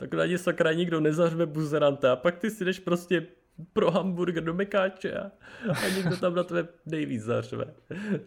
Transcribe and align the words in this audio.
tak 0.00 0.14
na 0.14 0.26
ně 0.26 0.38
sakra 0.38 0.72
nikdo 0.72 1.00
nezařve 1.00 1.46
buzeranta 1.46 2.12
a 2.12 2.16
pak 2.16 2.38
ty 2.38 2.50
si 2.50 2.64
jdeš 2.64 2.78
prostě 2.78 3.26
pro 3.72 3.90
hamburger 3.90 4.44
do 4.44 4.54
Mekáče 4.54 5.12
a, 5.12 5.30
a 5.70 5.88
někdo 5.96 6.16
tam 6.16 6.34
na 6.34 6.44
tebe 6.44 6.68
nejvíc 6.86 7.22
zařve. 7.22 7.64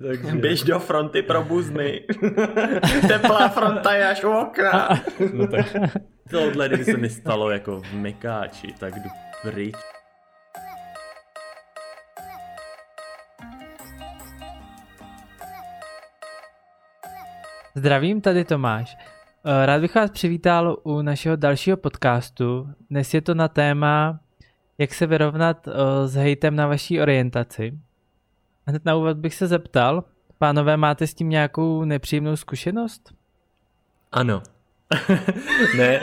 Takže... 0.01 0.35
Běž 0.35 0.63
do 0.63 0.79
fronty 0.79 1.21
pro 1.21 1.43
buzny. 1.43 2.05
Teplá 3.07 3.49
fronta 3.49 3.93
je 3.93 4.07
až 4.09 4.23
u 4.23 4.29
okna. 4.29 4.89
no 5.33 5.47
tak 5.47 5.75
tohle, 6.31 6.67
kdyby 6.67 6.85
se 6.85 6.97
mi 6.97 7.09
stalo 7.09 7.49
jako 7.49 7.81
v 7.81 7.93
Mekáči, 7.93 8.67
tak 8.79 8.95
jdu 8.95 9.09
pryč. 9.41 9.75
Zdravím, 17.75 18.21
tady 18.21 18.45
Tomáš. 18.45 18.97
Eh, 19.45 19.65
rád 19.65 19.81
bych 19.81 19.95
vás 19.95 20.11
přivítal 20.11 20.77
u 20.83 21.01
našeho 21.01 21.35
dalšího 21.35 21.77
podcastu. 21.77 22.69
Dnes 22.89 23.13
je 23.13 23.21
to 23.21 23.33
na 23.33 23.47
téma, 23.47 24.19
jak 24.77 24.93
se 24.93 25.05
vyrovnat 25.05 25.67
eh, 25.67 26.07
s 26.07 26.15
hejtem 26.15 26.55
na 26.55 26.67
vaší 26.67 27.01
orientaci. 27.01 27.79
Hned 28.65 28.85
na 28.85 28.95
úvod 28.95 29.17
bych 29.17 29.35
se 29.35 29.47
zeptal, 29.47 30.03
pánové, 30.37 30.77
máte 30.77 31.07
s 31.07 31.13
tím 31.13 31.29
nějakou 31.29 31.83
nepříjemnou 31.83 32.35
zkušenost? 32.35 33.13
Ano. 34.11 34.43
ne. 35.77 36.01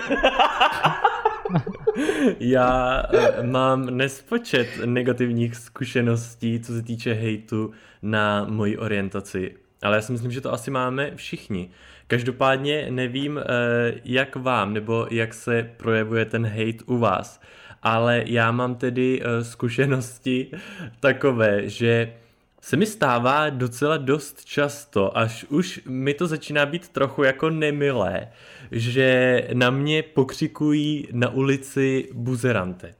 Já 2.40 3.02
uh, 3.12 3.46
mám 3.46 3.96
nespočet 3.96 4.68
negativních 4.84 5.56
zkušeností, 5.56 6.60
co 6.60 6.72
se 6.72 6.82
týče 6.82 7.12
hejtu 7.12 7.70
na 8.02 8.44
moji 8.44 8.78
orientaci. 8.78 9.56
Ale 9.82 9.96
já 9.96 10.02
si 10.02 10.12
myslím, 10.12 10.30
že 10.30 10.40
to 10.40 10.52
asi 10.52 10.70
máme 10.70 11.16
všichni. 11.16 11.70
Každopádně 12.10 12.86
nevím, 12.90 13.36
uh, 13.36 13.42
jak 14.04 14.36
vám, 14.36 14.74
nebo 14.74 15.06
jak 15.10 15.34
se 15.34 15.70
projevuje 15.76 16.24
ten 16.24 16.46
hate 16.46 16.84
u 16.86 16.98
vás. 16.98 17.40
Ale 17.82 18.22
já 18.26 18.52
mám 18.52 18.74
tedy 18.74 19.20
uh, 19.20 19.44
zkušenosti 19.44 20.50
takové, 21.00 21.68
že 21.68 22.12
se 22.60 22.76
mi 22.76 22.86
stává 22.86 23.50
docela 23.50 23.96
dost 23.96 24.44
často, 24.44 25.18
až 25.18 25.44
už 25.48 25.80
mi 25.88 26.14
to 26.14 26.26
začíná 26.26 26.66
být 26.66 26.88
trochu 26.88 27.22
jako 27.22 27.50
nemilé, 27.50 28.28
že 28.70 29.42
na 29.52 29.70
mě 29.70 30.02
pokřikují 30.02 31.08
na 31.12 31.28
ulici 31.28 32.08
buzerante. 32.12 32.99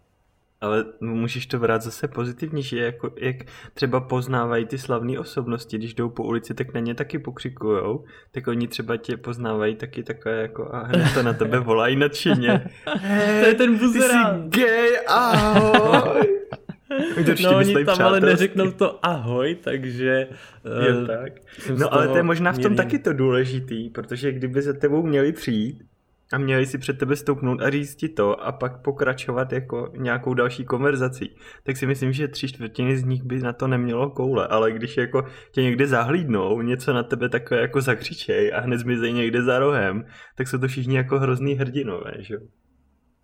Ale 0.60 0.84
můžeš 1.00 1.46
to 1.46 1.58
brát 1.58 1.82
zase 1.82 2.08
pozitivně, 2.08 2.62
že 2.62 2.78
jako, 2.78 3.14
jak 3.18 3.36
třeba 3.74 4.00
poznávají 4.00 4.66
ty 4.66 4.78
slavné 4.78 5.18
osobnosti, 5.18 5.78
když 5.78 5.94
jdou 5.94 6.08
po 6.08 6.24
ulici, 6.24 6.54
tak 6.54 6.74
na 6.74 6.80
ně 6.80 6.94
taky 6.94 7.18
pokřikujou, 7.18 8.04
tak 8.30 8.46
oni 8.46 8.68
třeba 8.68 8.96
tě 8.96 9.16
poznávají 9.16 9.76
taky 9.76 10.02
takové 10.02 10.42
jako 10.42 10.74
a 10.74 10.78
hned 10.78 11.14
to 11.14 11.22
na 11.22 11.32
tebe 11.32 11.60
volají 11.60 11.96
nadšeně. 11.96 12.66
Hey, 12.84 13.40
to 13.42 13.48
je 13.48 13.54
ten 13.54 13.78
buzerant. 13.78 14.54
Ty 14.54 14.60
jsi 14.60 14.66
gay, 14.66 14.90
ahoj. 15.08 16.40
no 17.42 17.56
oni 17.56 17.84
tam 17.84 18.02
ale 18.02 18.20
neřeknou 18.20 18.70
to 18.70 19.06
ahoj, 19.06 19.54
takže... 19.54 20.28
Uh, 20.64 20.84
je 20.84 21.06
tak. 21.06 21.32
No 21.78 21.94
ale 21.94 22.08
to 22.08 22.16
je 22.16 22.22
možná 22.22 22.52
v 22.52 22.58
tom 22.58 22.76
taky 22.76 22.98
to 22.98 23.12
důležitý, 23.12 23.90
protože 23.90 24.32
kdyby 24.32 24.62
za 24.62 24.72
tebou 24.72 25.02
měli 25.02 25.32
přijít 25.32 25.89
a 26.32 26.38
měli 26.38 26.66
si 26.66 26.78
před 26.78 26.98
tebe 26.98 27.16
stoupnout 27.16 27.62
a 27.62 27.70
říct 27.70 27.94
ti 27.94 28.08
to 28.08 28.44
a 28.44 28.52
pak 28.52 28.82
pokračovat 28.82 29.52
jako 29.52 29.92
nějakou 29.96 30.34
další 30.34 30.64
konverzací, 30.64 31.36
tak 31.62 31.76
si 31.76 31.86
myslím, 31.86 32.12
že 32.12 32.28
tři 32.28 32.48
čtvrtiny 32.48 32.96
z 32.96 33.04
nich 33.04 33.22
by 33.22 33.40
na 33.40 33.52
to 33.52 33.66
nemělo 33.66 34.10
koule, 34.10 34.46
ale 34.46 34.72
když 34.72 34.96
jako 34.96 35.24
tě 35.52 35.62
někde 35.62 35.86
zahlídnou, 35.86 36.62
něco 36.62 36.92
na 36.92 37.02
tebe 37.02 37.28
takové 37.28 37.60
jako 37.60 37.80
zakřičej 37.80 38.52
a 38.54 38.60
hned 38.60 38.78
zmizej 38.78 39.12
někde 39.12 39.42
za 39.42 39.58
rohem, 39.58 40.04
tak 40.36 40.48
jsou 40.48 40.58
to 40.58 40.68
všichni 40.68 40.96
jako 40.96 41.18
hrozný 41.18 41.54
hrdinové, 41.54 42.12
že 42.18 42.34
jo? 42.34 42.40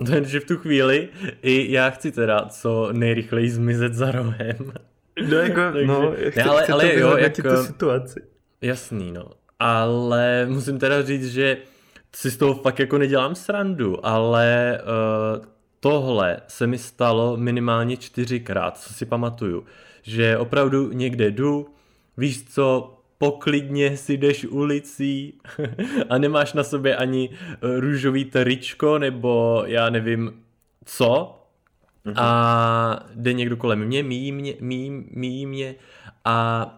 Takže 0.06 0.40
v 0.40 0.44
tu 0.44 0.56
chvíli 0.56 1.08
i 1.42 1.72
já 1.72 1.90
chci 1.90 2.12
teda 2.12 2.46
co 2.48 2.92
nejrychleji 2.92 3.50
zmizet 3.50 3.94
za 3.94 4.10
rohem. 4.10 4.72
No 5.30 5.36
jako, 5.36 5.60
Takže, 5.72 5.86
no, 5.86 6.12
chci, 6.12 6.38
ne, 6.38 6.44
ale, 6.44 6.62
chci 6.62 6.72
ale 6.72 6.98
jo, 6.98 7.16
jako, 7.16 7.42
tu 7.42 7.62
situaci. 7.62 8.20
Jasný, 8.60 9.12
no. 9.12 9.30
Ale 9.58 10.46
musím 10.48 10.78
teda 10.78 11.02
říct, 11.02 11.32
že 11.32 11.56
si 12.16 12.30
z 12.30 12.36
toho 12.36 12.54
fakt 12.54 12.78
jako 12.78 12.98
nedělám 12.98 13.34
srandu, 13.34 14.06
ale 14.06 14.78
uh, 14.82 15.46
tohle 15.80 16.40
se 16.48 16.66
mi 16.66 16.78
stalo 16.78 17.36
minimálně 17.36 17.96
čtyřikrát, 17.96 18.78
co 18.78 18.94
si 18.94 19.06
pamatuju. 19.06 19.64
Že 20.02 20.38
opravdu 20.38 20.92
někde 20.92 21.30
jdu, 21.30 21.74
víš 22.16 22.44
co, 22.44 22.98
poklidně 23.18 23.96
si 23.96 24.12
jdeš 24.16 24.44
ulicí 24.44 25.40
a 26.08 26.18
nemáš 26.18 26.52
na 26.52 26.64
sobě 26.64 26.96
ani 26.96 27.30
eh, 27.30 27.56
růžový 27.80 28.24
tričko 28.24 28.98
nebo 28.98 29.62
já 29.66 29.90
nevím 29.90 30.44
co 30.84 31.40
mm-hmm. 32.06 32.14
a 32.16 33.06
jde 33.14 33.32
někdo 33.32 33.56
kolem 33.56 33.84
mě, 33.84 34.02
míjí 34.02 34.32
mě, 34.32 34.54
míjí, 34.60 34.90
míjí 35.10 35.46
mě 35.46 35.74
a 36.24 36.68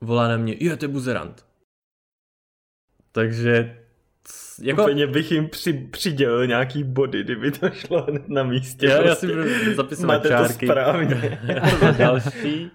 volá 0.00 0.28
na 0.28 0.36
mě, 0.36 0.56
jo, 0.60 0.76
to 0.76 0.84
je 0.84 0.88
buzerant. 0.88 1.44
Takže 3.12 3.78
jako... 4.62 4.82
Úplně 4.82 5.06
bych 5.06 5.32
jim 5.32 5.48
při, 5.48 5.72
přidělil 5.72 6.46
nějaký 6.46 6.84
body, 6.84 7.24
kdyby 7.24 7.50
to 7.50 7.70
šlo 7.70 8.02
hned 8.02 8.28
na 8.28 8.42
místě. 8.42 8.86
Já, 8.86 9.02
prostě. 9.02 9.08
já 9.08 9.14
si 9.14 9.26
budu 9.26 9.74
zapisovat 9.74 10.14
Máte 10.14 10.28
čárky. 10.28 10.66
to 10.66 10.72
správně. 10.72 11.40
další. 11.98 12.70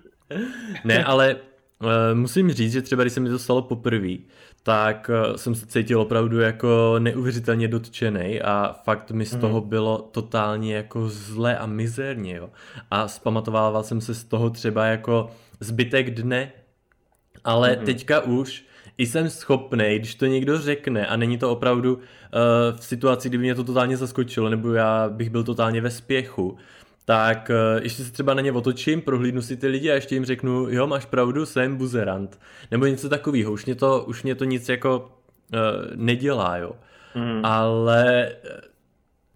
Ne, 0.84 1.04
ale 1.04 1.36
uh, 1.36 1.90
musím 2.14 2.52
říct, 2.52 2.72
že 2.72 2.82
třeba 2.82 3.04
když 3.04 3.14
se 3.14 3.20
mi 3.20 3.30
to 3.30 3.40
stalo 3.40 3.62
poprvé, 3.62 4.16
tak 4.64 5.10
uh, 5.30 5.36
jsem 5.36 5.56
se 5.56 5.66
cítil 5.66 6.02
opravdu 6.02 6.40
jako 6.40 6.96
neuvěřitelně 7.00 7.68
dotčený 7.68 8.42
a 8.42 8.76
fakt 8.84 9.12
mi 9.12 9.26
z 9.26 9.36
toho 9.36 9.62
mm. 9.62 9.70
bylo 9.70 10.10
totálně 10.12 10.76
jako 10.76 11.10
zle 11.10 11.58
a 11.58 11.66
mizerně, 11.66 12.36
jo. 12.36 12.50
A 12.92 13.08
zpamatovával 13.08 13.84
jsem 13.84 14.02
se 14.02 14.14
z 14.14 14.24
toho 14.24 14.50
třeba 14.50 14.86
jako 14.86 15.30
zbytek 15.60 16.12
dne, 16.12 16.52
ale 17.44 17.76
mm. 17.80 17.86
teďka 17.86 18.22
už 18.22 18.66
jsem 18.98 19.30
schopný, 19.30 20.00
když 20.00 20.16
to 20.16 20.26
někdo 20.26 20.62
řekne 20.62 21.08
a 21.08 21.16
není 21.16 21.38
to 21.38 21.52
opravdu 21.52 21.96
uh, 21.96 22.02
v 22.80 22.86
situaci, 22.86 23.30
kdyby 23.30 23.44
mě 23.44 23.56
to 23.56 23.64
totálně 23.64 23.98
zaskočilo, 23.98 24.50
nebo 24.50 24.74
já 24.74 25.10
bych 25.10 25.30
byl 25.30 25.44
totálně 25.44 25.82
ve 25.82 25.92
spěchu, 25.92 26.58
tak 27.06 27.50
uh, 27.50 27.84
ještě 27.84 28.04
se 28.04 28.12
třeba 28.12 28.34
na 28.34 28.42
ně 28.42 28.52
otočím, 28.52 29.02
prohlídnu 29.02 29.42
si 29.42 29.58
ty 29.58 29.68
lidi 29.68 29.92
a 29.92 29.96
ještě 29.96 30.16
jim 30.16 30.26
řeknu, 30.26 30.68
jo, 30.70 30.88
máš 30.88 31.06
pravdu, 31.06 31.46
jsem 31.46 31.78
buzerant. 31.78 32.40
Nebo 32.72 32.86
něco 32.86 33.10
takového. 33.10 33.52
Už 33.52 33.66
mě 33.66 33.76
to, 33.76 34.04
už 34.08 34.24
mě 34.24 34.36
to 34.36 34.44
nic 34.44 34.70
jako 34.70 35.00
uh, 35.54 35.96
nedělá, 35.96 36.58
jo. 36.58 36.76
Mm. 37.16 37.46
Ale 37.46 38.36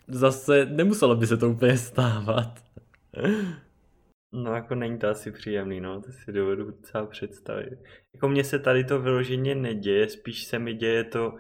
zase 0.07 0.68
nemuselo 0.72 1.16
by 1.16 1.28
se 1.28 1.38
to 1.38 1.50
úplně 1.50 1.78
stávat. 1.78 2.59
No 4.33 4.55
jako 4.55 4.75
není 4.75 4.99
to 4.99 5.09
asi 5.09 5.31
příjemný, 5.31 5.81
no, 5.81 6.01
to 6.01 6.11
si 6.11 6.31
dovedu 6.31 6.65
docela 6.65 7.05
představit. 7.05 7.79
Jako 8.13 8.29
mně 8.29 8.43
se 8.43 8.59
tady 8.59 8.83
to 8.83 9.01
vyloženě 9.01 9.55
neděje, 9.55 10.09
spíš 10.09 10.43
se 10.43 10.59
mi 10.59 10.73
děje 10.73 11.03
to, 11.03 11.33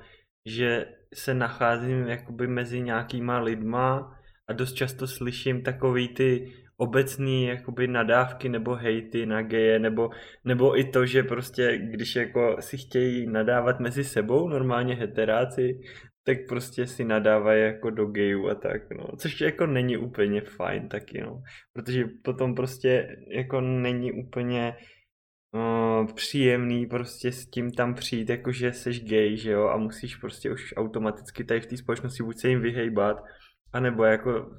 že 0.45 0.85
se 1.13 1.33
nacházím 1.33 2.07
jakoby 2.07 2.47
mezi 2.47 2.81
nějakýma 2.81 3.39
lidma 3.39 4.17
a 4.47 4.53
dost 4.53 4.73
často 4.73 5.07
slyším 5.07 5.63
takový 5.63 6.07
ty 6.07 6.53
obecný 6.77 7.45
jakoby 7.45 7.87
nadávky 7.87 8.49
nebo 8.49 8.75
hejty 8.75 9.25
na 9.25 9.41
geje, 9.41 9.79
nebo, 9.79 10.09
nebo 10.45 10.79
i 10.79 10.83
to, 10.83 11.05
že 11.05 11.23
prostě 11.23 11.77
když 11.77 12.15
jako 12.15 12.57
si 12.59 12.77
chtějí 12.77 13.27
nadávat 13.27 13.79
mezi 13.79 14.03
sebou 14.03 14.49
normálně 14.49 14.95
heteráci, 14.95 15.79
tak 16.27 16.37
prostě 16.47 16.87
si 16.87 17.03
nadávají 17.03 17.61
jako 17.63 17.89
do 17.89 18.05
gayů 18.05 18.49
a 18.49 18.55
tak, 18.55 18.89
no. 18.89 19.07
Což 19.17 19.41
jako 19.41 19.65
není 19.65 19.97
úplně 19.97 20.41
fajn 20.41 20.89
taky, 20.89 21.21
no. 21.21 21.41
Protože 21.73 22.03
potom 22.23 22.55
prostě 22.55 23.17
jako 23.31 23.61
není 23.61 24.11
úplně 24.11 24.77
uh, 25.53 26.13
příjemný 26.15 26.85
prostě 26.85 27.31
s 27.31 27.49
tím 27.49 27.71
tam 27.71 27.93
přijít, 27.93 28.29
jako 28.29 28.51
že 28.51 28.73
seš 28.73 29.03
gay, 29.03 29.37
že 29.37 29.51
jo, 29.51 29.67
a 29.67 29.77
musíš 29.77 30.15
prostě 30.15 30.51
už 30.51 30.73
automaticky 30.77 31.43
tady 31.43 31.61
v 31.61 31.65
té 31.65 31.77
společnosti 31.77 32.23
buď 32.23 32.37
se 32.37 32.49
jim 32.49 32.61
vyhejbat, 32.61 33.17
anebo 33.73 34.03
jako 34.03 34.51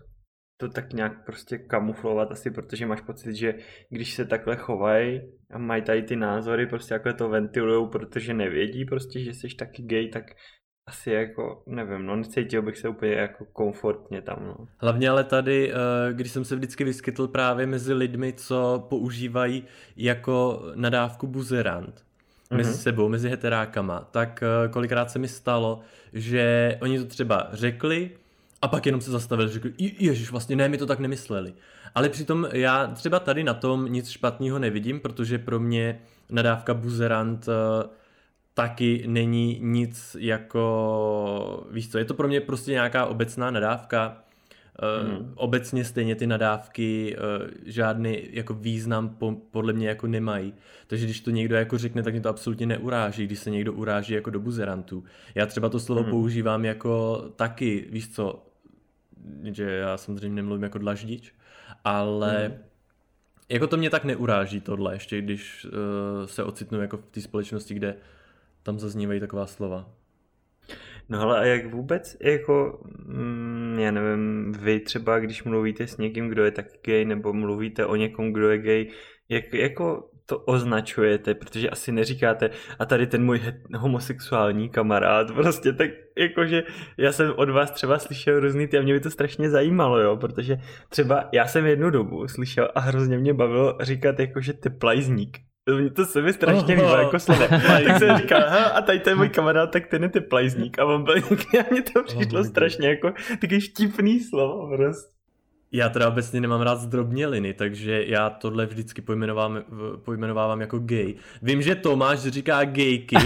to 0.60 0.69
tak 0.69 0.93
nějak 0.93 1.25
prostě 1.26 1.58
kamuflovat 1.58 2.32
asi, 2.32 2.50
protože 2.50 2.87
máš 2.87 3.00
pocit, 3.00 3.34
že 3.34 3.54
když 3.90 4.14
se 4.14 4.25
takhle 4.25 4.56
chovají 4.56 5.20
a 5.50 5.58
mají 5.58 5.82
tady 5.82 6.02
ty 6.02 6.16
názory, 6.16 6.66
prostě 6.66 6.94
jako 6.94 7.12
to 7.12 7.28
ventilujou, 7.28 7.88
protože 7.88 8.34
nevědí 8.34 8.84
prostě, 8.84 9.20
že 9.20 9.34
jsi 9.34 9.48
taky 9.58 9.82
gay, 9.82 10.08
tak 10.08 10.25
asi 10.88 11.11
jako, 11.11 11.62
nevím, 11.67 12.06
no 12.06 12.17
necítil 12.17 12.62
bych 12.62 12.79
se 12.79 12.88
úplně 12.88 13.12
jako 13.12 13.44
komfortně 13.52 14.23
tam, 14.23 14.37
no. 14.46 14.56
Hlavně 14.79 15.11
ale 15.11 15.25
tady, 15.25 15.73
eh, 15.73 16.12
když 16.12 16.32
jsem 16.32 16.44
se 16.44 16.56
vždycky 16.56 16.85
vyskytl 16.85 17.29
právě 17.29 17.67
mezi 17.67 17.94
lidmi, 17.94 18.32
co 18.32 18.87
používají 18.88 19.64
jako 19.96 20.62
nadávku 20.75 21.26
buzerant, 21.26 22.05
mezi 22.50 22.70
mm-hmm. 22.70 22.82
sebou, 22.82 23.08
mezi 23.08 23.29
heterákama, 23.29 24.08
tak 24.11 24.43
eh, 24.43 24.69
kolikrát 24.69 25.11
se 25.11 25.19
mi 25.19 25.29
stalo, 25.29 25.81
že 26.12 26.76
oni 26.82 26.99
to 26.99 27.05
třeba 27.05 27.49
řekli 27.52 28.11
a 28.62 28.69
pak 28.69 28.87
jenom 28.87 29.00
se 29.00 29.11
zastavili, 29.11 29.49
řekli, 29.49 29.73
ježiš, 29.79 30.31
vlastně 30.31 30.56
ne, 30.56 30.69
mi 30.69 30.79
to 30.79 30.87
tak 30.87 30.99
nemysleli. 30.99 31.55
Ale 31.94 32.08
přitom 32.08 32.49
já 32.52 32.87
třeba 32.87 33.20
tady 33.20 33.44
na 33.44 33.55
tom 33.55 33.84
nic 33.84 34.11
špatného 34.11 34.58
nevidím, 34.58 35.00
protože 35.00 35.38
pro 35.38 35.61
mě 35.61 36.00
nadávka 36.31 36.75
buzerant 36.75 37.49
uh, 37.49 37.55
taky 38.58 39.05
není 39.06 39.58
nic 39.62 40.16
jako, 40.20 41.66
víš 41.70 41.90
co, 41.90 41.99
je 41.99 42.05
to 42.05 42.14
pro 42.14 42.28
mě 42.28 42.40
prostě 42.40 42.70
nějaká 42.70 43.06
obecná 43.06 43.50
nadávka, 43.50 44.25
mm. 45.02 45.32
obecně 45.34 45.84
stejně 45.84 46.14
ty 46.14 46.26
nadávky 46.26 47.16
uh, 47.16 47.49
žádný 47.66 48.22
jako 48.31 48.55
význam 48.55 49.08
po, 49.08 49.32
podle 49.50 49.72
mě 49.72 49.88
jako 49.88 50.06
nemají. 50.06 50.55
Takže 50.87 51.05
když 51.05 51.20
to 51.20 51.31
někdo 51.31 51.56
jako 51.56 51.78
řekne, 51.78 52.02
tak 52.02 52.12
mě 52.14 52.20
to 52.20 52.28
absolutně 52.28 52.66
neuráží, 52.66 53.26
když 53.26 53.38
se 53.38 53.50
někdo 53.50 53.72
uráží 53.72 54.14
jako 54.14 54.31
do 54.31 54.40
buzerantů. 54.40 55.05
Já 55.34 55.46
třeba 55.46 55.69
to 55.69 55.81
slovo 55.81 56.02
mm. 56.02 56.10
používám 56.10 56.64
jako 56.64 57.22
taky, 57.37 57.87
víš 57.90 58.08
co, 58.08 58.43
že 59.43 59.64
já 59.64 59.96
samozřejmě 59.96 60.37
nemluvím 60.37 60.62
jako 60.62 60.78
dlaždič, 60.78 61.32
ale 61.84 62.49
mm. 62.49 62.55
jako 63.49 63.66
to 63.66 63.76
mě 63.76 63.90
tak 63.90 64.05
neuráží 64.05 64.60
tohle, 64.60 64.94
ještě 64.94 65.22
když 65.22 65.66
uh, 65.66 66.26
se 66.26 66.44
ocitnu 66.44 66.81
jako 66.81 66.96
v 66.96 67.10
té 67.10 67.20
společnosti, 67.20 67.75
kde 67.75 67.94
tam 68.62 68.78
zaznívají 68.78 69.20
taková 69.20 69.46
slova. 69.46 69.90
No 71.08 71.20
ale 71.20 71.40
a 71.40 71.44
jak 71.44 71.66
vůbec, 71.66 72.16
jako, 72.20 72.81
mm, 73.06 73.76
já 73.78 73.90
nevím, 73.90 74.52
vy 74.52 74.81
třeba, 74.81 75.19
když 75.19 75.44
mluvíte 75.44 75.87
s 75.87 75.96
někým, 75.96 76.28
kdo 76.28 76.44
je 76.44 76.50
tak 76.50 76.66
gay, 76.84 77.05
nebo 77.05 77.32
mluvíte 77.32 77.87
o 77.87 77.96
někom, 77.96 78.32
kdo 78.32 78.50
je 78.50 78.58
gay, 78.58 78.90
jak, 79.28 79.55
jako 79.55 80.10
to 80.28 80.38
označujete, 80.38 81.34
protože 81.34 81.70
asi 81.70 81.93
neříkáte 81.93 82.50
a 82.78 82.87
tady 82.87 83.06
ten 83.06 83.25
můj 83.25 83.40
homosexuální 83.76 84.69
kamarád, 84.69 85.31
prostě 85.34 85.72
tak 85.72 85.90
jakože 86.19 86.62
já 86.99 87.12
jsem 87.12 87.32
od 87.37 87.50
vás 87.50 87.70
třeba 87.70 87.99
slyšel 87.99 88.40
různý 88.40 88.66
ty 88.66 88.78
a 88.78 88.82
mě 88.82 88.93
by 88.93 89.00
to 89.00 89.10
strašně 89.10 89.50
zajímalo, 89.50 89.99
jo, 90.00 90.16
protože 90.16 90.56
třeba 90.88 91.28
já 91.32 91.46
jsem 91.46 91.66
jednu 91.66 91.90
dobu 91.90 92.28
slyšel 92.28 92.69
a 92.75 92.81
hrozně 92.81 93.19
mě 93.19 93.34
bavilo 93.34 93.78
říkat 93.81 94.20
jakože 94.20 94.52
teplajzník, 94.52 95.38
to 95.94 96.05
se 96.05 96.23
mi 96.23 96.32
strašně 96.32 96.75
líbí, 96.75 96.88
jako 96.88 97.19
slovo. 97.19 97.47
tak 97.49 97.99
jsem 97.99 98.19
říkal, 98.19 98.43
a 98.75 98.82
tady 98.82 98.99
ten 98.99 99.19
můj 99.19 99.29
kamarád, 99.29 99.70
tak 99.70 99.87
ten 99.87 100.03
je 100.03 100.09
ty 100.09 100.20
plajzník. 100.20 100.79
A 100.79 100.85
on 100.85 101.05
byl, 101.05 101.15
a 101.61 101.65
mně 101.70 101.82
to 101.82 102.03
přišlo 102.03 102.44
strašně 102.44 102.88
jako 102.88 103.12
taky 103.41 103.61
štipný 103.61 104.20
slovo 104.20 104.76
prostě. 104.76 105.18
Já 105.73 105.88
teda 105.88 106.09
obecně 106.09 106.41
nemám 106.41 106.61
rád 106.61 106.76
zdrobněliny, 106.76 107.55
takže 107.55 108.05
já 108.06 108.31
tohle 108.31 108.67
vždycky 108.67 109.03
pojmenovávám, 109.03 109.62
pojmenovávám 110.05 110.61
jako 110.61 110.79
gay. 110.79 111.15
Vím, 111.43 111.62
že 111.62 111.75
Tomáš 111.75 112.20
říká 112.20 112.65
gayky 112.65 113.17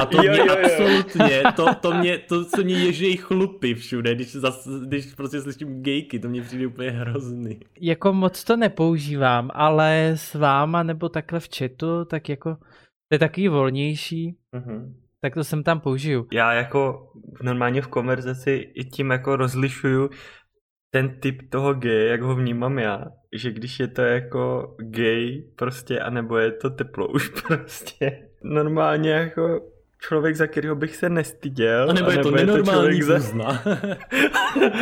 a 0.00 0.06
to 0.06 0.16
jo, 0.22 0.30
mě 0.30 0.38
jo, 0.38 0.46
jo. 0.46 0.56
absolutně, 0.64 1.42
to, 1.56 1.74
to, 1.74 1.94
mě, 1.94 2.18
to 2.18 2.44
se 2.44 2.64
mě 2.64 2.74
ježí 2.74 3.16
chlupy 3.16 3.74
všude, 3.74 4.14
když, 4.14 4.32
zas, 4.32 4.68
když 4.86 5.14
prostě 5.14 5.40
slyším 5.40 5.82
gayky, 5.82 6.18
to 6.18 6.28
mě 6.28 6.42
přijde 6.42 6.66
úplně 6.66 6.90
hrozný. 6.90 7.60
Jako 7.80 8.12
moc 8.12 8.44
to 8.44 8.56
nepoužívám, 8.56 9.50
ale 9.54 10.12
s 10.14 10.34
váma 10.34 10.82
nebo 10.82 11.08
takhle 11.08 11.40
v 11.40 11.48
chatu, 11.58 12.04
tak 12.04 12.28
jako 12.28 12.54
to 13.08 13.14
je 13.14 13.18
takový 13.18 13.48
volnější. 13.48 14.36
Mm-hmm 14.56 14.92
tak 15.22 15.34
to 15.34 15.44
jsem 15.44 15.62
tam 15.62 15.80
použiju. 15.80 16.26
Já 16.32 16.52
jako 16.52 17.10
normálně 17.42 17.82
v 17.82 17.88
konverzaci 17.88 18.70
i 18.74 18.84
tím 18.84 19.10
jako 19.10 19.36
rozlišuju, 19.36 20.10
ten 20.94 21.20
typ 21.20 21.50
toho 21.50 21.74
gay, 21.74 22.06
jak 22.06 22.22
ho 22.22 22.34
vnímám 22.34 22.78
já, 22.78 23.04
že 23.32 23.50
když 23.50 23.80
je 23.80 23.88
to 23.88 24.02
jako 24.02 24.74
gay 24.78 25.44
prostě, 25.56 26.00
anebo 26.00 26.38
je 26.38 26.50
to 26.50 26.70
teplo 26.70 27.08
už 27.08 27.28
prostě. 27.46 28.28
Normálně 28.42 29.10
jako 29.10 29.60
člověk, 29.98 30.36
za 30.36 30.46
kterého 30.46 30.74
bych 30.74 30.96
se 30.96 31.08
nestyděl. 31.08 31.90
A 31.90 31.92
nebo 31.92 32.10
je 32.10 32.18
to 32.18 32.30
nenormální 32.30 32.98
je 32.98 33.04
to 33.04 33.18
za... 33.18 33.62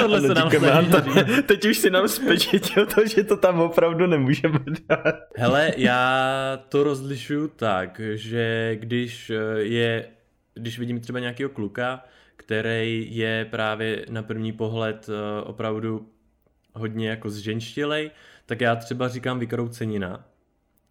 Tohle 0.00 0.20
se 0.20 0.34
nám 0.34 0.50
to, 0.90 0.96
Teď 1.46 1.64
už 1.64 1.78
si 1.78 1.90
nám 1.90 2.08
spečetil 2.08 2.86
to, 2.86 3.06
že 3.06 3.24
to 3.24 3.36
tam 3.36 3.60
opravdu 3.60 4.06
nemůžeme 4.06 4.58
dát. 4.88 5.14
Hele, 5.36 5.72
já 5.76 6.64
to 6.68 6.82
rozlišuju 6.82 7.48
tak, 7.48 8.00
že 8.14 8.76
když 8.80 9.32
je, 9.56 10.06
když 10.54 10.78
vidím 10.78 11.00
třeba 11.00 11.18
nějakého 11.18 11.50
kluka, 11.50 12.04
který 12.50 13.16
je 13.16 13.46
právě 13.50 14.06
na 14.10 14.22
první 14.22 14.52
pohled 14.52 15.08
eh, 15.08 15.42
opravdu 15.42 16.08
hodně 16.74 17.08
jako 17.08 17.30
zženštilej, 17.30 18.10
tak 18.46 18.60
já 18.60 18.76
třeba 18.76 19.08
říkám 19.08 19.38
vykroucenina. 19.38 20.24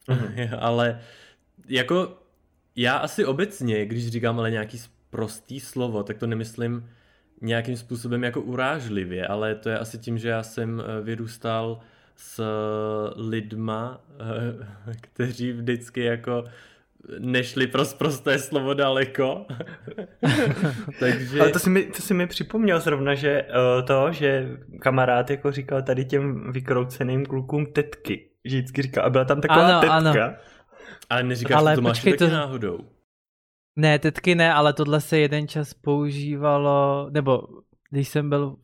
Mm-hmm. 0.08 0.50
ale 0.60 1.02
jako 1.68 2.18
já 2.76 2.98
asi 2.98 3.26
obecně, 3.26 3.86
když 3.86 4.08
říkám 4.08 4.40
ale 4.40 4.52
nějaký 4.52 4.78
prostý 5.10 5.60
slovo, 5.60 6.04
tak 6.04 6.18
to 6.18 6.28
nemyslím 6.28 6.90
nějakým 7.42 7.78
způsobem 7.78 8.24
jako 8.24 8.42
urážlivě, 8.42 9.28
ale 9.28 9.56
to 9.56 9.70
je 9.70 9.80
asi 9.80 9.98
tím, 9.98 10.18
že 10.18 10.30
já 10.30 10.44
jsem 10.44 10.82
eh, 10.82 11.02
vyrůstal 11.02 11.80
s 12.16 12.44
lidma, 13.16 14.02
eh, 14.20 14.96
kteří 15.02 15.52
vždycky 15.52 16.04
jako 16.04 16.44
nešli 17.20 17.68
pro 17.68 17.84
prosté 17.98 18.40
slovo 18.40 18.74
daleko. 18.74 19.46
Takže... 21.00 21.42
Ale 21.42 21.52
to 21.52 21.60
si, 21.60 21.70
mi, 21.70 21.84
to 21.84 22.02
si 22.02 22.14
mi 22.14 22.28
připomněl 22.28 22.80
zrovna, 22.80 23.16
že 23.16 23.44
uh, 23.44 23.86
to, 23.86 24.12
že 24.12 24.58
kamarád 24.82 25.30
jako 25.30 25.52
říkal 25.52 25.82
tady 25.82 26.06
těm 26.06 26.52
vykrouceným 26.52 27.26
klukům 27.26 27.66
tetky. 27.66 28.30
Že 28.46 28.58
vždycky 28.58 28.82
říkal, 28.82 29.06
a 29.06 29.10
byla 29.10 29.26
tam 29.26 29.42
taková 29.42 29.80
ano, 29.80 29.82
tetka. 29.82 30.26
Ano. 30.26 30.36
Ale 31.10 31.24
neříkáš, 31.24 31.58
ale 31.58 31.76
to 31.76 31.82
máš 31.82 32.04
taky 32.04 32.18
to... 32.18 32.28
náhodou. 32.28 32.80
Ne, 33.76 34.00
tetky 34.00 34.36
ne, 34.36 34.54
ale 34.54 34.74
tohle 34.74 35.02
se 35.02 35.20
jeden 35.20 35.48
čas 35.48 35.74
používalo, 35.74 37.10
nebo 37.10 37.42
když 37.90 38.08
jsem 38.08 38.30
byl 38.30 38.56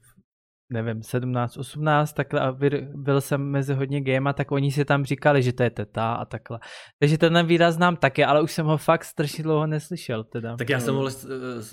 nevím, 0.70 1.04
17, 1.04 1.58
18, 1.58 2.14
takhle 2.14 2.42
a 2.42 2.58
byl 2.96 3.22
jsem 3.22 3.42
mezi 3.42 3.74
hodně 3.74 4.02
gejma, 4.02 4.34
tak 4.34 4.52
oni 4.52 4.72
si 4.72 4.86
tam 4.86 5.06
říkali, 5.06 5.44
že 5.44 5.54
to 5.54 5.64
je 5.64 5.70
teta 5.70 6.14
a 6.14 6.26
takhle. 6.26 6.60
Takže 7.00 7.18
ten 7.18 7.46
výraz 7.46 7.76
znám 7.76 7.96
taky, 7.96 8.26
ale 8.26 8.42
už 8.42 8.52
jsem 8.52 8.66
ho 8.66 8.78
fakt 8.78 9.04
strašně 9.04 9.44
dlouho 9.44 9.68
neslyšel 9.68 10.24
teda. 10.24 10.56
Tak 10.58 10.70
já 10.70 10.80
jsem 10.80 10.96
ho 10.96 11.10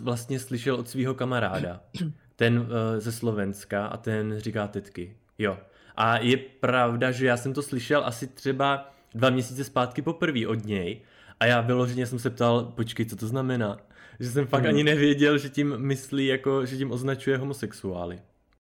vlastně 0.03 0.39
slyšel 0.39 0.75
od 0.75 0.89
svého 0.89 1.15
kamaráda, 1.15 1.81
ten 2.37 2.59
uh, 2.59 2.67
ze 2.99 3.12
Slovenska 3.12 3.87
a 3.87 3.97
ten 3.97 4.35
říká 4.39 4.69
tetky. 4.69 5.17
Jo. 5.38 5.59
A 5.97 6.19
je 6.19 6.37
pravda, 6.37 7.11
že 7.11 7.27
já 7.27 7.37
jsem 7.37 7.53
to 7.53 7.62
slyšel 7.62 8.03
asi 8.05 8.27
třeba 8.27 8.93
dva 9.15 9.31
měsíce 9.31 9.65
zpátky 9.65 10.03
poprvé 10.03 10.47
od 10.47 10.65
něj 10.65 11.00
a 11.41 11.47
já 11.47 11.61
vyloženě 11.61 12.06
jsem 12.06 12.19
se 12.19 12.31
ptal, 12.31 12.65
počkej, 12.65 13.06
co 13.06 13.17
to 13.17 13.27
znamená? 13.27 13.79
Že 14.21 14.31
jsem 14.31 14.47
fakt 14.47 14.61
hmm. 14.61 14.69
ani 14.69 14.85
nevěděl, 14.85 15.38
že 15.38 15.49
tím 15.49 15.79
myslí, 15.79 16.27
jako, 16.27 16.67
že 16.67 16.77
tím 16.77 16.93
označuje 16.93 17.38
homosexuály. 17.38 18.19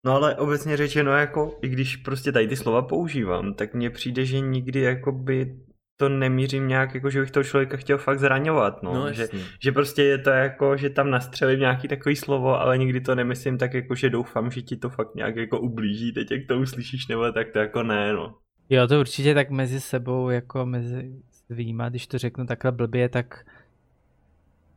No 0.04 0.12
ale 0.12 0.36
obecně 0.36 0.76
řečeno, 0.76 1.12
jako 1.12 1.58
i 1.62 1.68
když 1.68 1.96
prostě 1.96 2.32
tady 2.32 2.48
ty 2.48 2.56
slova 2.56 2.82
používám, 2.82 3.54
tak 3.54 3.74
mně 3.74 3.90
přijde, 3.90 4.24
že 4.24 4.40
nikdy 4.40 4.80
jako 4.80 5.12
by 5.12 5.56
to 5.96 6.08
nemířím 6.08 6.68
nějak, 6.68 6.94
jako 6.94 7.10
že 7.10 7.20
bych 7.20 7.30
toho 7.30 7.44
člověka 7.44 7.76
chtěl 7.76 7.98
fakt 7.98 8.18
zraňovat, 8.18 8.82
no. 8.82 8.94
no 8.94 9.12
že, 9.12 9.28
že, 9.62 9.72
prostě 9.72 10.02
je 10.02 10.18
to 10.18 10.30
jako, 10.30 10.76
že 10.76 10.90
tam 10.90 11.10
nastřelím 11.10 11.60
nějaký 11.60 11.88
takový 11.88 12.16
slovo, 12.16 12.60
ale 12.60 12.78
nikdy 12.78 13.00
to 13.00 13.14
nemyslím 13.14 13.58
tak 13.58 13.74
jako, 13.74 13.94
že 13.94 14.10
doufám, 14.10 14.50
že 14.50 14.62
ti 14.62 14.76
to 14.76 14.90
fakt 14.90 15.14
nějak 15.14 15.36
jako 15.36 15.60
ublíží, 15.60 16.12
teď 16.12 16.30
jak 16.30 16.46
to 16.48 16.58
uslyšíš, 16.58 17.06
nebo 17.06 17.32
tak 17.32 17.50
to 17.52 17.58
jako 17.58 17.82
ne, 17.82 18.12
no. 18.12 18.34
Jo, 18.70 18.86
to 18.86 19.00
určitě 19.00 19.34
tak 19.34 19.50
mezi 19.50 19.80
sebou, 19.80 20.30
jako 20.30 20.66
mezi 20.66 21.12
svýma, 21.30 21.88
když 21.88 22.06
to 22.06 22.18
řeknu 22.18 22.46
takhle 22.46 22.72
blbě, 22.72 23.08
tak 23.08 23.44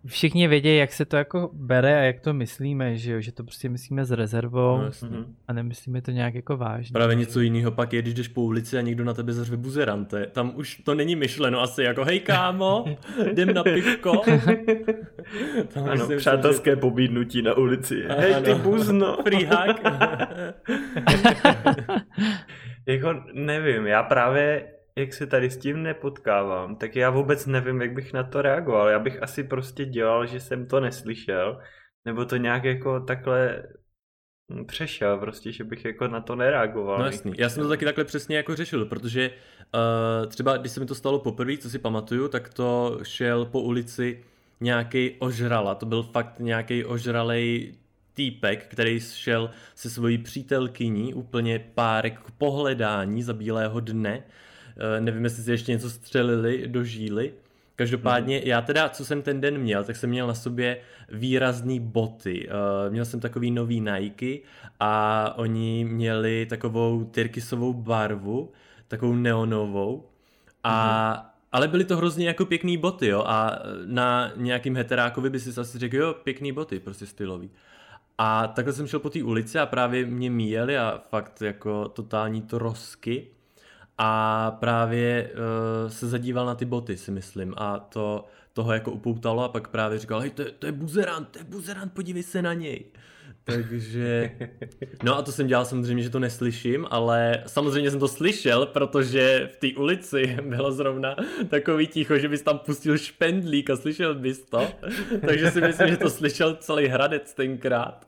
všichni 0.06 0.48
vědí, 0.48 0.78
jak 0.78 0.94
se 0.94 1.06
to 1.06 1.18
jako 1.18 1.50
bere 1.54 2.00
a 2.00 2.04
jak 2.04 2.20
to 2.20 2.34
myslíme, 2.34 2.98
že 2.98 3.12
jo? 3.12 3.22
že 3.22 3.32
to 3.32 3.44
prostě 3.44 3.70
myslíme 3.70 4.06
s 4.06 4.12
rezervou 4.12 4.78
no, 4.78 5.26
a 5.48 5.54
nemyslíme 5.54 6.02
to 6.02 6.12
nějak 6.12 6.36
jako 6.36 6.58
vážně. 6.58 6.94
Právě 6.94 7.16
něco 7.16 7.40
jiného 7.40 7.72
pak 7.72 7.94
je, 7.94 8.02
když 8.02 8.14
jdeš 8.14 8.28
po 8.28 8.42
ulici 8.42 8.78
a 8.78 8.82
někdo 8.82 9.04
na 9.04 9.14
tebe 9.14 9.34
zařve 9.34 9.58
buzerante. 9.58 10.26
Tam 10.26 10.52
už 10.56 10.76
to 10.76 10.96
není 10.96 11.16
myšleno 11.16 11.62
asi 11.62 11.84
jako 11.84 12.06
hej 12.06 12.20
kámo, 12.20 12.86
jdem 13.32 13.54
na 13.54 13.64
pivko. 13.64 14.12
Tam 15.74 15.84
ano, 15.84 15.96
myslím, 15.96 16.18
přátelské 16.18 16.72
že... 16.72 16.76
pobídnutí 16.76 17.42
na 17.42 17.58
ulici. 17.58 18.06
A, 18.06 18.22
hej 18.22 18.36
ty 18.44 18.54
buzno. 18.54 19.18
Free 19.24 19.46
hack. 19.46 19.82
jako 22.86 23.24
nevím, 23.34 23.88
já 23.88 24.04
právě 24.04 24.68
jak 24.96 25.14
se 25.14 25.28
tady 25.28 25.50
s 25.50 25.58
tím 25.58 25.84
nepotkávám, 25.84 26.76
tak 26.76 26.96
já 26.96 27.10
vůbec 27.10 27.46
nevím, 27.46 27.82
jak 27.82 27.94
bych 27.94 28.14
na 28.14 28.24
to 28.24 28.42
reagoval. 28.42 28.90
Já 28.90 29.00
bych 29.00 29.24
asi 29.24 29.44
prostě 29.44 29.86
dělal, 29.86 30.26
že 30.26 30.40
jsem 30.40 30.68
to 30.68 30.80
neslyšel, 30.80 31.60
nebo 32.06 32.26
to 32.26 32.38
nějak 32.38 32.64
jako 32.64 33.00
takhle 33.00 33.64
přešel, 34.68 35.18
prostě, 35.18 35.52
že 35.52 35.64
bych 35.64 35.86
jako 35.86 36.08
na 36.08 36.22
to 36.22 36.36
nereagoval. 36.36 37.00
No 37.00 37.06
jasný. 37.06 37.34
Já 37.38 37.50
jsem 37.50 37.64
to 37.64 37.70
taky 37.70 37.86
takhle 37.86 38.04
přesně 38.04 38.38
jako 38.38 38.56
řešil, 38.56 38.86
protože 38.86 39.30
uh, 39.30 40.30
třeba 40.30 40.58
když 40.58 40.72
se 40.72 40.80
mi 40.80 40.86
to 40.86 40.96
stalo 40.96 41.20
poprvé, 41.20 41.58
co 41.58 41.70
si 41.70 41.80
pamatuju, 41.80 42.28
tak 42.28 42.54
to 42.54 43.00
šel 43.04 43.46
po 43.46 43.62
ulici 43.62 44.24
nějaký 44.60 45.12
ožrala. 45.20 45.76
To 45.76 45.86
byl 45.86 46.04
fakt 46.04 46.40
nějaký 46.40 46.86
ožralej 46.86 47.76
týpek, 48.14 48.68
který 48.68 49.00
šel 49.00 49.52
se 49.76 49.90
svojí 49.90 50.18
přítelkyní 50.18 51.14
úplně 51.14 51.60
párek 51.60 52.20
k 52.20 52.32
pohledání 52.32 53.24
za 53.24 53.34
bílého 53.34 53.80
dne 53.80 54.24
nevím, 55.00 55.24
jestli 55.24 55.44
si 55.44 55.52
ještě 55.52 55.72
něco 55.72 55.90
střelili 55.90 56.68
do 56.68 56.84
žíly. 56.84 57.34
Každopádně 57.76 58.38
mm. 58.38 58.44
já 58.46 58.62
teda, 58.62 58.90
co 58.90 59.06
jsem 59.06 59.22
ten 59.22 59.42
den 59.42 59.58
měl, 59.58 59.84
tak 59.84 59.96
jsem 59.96 60.10
měl 60.10 60.28
na 60.28 60.34
sobě 60.34 60.78
výrazný 61.10 61.80
boty. 61.80 62.50
Uh, 62.50 62.92
měl 62.94 63.06
jsem 63.06 63.20
takový 63.20 63.52
nový 63.52 63.80
Nike 63.82 64.40
a 64.80 65.34
oni 65.38 65.86
měli 65.86 66.46
takovou 66.46 67.04
tyrkysovou 67.04 67.74
barvu, 67.74 68.52
takovou 68.88 69.16
neonovou. 69.16 70.06
A 70.64 71.28
ale 71.52 71.68
byly 71.68 71.86
to 71.86 71.98
hrozně 71.98 72.28
jako 72.28 72.46
pěkný 72.46 72.78
boty, 72.78 73.08
jo, 73.08 73.24
a 73.28 73.60
na 73.86 74.32
nějakým 74.36 74.76
heterákovi 74.76 75.30
by 75.30 75.40
si 75.40 75.60
asi 75.60 75.80
řekl, 75.80 75.96
jo, 75.96 76.16
pěkný 76.24 76.52
boty, 76.52 76.80
prostě 76.80 77.06
stylový. 77.06 77.50
A 78.18 78.48
takhle 78.48 78.74
jsem 78.74 78.88
šel 78.88 79.00
po 79.00 79.10
té 79.10 79.24
ulici 79.24 79.60
a 79.60 79.66
právě 79.66 80.06
mě 80.06 80.30
míjeli 80.30 80.78
a 80.78 81.02
fakt 81.10 81.42
jako 81.42 81.88
totální 81.88 82.42
trosky 82.42 83.28
a 84.04 84.52
právě 84.60 85.32
uh, 85.34 85.90
se 85.92 86.08
zadíval 86.08 86.46
na 86.46 86.56
ty 86.56 86.66
boty, 86.66 86.98
si 86.98 87.12
myslím, 87.12 87.54
a 87.58 87.80
to 87.80 88.26
toho 88.54 88.74
jako 88.74 88.92
upoutalo 88.92 89.44
a 89.44 89.50
pak 89.50 89.68
právě 89.68 90.00
říkal, 90.00 90.20
hej, 90.20 90.30
to, 90.30 90.42
je, 90.42 90.52
to 90.52 90.66
je 90.66 90.72
buzerant, 90.72 91.30
to 91.30 91.40
je 91.40 91.44
buzerant, 91.44 91.94
podívej 91.94 92.24
se 92.24 92.42
na 92.42 92.54
něj. 92.54 92.86
Takže, 93.44 94.32
no 95.04 95.18
a 95.18 95.22
to 95.22 95.32
jsem 95.32 95.48
dělal 95.48 95.66
samozřejmě, 95.66 96.04
že 96.04 96.10
to 96.10 96.20
neslyším, 96.20 96.88
ale 96.90 97.44
samozřejmě 97.48 97.92
jsem 97.92 98.00
to 98.00 98.08
slyšel, 98.08 98.66
protože 98.66 99.50
v 99.54 99.56
té 99.56 99.80
ulici 99.80 100.38
bylo 100.44 100.72
zrovna 100.72 101.16
takový 101.50 101.88
ticho, 101.88 102.18
že 102.18 102.30
bys 102.30 102.42
tam 102.42 102.60
pustil 102.60 102.98
špendlík 102.98 103.70
a 103.70 103.76
slyšel 103.76 104.16
bys 104.16 104.40
to. 104.40 104.68
Takže 105.26 105.52
si 105.52 105.62
myslím, 105.62 105.88
že 105.88 105.98
to 105.98 106.10
slyšel 106.10 106.56
celý 106.56 106.88
Hradec 106.88 107.34
tenkrát. 107.34 108.08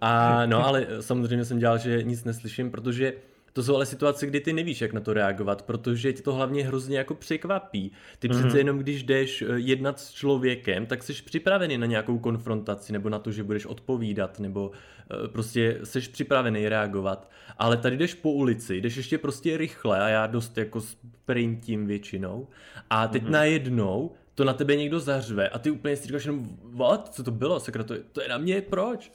A 0.00 0.46
no, 0.46 0.66
ale 0.66 0.86
samozřejmě 1.00 1.44
jsem 1.44 1.58
dělal, 1.58 1.78
že 1.78 2.02
nic 2.02 2.24
neslyším, 2.24 2.70
protože 2.70 3.12
to 3.52 3.62
jsou 3.62 3.74
ale 3.74 3.86
situace, 3.86 4.26
kdy 4.26 4.40
ty 4.40 4.52
nevíš, 4.52 4.80
jak 4.80 4.92
na 4.92 5.00
to 5.00 5.12
reagovat, 5.12 5.62
protože 5.62 6.12
ti 6.12 6.22
to 6.22 6.34
hlavně 6.34 6.64
hrozně 6.64 6.98
jako 6.98 7.14
překvapí. 7.14 7.92
Ty 8.18 8.28
mm-hmm. 8.28 8.38
přece 8.38 8.58
jenom, 8.58 8.78
když 8.78 9.02
jdeš 9.02 9.42
eh, 9.42 9.46
jednat 9.54 10.00
s 10.00 10.12
člověkem, 10.12 10.86
tak 10.86 11.02
jsi 11.02 11.12
připravený 11.12 11.78
na 11.78 11.86
nějakou 11.86 12.18
konfrontaci, 12.18 12.92
nebo 12.92 13.08
na 13.08 13.18
to, 13.18 13.32
že 13.32 13.42
budeš 13.42 13.66
odpovídat, 13.66 14.40
nebo 14.40 14.68
uh, 14.68 15.28
prostě 15.28 15.78
jsi 15.84 16.00
připravený 16.00 16.68
reagovat. 16.68 17.30
Ale 17.58 17.76
tady 17.76 17.96
jdeš 17.96 18.14
po 18.14 18.32
ulici, 18.32 18.76
jdeš 18.80 18.96
ještě 18.96 19.18
prostě 19.18 19.56
rychle 19.56 20.00
a 20.00 20.08
já 20.08 20.26
dost 20.26 20.58
jako 20.58 20.80
sprintím 20.80 21.86
většinou. 21.86 22.48
A 22.90 23.08
teď 23.08 23.22
mm-hmm. 23.22 23.30
najednou 23.30 24.10
to 24.34 24.44
na 24.44 24.52
tebe 24.52 24.76
někdo 24.76 25.00
zařve 25.00 25.48
a 25.48 25.58
ty 25.58 25.70
úplně 25.70 25.96
si 25.96 26.06
říkáš 26.06 26.24
jenom, 26.24 26.48
what, 26.62 27.14
co 27.14 27.22
to 27.22 27.30
bylo, 27.30 27.60
sakra, 27.60 27.84
to 27.84 27.94
je, 27.94 28.00
to 28.12 28.22
je 28.22 28.28
na 28.28 28.38
mě, 28.38 28.60
proč? 28.60 29.12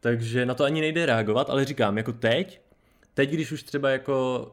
Takže 0.00 0.46
na 0.46 0.54
to 0.54 0.64
ani 0.64 0.80
nejde 0.80 1.06
reagovat, 1.06 1.50
ale 1.50 1.64
říkám, 1.64 1.98
jako 1.98 2.12
teď, 2.12 2.60
teď, 3.18 3.30
když 3.30 3.52
už 3.52 3.62
třeba 3.62 3.90
jako 3.90 4.48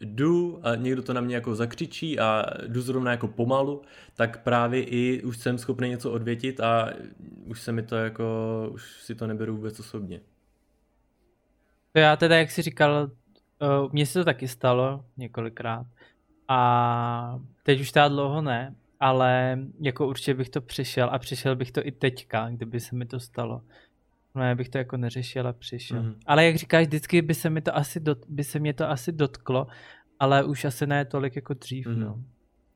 jdu 0.00 0.60
a 0.62 0.74
někdo 0.74 1.02
to 1.02 1.12
na 1.12 1.20
mě 1.20 1.34
jako 1.34 1.54
zakřičí 1.54 2.18
a 2.18 2.44
jdu 2.66 2.80
zrovna 2.80 3.10
jako 3.10 3.28
pomalu, 3.28 3.82
tak 4.16 4.42
právě 4.42 4.84
i 4.84 5.22
už 5.22 5.38
jsem 5.38 5.58
schopný 5.58 5.88
něco 5.88 6.12
odvětit 6.12 6.60
a 6.60 6.90
už 7.44 7.60
se 7.60 7.72
mi 7.72 7.82
to 7.82 7.96
jako, 7.96 8.24
už 8.72 9.02
si 9.02 9.14
to 9.14 9.26
neberu 9.26 9.56
vůbec 9.56 9.80
osobně. 9.80 10.20
To 11.92 11.98
já 11.98 12.16
teda, 12.16 12.36
jak 12.36 12.50
jsi 12.50 12.62
říkal, 12.62 13.10
uh, 13.60 13.92
mně 13.92 14.06
se 14.06 14.18
to 14.18 14.24
taky 14.24 14.48
stalo 14.48 15.04
několikrát 15.16 15.86
a 16.48 17.40
teď 17.62 17.80
už 17.80 17.92
teda 17.92 18.08
dlouho 18.08 18.42
ne, 18.42 18.74
ale 19.00 19.58
jako 19.80 20.08
určitě 20.08 20.34
bych 20.34 20.48
to 20.48 20.60
přišel 20.60 21.08
a 21.12 21.18
přišel 21.18 21.56
bych 21.56 21.72
to 21.72 21.86
i 21.86 21.92
teďka, 21.92 22.48
kdyby 22.50 22.80
se 22.80 22.96
mi 22.96 23.06
to 23.06 23.20
stalo. 23.20 23.62
No 24.34 24.42
já 24.42 24.54
bych 24.54 24.68
to 24.68 24.78
jako 24.78 24.96
neřešil 24.96 25.48
a 25.48 25.52
přišel. 25.52 26.02
Mm. 26.02 26.14
Ale 26.26 26.46
jak 26.46 26.56
říkáš, 26.56 26.86
vždycky 26.86 27.22
by 27.22 27.34
se, 27.34 27.50
mi 27.50 27.60
to 27.60 27.76
asi 27.76 28.00
dot, 28.00 28.18
by 28.28 28.44
se 28.44 28.58
mě 28.58 28.74
to 28.74 28.90
asi 28.90 29.12
dotklo, 29.12 29.66
ale 30.20 30.44
už 30.44 30.64
asi 30.64 30.86
ne 30.86 31.04
tolik 31.04 31.36
jako 31.36 31.54
dřív. 31.54 31.86
Mm. 31.86 32.00
No. 32.00 32.24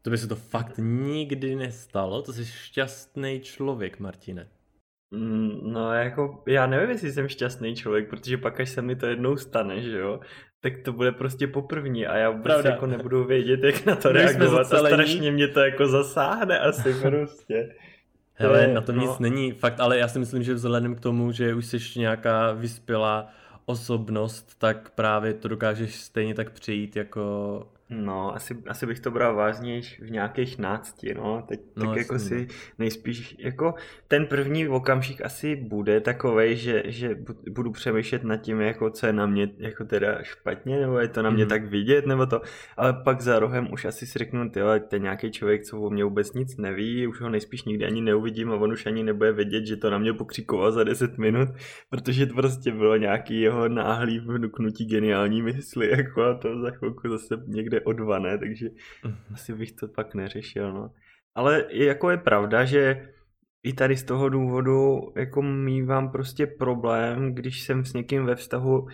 To 0.02 0.10
by 0.10 0.18
se 0.18 0.28
to 0.28 0.36
fakt 0.36 0.78
nikdy 0.78 1.56
nestalo, 1.56 2.22
to 2.22 2.32
jsi 2.32 2.46
šťastný 2.46 3.40
člověk, 3.40 4.00
Martine. 4.00 4.48
Mm, 5.10 5.72
no 5.72 5.92
jako, 5.92 6.42
já 6.48 6.66
nevím, 6.66 6.90
jestli 6.90 7.12
jsem 7.12 7.28
šťastný 7.28 7.76
člověk, 7.76 8.10
protože 8.10 8.38
pak, 8.38 8.60
až 8.60 8.68
se 8.68 8.82
mi 8.82 8.96
to 8.96 9.06
jednou 9.06 9.36
stane, 9.36 9.82
že 9.82 9.98
jo, 9.98 10.20
tak 10.60 10.78
to 10.78 10.92
bude 10.92 11.12
prostě 11.12 11.46
poprvní 11.46 12.06
a 12.06 12.16
já 12.16 12.30
vůbec 12.30 12.44
Pravda. 12.44 12.70
jako 12.70 12.86
nebudu 12.86 13.24
vědět, 13.24 13.64
jak 13.64 13.86
na 13.86 13.96
to 13.96 14.12
reagovat 14.12 14.72
a 14.72 14.78
strašně 14.78 15.30
mě 15.30 15.48
to 15.48 15.60
jako 15.60 15.86
zasáhne 15.86 16.58
asi 16.58 16.94
prostě. 17.02 17.74
Hele, 18.42 18.68
na 18.68 18.80
tom 18.80 18.96
no. 18.96 19.02
nic 19.02 19.18
není, 19.18 19.52
fakt, 19.52 19.80
ale 19.80 19.98
já 19.98 20.08
si 20.08 20.18
myslím, 20.18 20.42
že 20.42 20.54
vzhledem 20.54 20.94
k 20.94 21.00
tomu, 21.00 21.32
že 21.32 21.54
už 21.54 21.66
jsi 21.66 21.78
nějaká 21.96 22.52
vyspělá 22.52 23.28
osobnost, 23.66 24.54
tak 24.58 24.90
právě 24.90 25.34
to 25.34 25.48
dokážeš 25.48 25.94
stejně 25.94 26.34
tak 26.34 26.50
přejít 26.50 26.96
jako 26.96 27.66
No, 27.92 28.34
asi, 28.34 28.62
asi 28.66 28.86
bych 28.86 29.00
to 29.00 29.10
bral 29.10 29.34
vážnějš 29.34 30.00
v 30.00 30.10
nějakých 30.10 30.58
nácti, 30.58 31.14
no. 31.14 31.44
Teď 31.48 31.60
no, 31.76 31.86
tak 31.86 31.96
jako 31.96 32.18
si 32.18 32.46
nejspíš, 32.78 33.36
jako 33.38 33.74
ten 34.08 34.26
první 34.26 34.68
okamžik 34.68 35.24
asi 35.24 35.56
bude 35.56 36.00
takovej, 36.00 36.56
že, 36.56 36.82
že 36.86 37.18
budu 37.50 37.72
přemýšlet 37.72 38.24
nad 38.24 38.36
tím, 38.36 38.60
jako 38.60 38.90
co 38.90 39.06
je 39.06 39.12
na 39.12 39.26
mě 39.26 39.50
jako 39.58 39.84
teda 39.84 40.22
špatně, 40.22 40.80
nebo 40.80 40.98
je 40.98 41.08
to 41.08 41.22
na 41.22 41.30
mě 41.30 41.44
mm. 41.44 41.48
tak 41.48 41.64
vidět, 41.64 42.06
nebo 42.06 42.26
to, 42.26 42.40
ale 42.76 42.92
pak 42.92 43.20
za 43.20 43.38
rohem 43.38 43.72
už 43.72 43.84
asi 43.84 44.06
si 44.06 44.18
řeknu, 44.18 44.50
ty 44.50 44.60
to 44.88 44.96
je 44.96 44.98
nějaký 44.98 45.30
člověk, 45.30 45.64
co 45.64 45.80
o 45.80 45.90
mě 45.90 46.04
vůbec 46.04 46.32
nic 46.32 46.56
neví, 46.56 47.06
už 47.06 47.20
ho 47.20 47.28
nejspíš 47.28 47.64
nikdy 47.64 47.84
ani 47.84 48.00
neuvidím 48.00 48.52
a 48.52 48.56
on 48.56 48.72
už 48.72 48.86
ani 48.86 49.02
nebude 49.02 49.32
vědět, 49.32 49.66
že 49.66 49.76
to 49.76 49.90
na 49.90 49.98
mě 49.98 50.12
pokřikoval 50.12 50.72
za 50.72 50.84
10 50.84 51.18
minut, 51.18 51.48
protože 51.90 52.26
to 52.26 52.34
prostě 52.34 52.72
bylo 52.72 52.96
nějaký 52.96 53.40
jeho 53.40 53.68
náhlý 53.68 54.18
vnuknutí 54.18 54.86
geniální 54.86 55.42
mysli, 55.42 55.90
jako 55.96 56.22
a 56.22 56.34
to 56.34 56.60
za 56.60 56.70
chvilku 56.70 57.08
zase 57.08 57.42
někde 57.46 57.80
odvané, 57.82 58.38
takže 58.38 58.66
mm-hmm. 58.68 59.34
asi 59.34 59.54
bych 59.54 59.72
to 59.72 59.88
pak 59.88 60.14
neřešil, 60.14 60.72
no. 60.72 60.90
Ale 61.34 61.64
jako 61.70 62.10
je 62.10 62.16
pravda, 62.16 62.64
že 62.64 63.08
i 63.62 63.72
tady 63.72 63.96
z 63.96 64.04
toho 64.04 64.28
důvodu 64.28 65.00
jako 65.16 65.42
mývám 65.42 66.12
prostě 66.12 66.46
problém, 66.46 67.34
když 67.34 67.62
jsem 67.62 67.84
s 67.84 67.92
někým 67.92 68.26
ve 68.26 68.34
vztahu 68.34 68.86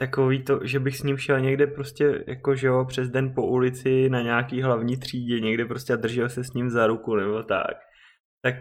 takový 0.00 0.44
to, 0.44 0.60
že 0.64 0.80
bych 0.80 0.96
s 0.96 1.02
ním 1.02 1.16
šel 1.16 1.40
někde 1.40 1.66
prostě 1.66 2.24
jako 2.26 2.54
že 2.54 2.66
jo, 2.66 2.84
přes 2.84 3.10
den 3.10 3.34
po 3.34 3.46
ulici 3.46 4.08
na 4.10 4.22
nějaký 4.22 4.62
hlavní 4.62 4.96
třídě, 4.96 5.40
někde 5.40 5.64
prostě 5.64 5.92
a 5.92 5.96
držel 5.96 6.28
se 6.28 6.44
s 6.44 6.52
ním 6.52 6.70
za 6.70 6.86
ruku 6.86 7.16
nebo 7.16 7.42
tak. 7.42 7.76
Tak 8.42 8.54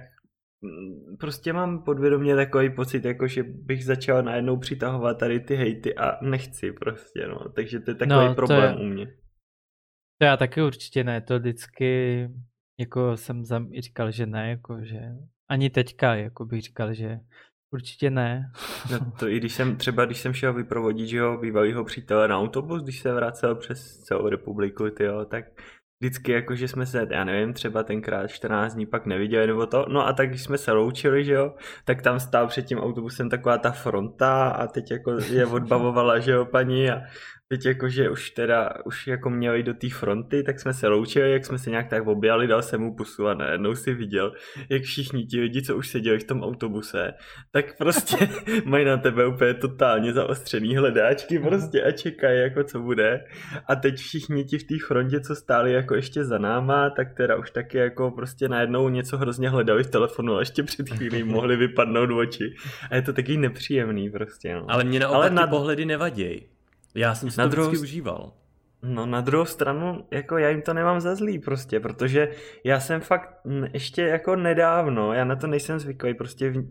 mm, 0.61 1.17
prostě 1.19 1.53
mám 1.53 1.83
podvědomě 1.83 2.35
takový 2.35 2.69
pocit, 2.69 3.05
jako 3.05 3.27
že 3.27 3.43
bych 3.43 3.85
začal 3.85 4.23
najednou 4.23 4.57
přitahovat 4.57 5.19
tady 5.19 5.39
ty 5.39 5.55
hejty 5.55 5.95
a 5.95 6.25
nechci 6.25 6.71
prostě, 6.71 7.27
no. 7.27 7.49
Takže 7.49 7.79
to 7.79 7.91
je 7.91 7.95
takový 7.95 8.27
no, 8.27 8.35
problém 8.35 8.77
je, 8.77 8.85
u 8.85 8.89
mě. 8.89 9.07
To 10.21 10.25
já 10.25 10.37
taky 10.37 10.61
určitě 10.61 11.03
ne, 11.03 11.21
to 11.21 11.39
vždycky 11.39 12.29
jako 12.79 13.17
jsem 13.17 13.45
zam, 13.45 13.69
říkal, 13.79 14.11
že 14.11 14.25
ne, 14.25 14.49
jako 14.49 14.77
že 14.81 14.99
ani 15.49 15.69
teďka, 15.69 16.15
jako 16.15 16.45
bych 16.45 16.61
říkal, 16.61 16.93
že 16.93 17.19
určitě 17.73 18.09
ne. 18.09 18.51
No 18.91 19.11
to 19.19 19.27
i 19.27 19.37
když 19.37 19.53
jsem 19.53 19.75
třeba, 19.75 20.05
když 20.05 20.21
jsem 20.21 20.33
šel 20.33 20.53
vyprovodit, 20.53 21.07
že 21.07 21.17
jo, 21.17 21.37
bývalýho 21.37 21.83
přítele 21.83 22.27
na 22.27 22.39
autobus, 22.39 22.83
když 22.83 22.99
se 22.99 23.13
vracel 23.13 23.55
přes 23.55 23.97
celou 23.97 24.29
republiku, 24.29 24.89
tyjo, 24.89 25.25
tak 25.25 25.45
vždycky 26.01 26.31
jako, 26.31 26.55
že 26.55 26.67
jsme 26.67 26.85
se, 26.85 27.07
já 27.11 27.23
nevím, 27.23 27.53
třeba 27.53 27.83
tenkrát 27.83 28.27
14 28.27 28.73
dní 28.73 28.85
pak 28.85 29.05
neviděli 29.05 29.47
nebo 29.47 29.65
to, 29.65 29.85
no 29.89 30.07
a 30.07 30.13
tak 30.13 30.29
když 30.29 30.43
jsme 30.43 30.57
se 30.57 30.71
loučili, 30.71 31.25
že 31.25 31.33
jo, 31.33 31.55
tak 31.85 32.01
tam 32.01 32.19
stál 32.19 32.47
před 32.47 32.65
tím 32.65 32.79
autobusem 32.79 33.29
taková 33.29 33.57
ta 33.57 33.71
fronta 33.71 34.49
a 34.49 34.67
teď 34.67 34.91
jako 34.91 35.11
je 35.11 35.45
odbavovala, 35.57 36.19
že 36.19 36.31
jo, 36.31 36.45
paní 36.45 36.89
a 36.89 37.01
teď 37.49 37.65
jako, 37.65 37.89
že 37.89 38.09
už 38.09 38.29
teda, 38.31 38.73
už 38.85 39.07
jako 39.07 39.29
měli 39.29 39.63
do 39.63 39.73
té 39.73 39.89
fronty, 39.89 40.43
tak 40.43 40.59
jsme 40.59 40.73
se 40.73 40.87
loučili, 40.87 41.31
jak 41.31 41.45
jsme 41.45 41.57
se 41.57 41.69
nějak 41.69 41.89
tak 41.89 42.07
objali, 42.07 42.47
dal 42.47 42.61
jsem 42.61 42.81
mu 42.81 42.95
pusu 42.95 43.27
a 43.27 43.33
najednou 43.33 43.75
si 43.75 43.93
viděl, 43.93 44.33
jak 44.69 44.83
všichni 44.83 45.25
ti 45.25 45.41
lidi, 45.41 45.61
co 45.61 45.77
už 45.77 45.87
seděli 45.87 46.19
v 46.19 46.23
tom 46.23 46.43
autobuse, 46.43 47.13
tak 47.51 47.77
prostě 47.77 48.29
mají 48.65 48.85
na 48.85 48.97
tebe 48.97 49.27
úplně 49.27 49.53
totálně 49.53 50.13
zaostřený 50.13 50.75
hledáčky 50.75 51.39
prostě 51.39 51.83
a 51.83 51.91
čekají, 51.91 52.39
jako 52.39 52.63
co 52.63 52.79
bude. 52.79 53.25
A 53.67 53.75
teď 53.75 53.95
všichni 53.95 54.43
ti 54.43 54.57
v 54.57 54.63
té 54.63 54.75
frontě, 54.87 55.19
co 55.19 55.35
stáli 55.35 55.73
jako 55.73 55.95
ještě 55.95 56.23
za 56.23 56.37
náma, 56.37 56.89
tak 56.89 57.13
teda 57.13 57.35
už 57.35 57.51
taky 57.51 57.77
jako 57.77 58.11
prostě 58.11 58.49
najednou 58.49 58.89
něco 58.89 59.17
hrozně 59.17 59.49
hledali 59.49 59.83
v 59.83 59.89
telefonu 59.89 60.35
a 60.35 60.39
ještě 60.39 60.63
před 60.63 60.89
chvílí 60.89 61.23
mohli 61.33 61.55
vypadnout 61.55 62.11
oči. 62.11 62.55
A 62.91 62.95
je 62.95 63.01
to 63.01 63.13
taky 63.13 63.37
nepříjemný 63.37 64.09
prostě. 64.09 64.55
No. 64.55 64.65
Ale 64.67 64.83
mě 64.83 64.99
naopak 64.99 65.21
Ale 65.21 65.29
na... 65.29 65.47
pohledy 65.47 65.85
nevadí. 65.85 66.58
Já 66.99 67.15
jsem 67.15 67.31
si 67.31 67.39
na 67.39 67.45
to 67.45 67.49
druhou... 67.49 67.67
vždycky 67.67 67.83
užíval. 67.83 68.33
No 68.83 69.05
na 69.05 69.21
druhou 69.21 69.45
stranu, 69.45 70.05
jako 70.11 70.37
já 70.37 70.49
jim 70.49 70.61
to 70.61 70.73
nemám 70.73 71.01
za 71.01 71.15
zlý 71.15 71.39
prostě, 71.39 71.79
protože 71.79 72.31
já 72.63 72.79
jsem 72.79 73.01
fakt 73.01 73.29
ještě 73.73 74.01
jako 74.01 74.35
nedávno, 74.35 75.13
já 75.13 75.25
na 75.25 75.35
to 75.35 75.47
nejsem 75.47 75.79
zvyklý, 75.79 76.13
prostě 76.13 76.49
v, 76.49 76.65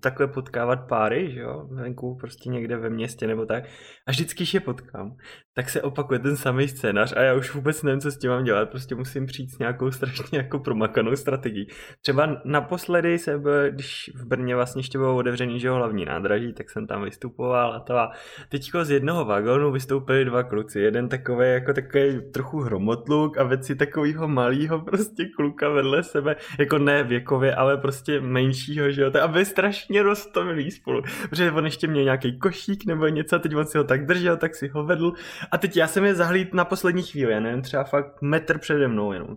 takhle 0.00 0.26
potkávat 0.26 0.88
páry, 0.88 1.30
že 1.32 1.40
jo, 1.40 1.68
venku 1.70 2.16
prostě 2.20 2.50
někde 2.50 2.76
ve 2.76 2.90
městě 2.90 3.26
nebo 3.26 3.46
tak. 3.46 3.64
A 4.06 4.10
vždycky, 4.10 4.38
když 4.38 4.54
je 4.54 4.60
potkám, 4.60 5.16
tak 5.54 5.70
se 5.70 5.82
opakuje 5.82 6.18
ten 6.18 6.36
samý 6.36 6.68
scénář 6.68 7.12
a 7.16 7.22
já 7.22 7.34
už 7.34 7.54
vůbec 7.54 7.82
nevím, 7.82 8.00
co 8.00 8.10
s 8.10 8.18
tím 8.18 8.30
mám 8.30 8.44
dělat, 8.44 8.70
prostě 8.70 8.94
musím 8.94 9.26
přijít 9.26 9.50
s 9.50 9.58
nějakou 9.58 9.90
strašně 9.90 10.38
jako 10.38 10.58
promakanou 10.58 11.16
strategií. 11.16 11.66
Třeba 12.00 12.36
naposledy 12.44 13.18
se 13.18 13.38
byl, 13.38 13.70
když 13.70 14.10
v 14.14 14.26
Brně 14.26 14.54
vlastně 14.54 14.80
ještě 14.80 14.98
bylo 14.98 15.16
otevřený, 15.16 15.60
že 15.60 15.68
jo, 15.68 15.74
hlavní 15.74 16.04
nádraží, 16.04 16.52
tak 16.52 16.70
jsem 16.70 16.86
tam 16.86 17.04
vystupoval 17.04 17.72
a 17.72 17.80
to 17.80 17.96
a 17.96 18.12
teďko 18.48 18.84
z 18.84 18.90
jednoho 18.90 19.24
vagónu 19.24 19.72
vystoupili 19.72 20.24
dva 20.24 20.42
kluci, 20.42 20.80
jeden 20.80 21.08
takový 21.08 21.48
jako 21.48 21.72
takový 21.72 22.32
trochu 22.32 22.60
hromotluk 22.60 23.38
a 23.38 23.42
věci 23.44 23.76
takového 23.76 24.28
malého 24.28 24.80
prostě 24.80 25.24
kluka 25.36 25.68
vedle 25.68 26.02
sebe, 26.02 26.36
jako 26.58 26.78
ne 26.78 27.04
věkově, 27.04 27.54
ale 27.54 27.76
prostě 27.76 28.20
menšího, 28.20 28.90
že 28.90 29.02
jo, 29.02 29.10
a 29.22 29.26
strašně 29.72 30.02
roztomilí 30.02 30.70
spolu, 30.70 31.02
protože 31.30 31.52
on 31.52 31.64
ještě 31.64 31.86
měl 31.86 32.04
nějaký 32.04 32.38
košík 32.38 32.86
nebo 32.86 33.08
něco, 33.08 33.38
teď 33.38 33.54
on 33.54 33.66
si 33.66 33.78
ho 33.78 33.84
tak 33.84 34.06
držel, 34.06 34.36
tak 34.36 34.54
si 34.54 34.68
ho 34.68 34.84
vedl 34.84 35.12
a 35.50 35.58
teď 35.58 35.76
já 35.76 35.86
jsem 35.86 36.04
je 36.04 36.14
zahlíd 36.14 36.54
na 36.54 36.64
poslední 36.64 37.02
chvíli, 37.02 37.32
já 37.32 37.40
nevím, 37.40 37.62
třeba 37.62 37.84
fakt 37.84 38.22
metr 38.22 38.58
přede 38.58 38.88
mnou 38.88 39.12
jenom. 39.12 39.36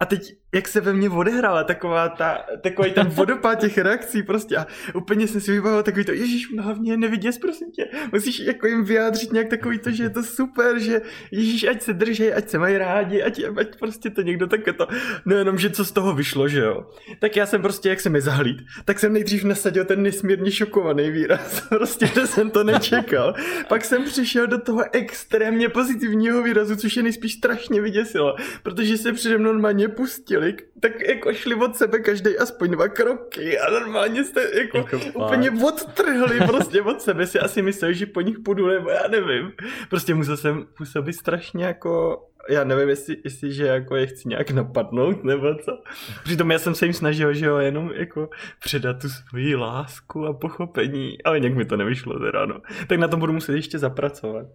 A 0.00 0.06
teď, 0.06 0.36
jak 0.54 0.68
se 0.68 0.80
ve 0.80 0.92
mně 0.92 1.10
odehrála 1.10 1.64
taková 1.64 2.08
ta, 2.08 2.38
takový 2.62 2.92
ten 2.92 3.06
vodopád 3.08 3.60
těch 3.60 3.78
reakcí 3.78 4.22
prostě 4.22 4.56
a 4.56 4.66
úplně 4.94 5.28
jsem 5.28 5.40
si 5.40 5.52
vybavil 5.52 5.82
takový 5.82 6.04
to, 6.04 6.12
ježíš, 6.12 6.54
hlavně 6.58 6.96
nevidět, 6.96 7.40
prosím 7.40 7.70
tě, 7.70 7.88
musíš 8.12 8.38
jako 8.38 8.66
jim 8.66 8.84
vyjádřit 8.84 9.32
nějak 9.32 9.48
takový 9.48 9.78
to, 9.78 9.90
že 9.90 10.02
je 10.02 10.10
to 10.10 10.22
super, 10.22 10.78
že 10.78 11.00
ježíš, 11.30 11.64
ať 11.64 11.82
se 11.82 11.92
držej, 11.92 12.34
ať 12.34 12.48
se 12.48 12.58
mají 12.58 12.78
rádi, 12.78 13.22
ať, 13.22 13.40
ať 13.56 13.78
prostě 13.78 14.10
to 14.10 14.22
někdo 14.22 14.46
také 14.46 14.72
to, 14.72 14.88
no 15.24 15.36
jenom, 15.36 15.58
že 15.58 15.70
co 15.70 15.84
z 15.84 15.92
toho 15.92 16.14
vyšlo, 16.14 16.48
že 16.48 16.60
jo. 16.60 16.90
Tak 17.18 17.36
já 17.36 17.46
jsem 17.46 17.62
prostě, 17.62 17.88
jak 17.88 18.00
jsem 18.00 18.14
je 18.14 18.20
zahlíd, 18.20 18.56
tak 18.84 18.98
jsem 18.98 19.12
nejdřív 19.12 19.44
nasadil 19.44 19.84
ten 19.84 20.02
nesmírně 20.02 20.50
šokovaný 20.50 21.10
výraz, 21.10 21.60
prostě, 21.68 22.06
že 22.06 22.26
jsem 22.26 22.50
to 22.50 22.64
nečekal. 22.64 23.34
Pak 23.68 23.84
jsem 23.84 24.04
přišel 24.04 24.46
do 24.46 24.58
toho 24.58 24.84
extrémně 24.92 25.68
pozitivního 25.68 26.42
výrazu, 26.42 26.76
což 26.76 26.96
je 26.96 27.02
nejspíš 27.02 27.32
strašně 27.32 27.80
vyděsilo, 27.80 28.36
protože 28.62 28.98
se 28.98 29.12
přede 29.12 29.38
mnou 29.38 29.52
normálně 29.52 29.75
normálně 29.76 29.88
pustili, 29.88 30.56
tak 30.80 31.00
jako 31.00 31.32
šli 31.32 31.54
od 31.54 31.76
sebe 31.76 31.98
každý 31.98 32.38
aspoň 32.38 32.70
dva 32.70 32.88
kroky 32.88 33.58
a 33.58 33.70
normálně 33.70 34.24
jste 34.24 34.50
jako, 34.54 34.78
jako 34.78 34.98
úplně 35.14 35.50
odtrhli 35.50 36.40
prostě 36.46 36.82
od 36.82 37.00
sebe, 37.00 37.26
si 37.26 37.38
asi 37.40 37.62
mysleli, 37.62 37.94
že 37.94 38.06
po 38.06 38.20
nich 38.20 38.38
půjdu, 38.38 38.66
nebo 38.66 38.90
já 38.90 39.08
nevím. 39.08 39.52
Prostě 39.90 40.14
musel 40.14 40.36
jsem 40.36 40.66
působit 40.76 41.12
strašně 41.12 41.64
jako 41.64 42.22
já 42.48 42.64
nevím, 42.64 42.88
jestli, 42.88 43.16
jestli 43.24 43.52
že 43.52 43.66
jako 43.66 43.96
je 43.96 44.06
chci 44.06 44.28
nějak 44.28 44.50
napadnout, 44.50 45.24
nebo 45.24 45.54
co. 45.54 45.82
Přitom 46.24 46.50
já 46.50 46.58
jsem 46.58 46.74
se 46.74 46.86
jim 46.86 46.92
snažil, 46.92 47.34
že 47.34 47.46
jo, 47.46 47.56
jenom 47.56 47.90
jako 47.94 48.30
předat 48.64 49.02
tu 49.02 49.08
svoji 49.08 49.54
lásku 49.54 50.26
a 50.26 50.32
pochopení, 50.32 51.22
ale 51.22 51.40
nějak 51.40 51.54
mi 51.54 51.64
to 51.64 51.76
nevyšlo 51.76 52.18
teda, 52.18 52.46
no. 52.46 52.60
Tak 52.86 52.98
na 52.98 53.08
tom 53.08 53.20
budu 53.20 53.32
muset 53.32 53.54
ještě 53.54 53.78
zapracovat. 53.78 54.46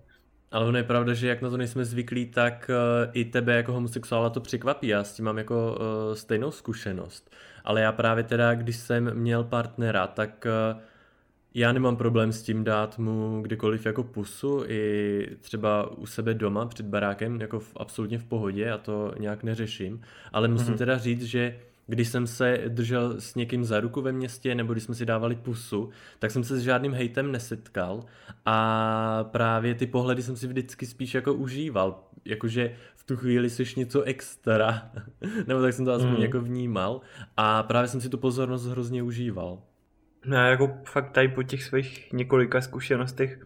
Ale 0.51 0.65
ono 0.65 0.77
je 0.77 0.83
pravda, 0.83 1.13
že 1.13 1.27
jak 1.27 1.41
na 1.41 1.49
to 1.49 1.57
nejsme 1.57 1.85
zvyklí, 1.85 2.25
tak 2.25 2.69
uh, 2.69 3.09
i 3.13 3.25
tebe 3.25 3.55
jako 3.55 3.73
homosexuála 3.73 4.29
to 4.29 4.41
překvapí. 4.41 4.87
Já 4.87 5.03
s 5.03 5.13
tím 5.13 5.25
mám 5.25 5.37
jako 5.37 5.77
uh, 5.79 6.15
stejnou 6.15 6.51
zkušenost. 6.51 7.31
Ale 7.63 7.81
já 7.81 7.91
právě 7.91 8.23
teda, 8.23 8.53
když 8.53 8.75
jsem 8.75 9.13
měl 9.13 9.43
partnera, 9.43 10.07
tak 10.07 10.47
uh, 10.73 10.81
já 11.53 11.71
nemám 11.71 11.97
problém 11.97 12.31
s 12.31 12.41
tím 12.41 12.63
dát 12.63 12.97
mu 12.97 13.41
kdykoliv 13.41 13.85
jako 13.85 14.03
pusu, 14.03 14.63
i 14.67 15.27
třeba 15.41 15.91
u 15.97 16.05
sebe 16.05 16.33
doma 16.33 16.65
před 16.65 16.85
barákem, 16.85 17.41
jako 17.41 17.59
v, 17.59 17.73
absolutně 17.75 18.17
v 18.19 18.25
pohodě 18.25 18.71
a 18.71 18.77
to 18.77 19.13
nějak 19.19 19.43
neřeším. 19.43 20.01
Ale 20.33 20.47
musím 20.47 20.73
mm-hmm. 20.73 20.77
teda 20.77 20.97
říct, 20.97 21.23
že 21.23 21.59
když 21.91 22.07
jsem 22.07 22.27
se 22.27 22.63
držel 22.67 23.21
s 23.21 23.35
někým 23.35 23.63
za 23.63 23.79
ruku 23.79 24.01
ve 24.01 24.11
městě, 24.11 24.55
nebo 24.55 24.73
když 24.73 24.83
jsme 24.83 24.95
si 24.95 25.05
dávali 25.05 25.35
pusu, 25.35 25.89
tak 26.19 26.31
jsem 26.31 26.43
se 26.43 26.57
s 26.57 26.61
žádným 26.61 26.93
hejtem 26.93 27.31
nesetkal 27.31 28.05
a 28.45 29.23
právě 29.23 29.75
ty 29.75 29.87
pohledy 29.87 30.23
jsem 30.23 30.35
si 30.35 30.47
vždycky 30.47 30.85
spíš 30.85 31.13
jako 31.13 31.33
užíval, 31.33 32.03
jakože 32.25 32.75
v 32.95 33.03
tu 33.03 33.17
chvíli 33.17 33.49
jsi 33.49 33.63
něco 33.77 34.01
extra, 34.01 34.91
nebo 35.47 35.61
tak 35.61 35.73
jsem 35.73 35.85
to 35.85 35.93
aspoň 35.93 36.15
mm. 36.15 36.21
jako 36.21 36.41
vnímal 36.41 37.01
a 37.37 37.63
právě 37.63 37.87
jsem 37.87 38.01
si 38.01 38.09
tu 38.09 38.17
pozornost 38.17 38.65
hrozně 38.65 39.03
užíval. 39.03 39.59
No 40.25 40.37
jako 40.37 40.77
fakt 40.85 41.11
tady 41.11 41.27
po 41.27 41.43
těch 41.43 41.63
svých 41.63 42.13
několika 42.13 42.61
zkušenostech 42.61 43.45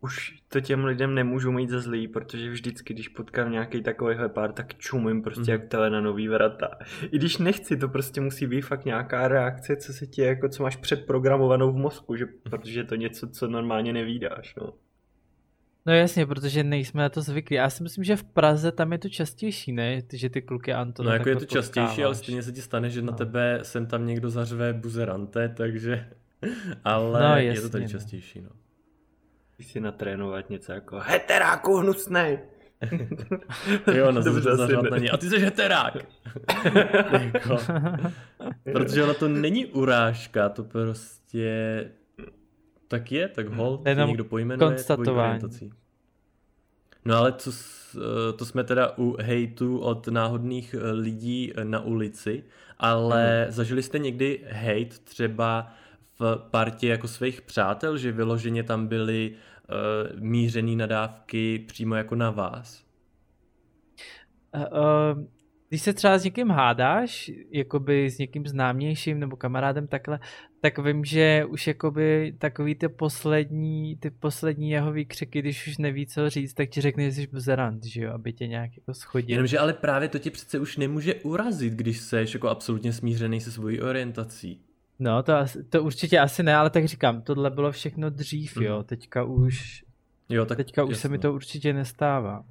už 0.00 0.34
to 0.48 0.60
těm 0.60 0.84
lidem 0.84 1.14
nemůžu 1.14 1.52
mít 1.52 1.70
za 1.70 1.80
zlý, 1.80 2.08
protože 2.08 2.50
vždycky, 2.50 2.94
když 2.94 3.08
potkám 3.08 3.52
nějaký 3.52 3.82
takovýhle 3.82 4.28
pár, 4.28 4.52
tak 4.52 4.74
čumím 4.74 5.22
prostě 5.22 5.42
mm. 5.42 5.48
jak 5.48 5.68
tele 5.68 5.90
na 5.90 6.00
nový 6.00 6.28
vrata. 6.28 6.68
I 7.12 7.18
když 7.18 7.38
nechci, 7.38 7.76
to 7.76 7.88
prostě 7.88 8.20
musí 8.20 8.46
být 8.46 8.60
fakt 8.60 8.84
nějaká 8.84 9.28
reakce, 9.28 9.76
co 9.76 9.92
se 9.92 10.06
ti 10.06 10.22
jako, 10.22 10.48
co 10.48 10.62
máš 10.62 10.76
předprogramovanou 10.76 11.72
v 11.72 11.76
mozku, 11.76 12.16
že, 12.16 12.26
protože 12.42 12.80
je 12.80 12.84
to 12.84 12.94
něco, 12.94 13.28
co 13.28 13.48
normálně 13.48 13.92
nevídáš, 13.92 14.54
no. 14.54 14.72
No 15.86 15.92
jasně, 15.92 16.26
protože 16.26 16.64
nejsme 16.64 17.02
na 17.02 17.08
to 17.08 17.22
zvyklí. 17.22 17.56
Já 17.56 17.70
si 17.70 17.82
myslím, 17.82 18.04
že 18.04 18.16
v 18.16 18.24
Praze 18.24 18.72
tam 18.72 18.92
je 18.92 18.98
to 18.98 19.08
častější, 19.08 19.72
ne? 19.72 20.02
Že 20.12 20.30
ty 20.30 20.42
kluky 20.42 20.72
Anton. 20.72 21.06
No 21.06 21.12
jako 21.12 21.28
je 21.28 21.36
to 21.36 21.44
častější, 21.44 22.04
ale 22.04 22.14
stejně 22.14 22.42
se 22.42 22.52
ti 22.52 22.62
stane, 22.62 22.90
že 22.90 23.02
no. 23.02 23.10
na 23.10 23.16
tebe 23.18 23.58
sem 23.62 23.86
tam 23.86 24.06
někdo 24.06 24.30
zařve 24.30 24.72
buzerante, 24.72 25.48
takže... 25.56 26.08
ale 26.84 27.22
no, 27.22 27.28
jasně, 27.28 27.48
je 27.48 27.60
to 27.60 27.68
tady 27.68 27.84
no. 27.84 27.90
častější, 27.90 28.40
no 28.40 28.50
si 29.66 29.80
natrénovat 29.80 30.50
něco 30.50 30.72
jako 30.72 30.98
heteráku 30.98 31.76
hnusnej. 31.76 32.38
jo, 33.94 34.12
no 34.12 34.22
Dobře, 34.24 34.50
na 34.90 34.98
ně. 34.98 35.10
A 35.10 35.16
ty 35.16 35.30
jsi 35.30 35.38
heterák. 35.38 35.94
jako, 37.34 37.56
protože 38.72 39.04
ono 39.04 39.14
to 39.14 39.28
není 39.28 39.66
urážka, 39.66 40.48
to 40.48 40.64
prostě 40.64 41.84
tak 42.90 43.12
je, 43.12 43.28
tak 43.28 43.48
hol, 43.48 43.82
Jenom 43.86 44.08
někdo 44.08 44.24
pojmenuje 44.24 44.70
konstatování. 44.70 45.70
No 47.04 47.16
ale 47.16 47.32
co, 47.32 47.50
to 48.36 48.44
jsme 48.44 48.64
teda 48.64 48.98
u 48.98 49.16
hejtu 49.20 49.78
od 49.78 50.08
náhodných 50.08 50.74
eh, 50.74 50.92
lidí 50.92 51.52
eh, 51.56 51.64
na 51.64 51.80
ulici, 51.80 52.44
ale 52.78 53.42
hmm. 53.42 53.52
zažili 53.52 53.82
jste 53.82 53.98
někdy 53.98 54.40
hejt 54.44 54.98
třeba 54.98 55.72
v 56.20 56.36
partě 56.50 56.88
jako 56.88 57.08
svých 57.08 57.42
přátel, 57.42 57.98
že 57.98 58.12
vyloženě 58.12 58.62
tam 58.62 58.86
byly 58.86 59.30
uh, 59.32 60.20
mířený 60.20 60.76
nadávky 60.76 61.58
přímo 61.58 61.94
jako 61.94 62.14
na 62.14 62.30
vás? 62.30 62.84
Uh, 64.54 64.62
uh, 64.62 65.24
když 65.68 65.82
se 65.82 65.92
třeba 65.92 66.18
s 66.18 66.24
někým 66.24 66.48
hádáš, 66.48 67.30
jakoby 67.50 68.10
s 68.10 68.18
někým 68.18 68.46
známějším 68.46 69.20
nebo 69.20 69.36
kamarádem 69.36 69.86
takhle, 69.86 70.18
tak 70.60 70.78
vím, 70.78 71.04
že 71.04 71.44
už 71.48 71.66
jakoby 71.66 72.34
takový 72.38 72.74
ty 72.74 72.88
poslední, 72.88 73.96
ty 73.96 74.10
poslední 74.10 74.70
jeho 74.70 74.92
výkřiky, 74.92 75.38
když 75.38 75.66
už 75.66 75.78
neví 75.78 76.06
co 76.06 76.30
říct, 76.30 76.54
tak 76.54 76.68
ti 76.68 76.80
řekne, 76.80 77.04
že 77.04 77.12
jsi 77.12 77.26
buzerant, 77.26 77.84
že 77.84 78.02
jo, 78.02 78.12
aby 78.12 78.32
tě 78.32 78.46
nějak 78.46 78.70
jako 78.76 78.94
schodil. 78.94 79.30
Jenomže 79.30 79.58
ale 79.58 79.72
právě 79.72 80.08
to 80.08 80.18
tě 80.18 80.30
přece 80.30 80.58
už 80.58 80.76
nemůže 80.76 81.14
urazit, 81.14 81.72
když 81.72 82.00
jsi 82.00 82.16
jako 82.34 82.48
absolutně 82.48 82.92
smířený 82.92 83.40
se 83.40 83.52
svojí 83.52 83.80
orientací. 83.80 84.60
No, 85.00 85.22
to, 85.22 85.32
to 85.68 85.82
určitě 85.82 86.18
asi 86.18 86.42
ne, 86.42 86.56
ale 86.56 86.70
tak 86.70 86.84
říkám, 86.84 87.22
tohle 87.22 87.50
bylo 87.50 87.72
všechno 87.72 88.10
dřív, 88.10 88.56
mm. 88.56 88.62
jo, 88.62 88.76
mhm. 88.76 88.84
teďka 88.84 89.24
už, 89.24 89.84
jo, 90.28 90.46
tak 90.46 90.56
teďka 90.56 90.82
jasno. 90.82 90.92
už 90.92 90.98
se 90.98 91.08
mi 91.08 91.18
to 91.18 91.32
určitě 91.32 91.72
nestává. 91.72 92.44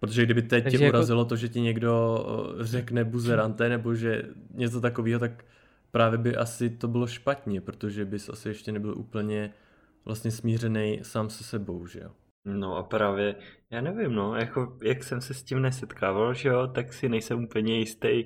Protože 0.00 0.24
kdyby 0.24 0.42
teď 0.42 0.64
Takže 0.64 0.78
tě 0.78 0.84
jako... 0.84 0.96
urazilo 0.96 1.24
to, 1.24 1.36
že 1.36 1.48
ti 1.48 1.60
někdo 1.60 2.24
řekne 2.60 3.04
buzerante, 3.04 3.68
nebo 3.68 3.94
že 3.94 4.22
něco 4.54 4.80
takového, 4.80 5.20
tak 5.20 5.44
právě 5.90 6.18
by 6.18 6.36
asi 6.36 6.70
to 6.70 6.88
bylo 6.88 7.06
špatně, 7.06 7.60
protože 7.60 8.04
bys 8.04 8.28
asi 8.28 8.48
ještě 8.48 8.72
nebyl 8.72 8.98
úplně 8.98 9.52
vlastně 10.04 10.30
smířený 10.30 10.98
sám 11.02 11.30
se 11.30 11.44
sebou, 11.44 11.86
že 11.86 12.00
jo. 12.00 12.10
No 12.44 12.76
a 12.76 12.82
právě, 12.82 13.34
já 13.70 13.80
nevím, 13.80 14.12
no, 14.12 14.34
jako, 14.34 14.78
jak 14.82 15.04
jsem 15.04 15.20
se 15.20 15.34
s 15.34 15.42
tím 15.42 15.62
nesetkával, 15.62 16.34
že 16.34 16.48
jo, 16.48 16.66
tak 16.66 16.92
si 16.92 17.08
nejsem 17.08 17.44
úplně 17.44 17.78
jistý, 17.78 18.24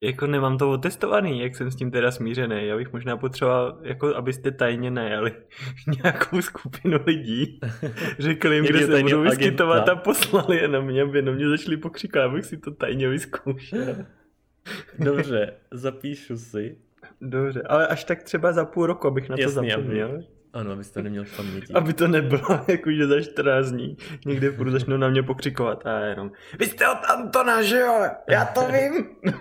jako 0.00 0.26
nemám 0.26 0.58
to 0.58 0.70
otestovaný, 0.70 1.40
jak 1.40 1.56
jsem 1.56 1.70
s 1.70 1.76
tím 1.76 1.90
teda 1.90 2.10
smířený. 2.10 2.66
Já 2.66 2.76
bych 2.76 2.92
možná 2.92 3.16
potřeboval, 3.16 3.78
jako 3.82 4.16
abyste 4.16 4.50
tajně 4.50 4.90
najali 4.90 5.32
nějakou 6.02 6.42
skupinu 6.42 6.98
lidí, 7.06 7.60
řekli 8.18 8.54
jim, 8.54 8.64
kde 8.64 8.86
se 8.86 9.02
budou 9.02 9.22
vyskytovat 9.22 9.88
a 9.88 9.96
poslali 9.96 10.56
je 10.56 10.68
na 10.68 10.80
mě, 10.80 11.02
aby 11.02 11.22
na 11.22 11.32
mě 11.32 11.48
začali 11.48 11.76
pokřikovat, 11.76 12.24
abych 12.24 12.44
si 12.44 12.56
to 12.56 12.70
tajně 12.70 13.08
vyzkoušel. 13.08 13.96
Dobře, 14.98 15.54
zapíšu 15.70 16.36
si. 16.36 16.76
Dobře, 17.20 17.62
ale 17.62 17.86
až 17.86 18.04
tak 18.04 18.22
třeba 18.22 18.52
za 18.52 18.64
půl 18.64 18.86
roku, 18.86 19.06
abych 19.06 19.28
na 19.28 19.36
to 19.36 19.42
Jasný, 19.42 19.70
zapomněl. 19.70 20.08
Aby, 20.08 20.35
ano, 20.56 20.72
abyste 20.72 21.02
neměl 21.02 21.24
v 21.24 21.36
paměti. 21.36 21.72
Aby 21.72 21.92
to 21.92 22.08
nebylo, 22.08 22.60
jakože 22.68 23.06
za 23.06 23.20
14 23.20 23.70
dní 23.70 23.96
někde 24.26 24.50
furt 24.50 24.70
začnou 24.70 24.96
na 24.96 25.08
mě 25.08 25.22
pokřikovat 25.22 25.86
a 25.86 25.98
jenom 25.98 26.30
Vy 26.58 26.66
jste 26.66 26.88
od 26.88 26.98
Antona, 27.04 27.62
že 27.62 27.78
jo? 27.78 28.04
Já 28.28 28.44
to 28.44 28.60
vím. 28.66 29.06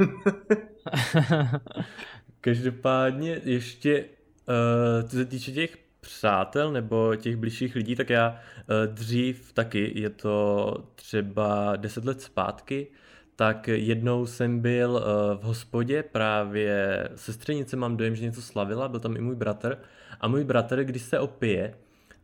Každopádně 2.41 3.41
ještě, 3.43 4.06
uh, 4.06 5.10
co 5.10 5.15
se 5.15 5.25
týče 5.25 5.51
těch 5.51 5.78
přátel 6.01 6.71
nebo 6.71 7.15
těch 7.15 7.36
blížších 7.36 7.75
lidí, 7.75 7.95
tak 7.95 8.10
já 8.10 8.30
uh, 8.30 8.93
dřív 8.93 9.54
taky, 9.54 9.91
je 9.95 10.10
to 10.10 10.73
třeba 10.95 11.75
10 11.75 12.06
let 12.06 12.21
zpátky, 12.21 12.88
tak 13.35 13.67
jednou 13.67 14.25
jsem 14.25 14.59
byl 14.59 14.91
uh, 14.91 15.41
v 15.41 15.43
hospodě, 15.43 16.03
právě 16.03 17.07
sestřenice 17.15 17.75
mám 17.75 17.97
dojem, 17.97 18.15
že 18.15 18.23
něco 18.23 18.41
slavila, 18.41 18.87
byl 18.87 18.99
tam 18.99 19.17
i 19.17 19.21
můj 19.21 19.35
bratr 19.35 19.77
a 20.21 20.27
můj 20.27 20.43
bratr, 20.43 20.83
když 20.83 21.01
se 21.01 21.19
opije, 21.19 21.73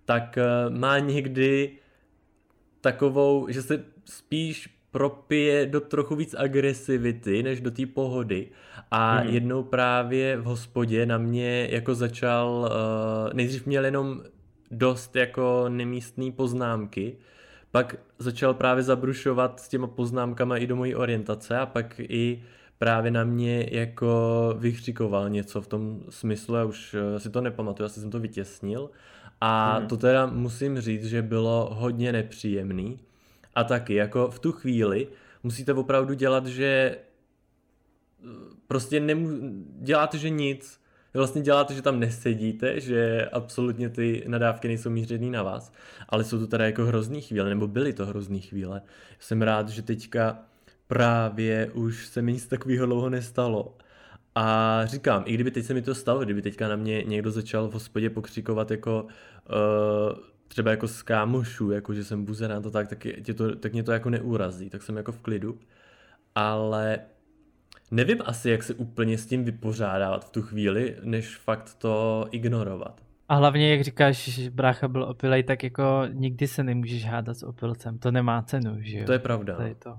tak 0.06 0.38
uh, 0.38 0.76
má 0.78 1.00
někdy 1.00 1.72
takovou, 2.82 3.48
že 3.50 3.62
se 3.62 3.84
spíš 4.06 4.70
propije 4.92 5.66
do 5.66 5.82
trochu 5.82 6.16
víc 6.16 6.36
agresivity, 6.38 7.44
než 7.44 7.62
do 7.62 7.72
té 7.72 7.86
pohody. 7.86 8.48
A 8.92 9.16
hmm. 9.16 9.34
jednou 9.34 9.64
právě 9.64 10.38
v 10.38 10.44
hospodě 10.44 11.06
na 11.06 11.18
mě 11.18 11.68
jako 11.72 11.96
začal, 11.96 12.70
uh, 13.28 13.34
nejdřív 13.34 13.66
měl 13.66 13.86
jenom 13.86 14.22
dost 14.72 15.16
jako 15.16 15.66
nemístný 15.70 16.32
poznámky, 16.32 17.18
pak 17.72 17.96
začal 18.20 18.54
právě 18.54 18.84
zabrušovat 18.84 19.60
s 19.60 19.68
těma 19.68 19.88
poznámkama 19.88 20.58
i 20.58 20.68
do 20.68 20.76
mojí 20.76 20.96
orientace 20.96 21.58
a 21.58 21.66
pak 21.66 22.00
i 22.00 22.44
právě 22.78 23.12
na 23.12 23.24
mě 23.24 23.68
jako 23.72 24.56
vykřikoval 24.58 25.30
něco 25.30 25.62
v 25.62 25.68
tom 25.68 26.00
smyslu, 26.10 26.56
já 26.56 26.64
už 26.64 26.94
eh, 26.94 27.20
si 27.20 27.30
to 27.30 27.42
nepamatuju, 27.42 27.86
asi 27.86 28.00
jsem 28.00 28.12
to 28.12 28.20
vytěsnil. 28.20 28.90
A 29.42 29.78
hmm. 29.78 29.88
to 29.88 29.98
teda 29.98 30.26
musím 30.26 30.82
říct, 30.82 31.06
že 31.06 31.22
bylo 31.22 31.70
hodně 31.74 32.12
nepříjemný. 32.12 33.00
A 33.56 33.64
taky, 33.64 33.94
jako 33.94 34.32
v 34.32 34.40
tu 34.40 34.52
chvíli 34.52 35.08
musíte 35.44 35.74
opravdu 35.74 36.14
dělat, 36.14 36.46
že 36.46 36.66
eh, 36.66 38.28
prostě 38.68 39.00
nemů... 39.00 39.30
děláte, 39.80 40.18
že 40.18 40.30
nic. 40.30 40.81
Vlastně 41.14 41.42
děláte, 41.42 41.74
že 41.74 41.82
tam 41.82 42.00
nesedíte, 42.00 42.80
že 42.80 43.30
absolutně 43.32 43.90
ty 43.90 44.24
nadávky 44.28 44.68
nejsou 44.68 44.90
mířený 44.90 45.32
na 45.32 45.44
vás, 45.44 45.74
ale 46.10 46.24
jsou 46.24 46.40
to 46.40 46.48
teda 46.48 46.66
jako 46.66 46.86
hrozný 46.86 47.22
chvíle, 47.22 47.50
nebo 47.50 47.68
byly 47.68 47.94
to 47.94 48.06
hrozný 48.06 48.42
chvíle. 48.42 48.82
Jsem 49.20 49.42
rád, 49.42 49.70
že 49.70 49.82
teďka 49.82 50.40
právě 50.88 51.72
už 51.74 52.08
se 52.08 52.22
mi 52.22 52.34
nic 52.34 52.48
takového 52.48 52.86
dlouho 52.86 53.10
nestalo. 53.10 53.78
A 54.36 54.82
říkám, 54.86 55.24
i 55.26 55.34
kdyby 55.34 55.52
teď 55.52 55.66
se 55.66 55.74
mi 55.74 55.82
to 55.82 55.96
stalo, 55.96 56.20
kdyby 56.20 56.42
teďka 56.42 56.68
na 56.68 56.76
mě 56.76 57.04
někdo 57.04 57.32
začal 57.32 57.68
v 57.68 57.74
hospodě 57.74 58.10
pokřikovat 58.10 58.72
jako 58.72 59.04
uh, 59.04 60.20
třeba 60.48 60.72
jako 60.72 60.88
z 60.88 61.02
kámošů, 61.02 61.72
jako 61.72 61.94
že 61.94 62.04
jsem 62.04 62.26
buzerán 62.26 62.64
to 62.64 62.72
tak, 62.72 62.88
tak, 62.88 63.08
tě 63.24 63.34
to, 63.34 63.56
tak 63.56 63.74
mě 63.74 63.84
to 63.84 63.92
jako 63.92 64.10
neurazí, 64.10 64.70
tak 64.70 64.84
jsem 64.84 64.98
jako 64.98 65.12
v 65.12 65.20
klidu. 65.20 65.60
Ale 66.36 67.00
nevím 67.92 68.18
asi, 68.26 68.50
jak 68.50 68.64
se 68.64 68.74
úplně 68.74 69.18
s 69.18 69.28
tím 69.28 69.44
vypořádávat 69.44 70.26
v 70.26 70.30
tu 70.30 70.42
chvíli, 70.42 70.96
než 71.04 71.38
fakt 71.38 71.74
to 71.74 72.26
ignorovat. 72.32 73.02
A 73.30 73.36
hlavně, 73.36 73.72
jak 73.72 73.82
říkáš, 73.82 74.30
že 74.30 74.50
brácha 74.50 74.88
byl 74.88 75.04
opilej, 75.04 75.44
tak 75.44 75.64
jako 75.64 76.04
nikdy 76.14 76.48
se 76.48 76.64
nemůžeš 76.64 77.06
hádat 77.06 77.38
s 77.38 77.44
opilcem. 77.44 78.00
To 78.00 78.12
nemá 78.12 78.42
cenu, 78.42 78.78
že 78.80 78.98
jo? 78.98 79.06
To 79.06 79.14
je 79.14 79.20
pravda. 79.20 79.56
To 79.56 79.62
je 79.62 79.76
to. 79.76 79.98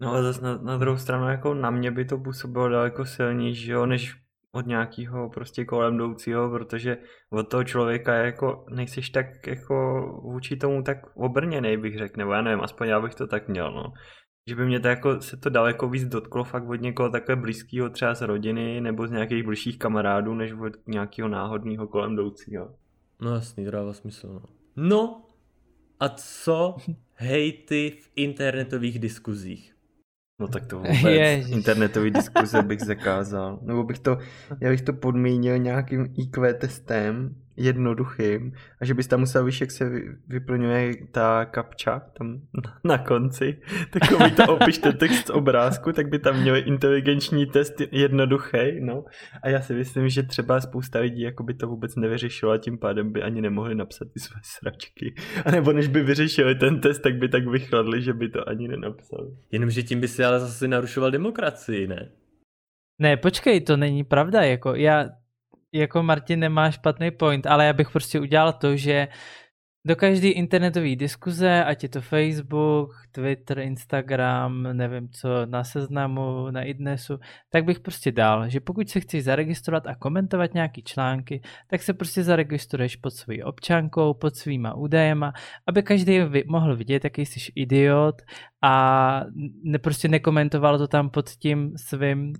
No 0.00 0.14
a 0.14 0.22
zase 0.22 0.42
na, 0.42 0.58
na 0.58 0.76
druhou 0.76 0.98
stranu 0.98 1.28
jako 1.28 1.54
na 1.54 1.70
mě 1.70 1.90
by 1.90 2.04
to 2.04 2.18
působilo 2.18 2.68
daleko 2.68 3.04
silnější, 3.04 3.70
jo, 3.70 3.86
než 3.86 4.14
od 4.52 4.66
nějakého 4.66 5.30
prostě 5.30 5.64
kolem 5.64 5.94
jdoucího, 5.94 6.50
protože 6.50 6.96
od 7.30 7.50
toho 7.50 7.64
člověka 7.64 8.14
jako 8.14 8.64
nejsiš 8.70 9.10
tak 9.10 9.46
jako 9.46 10.02
vůči 10.22 10.56
tomu 10.56 10.82
tak 10.82 11.16
obrněný, 11.16 11.76
bych 11.76 11.98
řekl, 11.98 12.14
nebo 12.16 12.32
já 12.32 12.42
nevím, 12.42 12.60
aspoň 12.60 12.88
já 12.88 13.00
bych 13.00 13.14
to 13.14 13.26
tak 13.26 13.48
měl, 13.48 13.72
no. 13.72 13.92
Že 14.48 14.54
by 14.54 14.66
mě 14.66 14.80
to 14.80 14.88
jako 14.88 15.20
se 15.20 15.36
to 15.36 15.50
daleko 15.50 15.88
víc 15.88 16.04
dotklo 16.04 16.44
fakt 16.44 16.68
od 16.68 16.80
někoho 16.80 17.10
takové 17.10 17.36
blízkého 17.36 17.90
třeba 17.90 18.14
z 18.14 18.22
rodiny 18.22 18.80
nebo 18.80 19.06
z 19.06 19.10
nějakých 19.10 19.44
blížších 19.44 19.78
kamarádů, 19.78 20.34
než 20.34 20.52
od 20.52 20.72
nějakého 20.86 21.28
náhodného 21.28 21.86
kolem 21.86 22.12
jdoucího. 22.12 22.74
No 23.20 23.34
jasný, 23.34 23.64
to 23.64 23.70
dává 23.70 23.92
smysl, 23.92 24.28
no. 24.28 24.42
No, 24.76 25.26
a 26.00 26.08
co 26.08 26.76
hejty 27.14 27.98
v 28.02 28.10
internetových 28.16 28.98
diskuzích? 28.98 29.74
No 30.40 30.48
tak 30.48 30.66
to 30.66 30.76
vůbec 30.76 31.02
Ježiš. 31.02 31.56
internetový 31.56 32.10
diskuze 32.10 32.62
bych 32.62 32.80
zakázal. 32.80 33.58
Nebo 33.62 33.84
bych 33.84 33.98
to, 33.98 34.18
já 34.60 34.70
bych 34.70 34.82
to 34.82 34.92
podmínil 34.92 35.58
nějakým 35.58 36.14
IQ 36.16 36.54
testem, 36.54 37.34
jednoduchým, 37.58 38.52
a 38.80 38.84
že 38.84 38.94
bys 38.94 39.06
tam 39.06 39.20
musel, 39.20 39.44
víš, 39.44 39.60
jak 39.60 39.70
se 39.70 39.90
vyplňuje 40.28 40.94
ta 41.12 41.44
kapča 41.44 42.02
tam 42.18 42.40
na 42.84 42.98
konci, 42.98 43.60
takový 43.90 44.30
to 44.30 44.56
opiš 44.56 44.78
ten 44.78 44.96
text 44.96 45.26
z 45.26 45.30
obrázku, 45.30 45.92
tak 45.92 46.08
by 46.08 46.18
tam 46.18 46.40
měl 46.40 46.56
inteligenční 46.56 47.46
test 47.46 47.74
jednoduchý, 47.92 48.80
no. 48.80 49.04
A 49.42 49.48
já 49.48 49.60
si 49.60 49.74
myslím, 49.74 50.08
že 50.08 50.22
třeba 50.22 50.60
spousta 50.60 50.98
lidí 50.98 51.22
jako 51.22 51.42
by 51.42 51.54
to 51.54 51.66
vůbec 51.66 51.96
nevyřešilo 51.96 52.52
a 52.52 52.58
tím 52.58 52.78
pádem 52.78 53.12
by 53.12 53.22
ani 53.22 53.40
nemohli 53.40 53.74
napsat 53.74 54.08
ty 54.14 54.20
své 54.20 54.40
sračky. 54.42 55.14
A 55.44 55.50
nebo 55.50 55.72
než 55.72 55.88
by 55.88 56.02
vyřešili 56.02 56.54
ten 56.54 56.80
test, 56.80 56.98
tak 57.02 57.16
by 57.16 57.28
tak 57.28 57.46
vychladli, 57.46 58.02
že 58.02 58.12
by 58.12 58.28
to 58.28 58.48
ani 58.48 58.68
nenapsali. 58.68 59.28
Jenomže 59.52 59.82
tím 59.82 60.00
by 60.00 60.08
si 60.08 60.24
ale 60.24 60.40
zase 60.40 60.68
narušoval 60.68 61.10
demokracii, 61.10 61.86
ne? 61.86 62.10
Ne, 62.98 63.16
počkej, 63.16 63.60
to 63.60 63.76
není 63.76 64.04
pravda, 64.04 64.42
jako 64.42 64.74
já 64.74 65.08
jako 65.72 66.02
Martin 66.02 66.40
nemá 66.40 66.70
špatný 66.70 67.10
point, 67.10 67.46
ale 67.46 67.66
já 67.66 67.72
bych 67.72 67.90
prostě 67.90 68.20
udělal 68.20 68.52
to, 68.52 68.76
že 68.76 69.08
do 69.88 69.96
každé 69.96 70.28
internetové 70.28 70.96
diskuze, 70.96 71.64
ať 71.64 71.82
je 71.82 71.88
to 71.88 72.00
Facebook, 72.00 72.90
Twitter, 73.12 73.58
Instagram, 73.58 74.62
nevím 74.62 75.08
co, 75.08 75.46
na 75.46 75.64
seznamu, 75.64 76.50
na 76.50 76.62
idnesu, 76.62 77.18
tak 77.50 77.64
bych 77.64 77.80
prostě 77.80 78.12
dal, 78.12 78.48
že 78.48 78.60
pokud 78.60 78.88
se 78.88 79.00
chceš 79.00 79.24
zaregistrovat 79.24 79.86
a 79.86 79.94
komentovat 79.94 80.54
nějaký 80.54 80.82
články, 80.82 81.42
tak 81.66 81.82
se 81.82 81.94
prostě 81.94 82.22
zaregistruješ 82.22 82.96
pod 82.96 83.10
svojí 83.10 83.42
občankou, 83.42 84.14
pod 84.14 84.36
svýma 84.36 84.74
údajema, 84.74 85.32
aby 85.66 85.82
každý 85.82 86.20
mohl 86.46 86.76
vidět, 86.76 87.04
jaký 87.04 87.26
jsi 87.26 87.52
idiot 87.54 88.22
a 88.62 89.24
ne, 89.64 89.78
prostě 89.78 90.08
nekomentoval 90.08 90.78
to 90.78 90.88
tam 90.88 91.10
pod 91.10 91.30
tím 91.30 91.72
svým 91.76 92.32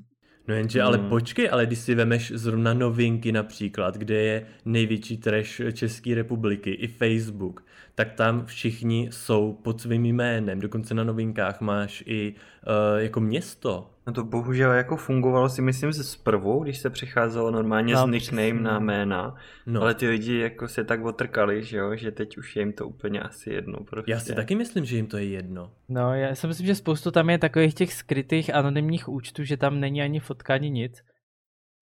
No 0.48 0.54
jenže, 0.54 0.82
ale 0.82 0.98
hmm. 0.98 1.08
počkej, 1.08 1.48
ale 1.52 1.66
když 1.66 1.78
si 1.78 1.94
vemeš 1.94 2.32
zrovna 2.34 2.74
novinky 2.74 3.32
například, 3.32 3.96
kde 3.96 4.14
je 4.14 4.46
největší 4.64 5.16
trash 5.16 5.60
České 5.72 6.14
republiky, 6.14 6.70
i 6.70 6.86
Facebook, 6.86 7.64
tak 7.94 8.12
tam 8.12 8.46
všichni 8.46 9.08
jsou 9.12 9.58
pod 9.62 9.80
svým 9.80 10.04
jménem, 10.04 10.60
dokonce 10.60 10.94
na 10.94 11.04
novinkách 11.04 11.60
máš 11.60 12.02
i 12.06 12.34
uh, 12.34 13.00
jako 13.00 13.20
město. 13.20 13.90
No 14.08 14.14
to 14.14 14.24
bohužel 14.24 14.72
jako 14.72 14.96
fungovalo 14.96 15.48
si 15.48 15.62
myslím 15.62 15.92
z 15.92 16.16
prvou, 16.16 16.62
když 16.62 16.78
se 16.78 16.90
přecházelo 16.90 17.50
normálně 17.50 17.94
no, 17.94 18.06
z 18.06 18.10
nickname 18.10 18.60
na 18.60 18.78
jména, 18.78 19.34
no. 19.66 19.82
ale 19.82 19.94
ty 19.94 20.08
lidi 20.08 20.38
jako 20.38 20.68
se 20.68 20.84
tak 20.84 21.04
otrkali, 21.04 21.64
že 21.64 21.76
jo, 21.76 21.96
že 21.96 22.10
teď 22.10 22.38
už 22.38 22.56
je 22.56 22.62
jim 22.62 22.72
to 22.72 22.88
úplně 22.88 23.20
asi 23.20 23.50
jedno. 23.50 23.78
Prostě. 23.90 24.10
Já 24.10 24.20
si 24.20 24.34
taky 24.34 24.54
myslím, 24.54 24.84
že 24.84 24.96
jim 24.96 25.06
to 25.06 25.16
je 25.16 25.24
jedno. 25.24 25.72
No 25.88 26.14
já 26.14 26.34
si 26.34 26.46
myslím, 26.46 26.66
že 26.66 26.74
spoustu 26.74 27.10
tam 27.10 27.30
je 27.30 27.38
takových 27.38 27.74
těch 27.74 27.92
skrytých 27.92 28.54
anonymních 28.54 29.08
účtů, 29.08 29.44
že 29.44 29.56
tam 29.56 29.80
není 29.80 30.02
ani 30.02 30.20
fotka, 30.20 30.54
ani 30.54 30.70
nic. 30.70 31.02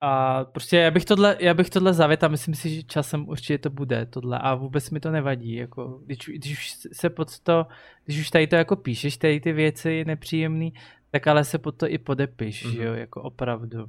A 0.00 0.44
prostě 0.44 0.76
já 0.76 0.90
bych 0.90 1.04
tohle, 1.04 1.36
já 1.40 1.54
bych 1.54 1.70
tohle 1.70 1.94
zavět 1.94 2.24
a 2.24 2.28
myslím 2.28 2.54
si, 2.54 2.74
že 2.74 2.82
časem 2.82 3.28
určitě 3.28 3.58
to 3.58 3.70
bude 3.70 4.06
tohle 4.06 4.38
a 4.38 4.54
vůbec 4.54 4.90
mi 4.90 5.00
to 5.00 5.10
nevadí, 5.10 5.54
jako 5.54 6.00
když, 6.06 6.18
když 6.18 6.52
už 6.52 6.70
se 6.92 7.10
pod 7.10 7.40
to, 7.40 7.66
když 8.04 8.20
už 8.20 8.30
tady 8.30 8.46
to 8.46 8.56
jako 8.56 8.76
píšeš, 8.76 9.16
tady 9.16 9.40
ty 9.40 9.52
věci 9.52 10.04
nepříjemný, 10.04 10.72
tak 11.11 11.27
ale 11.27 11.45
se 11.45 11.59
pod 11.59 11.77
to 11.77 11.88
i 11.88 11.99
podepiš, 11.99 12.66
mm-hmm. 12.66 12.83
jo, 12.83 12.95
jako 12.95 13.23
opravdu. 13.23 13.88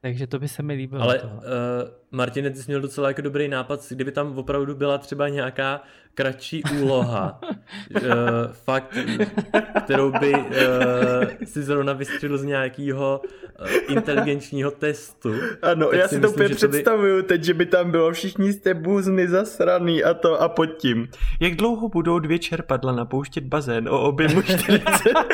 Takže 0.00 0.26
to 0.26 0.38
by 0.38 0.48
se 0.48 0.62
mi 0.62 0.74
líbilo. 0.74 1.02
Ale 1.02 1.22
uh, 1.22 1.30
Martine, 2.12 2.50
ty 2.50 2.56
jsi 2.56 2.64
měl 2.66 2.80
docela 2.80 3.08
jako 3.08 3.22
dobrý 3.22 3.48
nápad, 3.48 3.80
kdyby 3.90 4.12
tam 4.12 4.38
opravdu 4.38 4.74
byla 4.74 4.98
třeba 4.98 5.28
nějaká 5.28 5.80
kratší 6.14 6.62
úloha, 6.80 7.40
uh, 7.94 8.00
fakt, 8.52 8.98
kterou 9.84 10.12
by 10.12 10.32
uh, 10.32 10.44
si 11.44 11.62
zrovna 11.62 11.92
vystřelil 11.92 12.38
z 12.38 12.44
nějakého 12.44 13.20
uh, 13.60 13.96
inteligenčního 13.96 14.70
testu. 14.70 15.34
Ano, 15.62 15.90
já 15.92 16.08
si, 16.08 16.14
si 16.14 16.20
to 16.20 16.30
úplně 16.30 16.48
představuju 16.48 17.16
by... 17.16 17.22
teď, 17.22 17.44
že 17.44 17.54
by 17.54 17.66
tam 17.66 17.90
bylo 17.90 18.12
všichni 18.12 18.52
jste 18.52 18.74
buzny 18.74 19.28
zasraný 19.28 20.04
a 20.04 20.14
to 20.14 20.40
a 20.42 20.48
pod 20.48 20.66
tím. 20.66 21.08
Jak 21.40 21.54
dlouho 21.54 21.88
budou 21.88 22.18
dvě 22.18 22.38
čerpadla 22.38 22.92
napouštět 22.92 23.44
bazén 23.44 23.88
o 23.88 24.00
objemu 24.00 24.42
40 24.42 24.82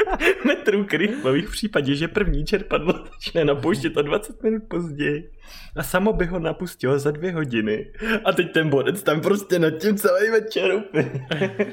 metrů 0.46 0.84
krychlových 0.84 1.48
v 1.48 1.52
případě, 1.52 1.94
že 1.94 2.08
první 2.08 2.44
čerpadlo 2.44 2.92
začne 3.12 3.44
napouštět 3.44 3.96
o 3.96 4.02
20 4.02 4.42
minut 4.42 4.62
později. 4.68 5.30
A 5.76 5.82
samo 5.82 6.12
by 6.12 6.26
ho 6.26 6.38
napustilo 6.68 6.98
za 6.98 7.10
dvě 7.10 7.32
hodiny. 7.32 7.92
A 8.24 8.32
teď 8.32 8.52
ten 8.52 8.70
bodec 8.70 9.02
tam 9.02 9.20
prostě 9.20 9.58
nad 9.58 9.70
tím 9.70 9.96
celý 9.96 10.30
večer. 10.30 10.84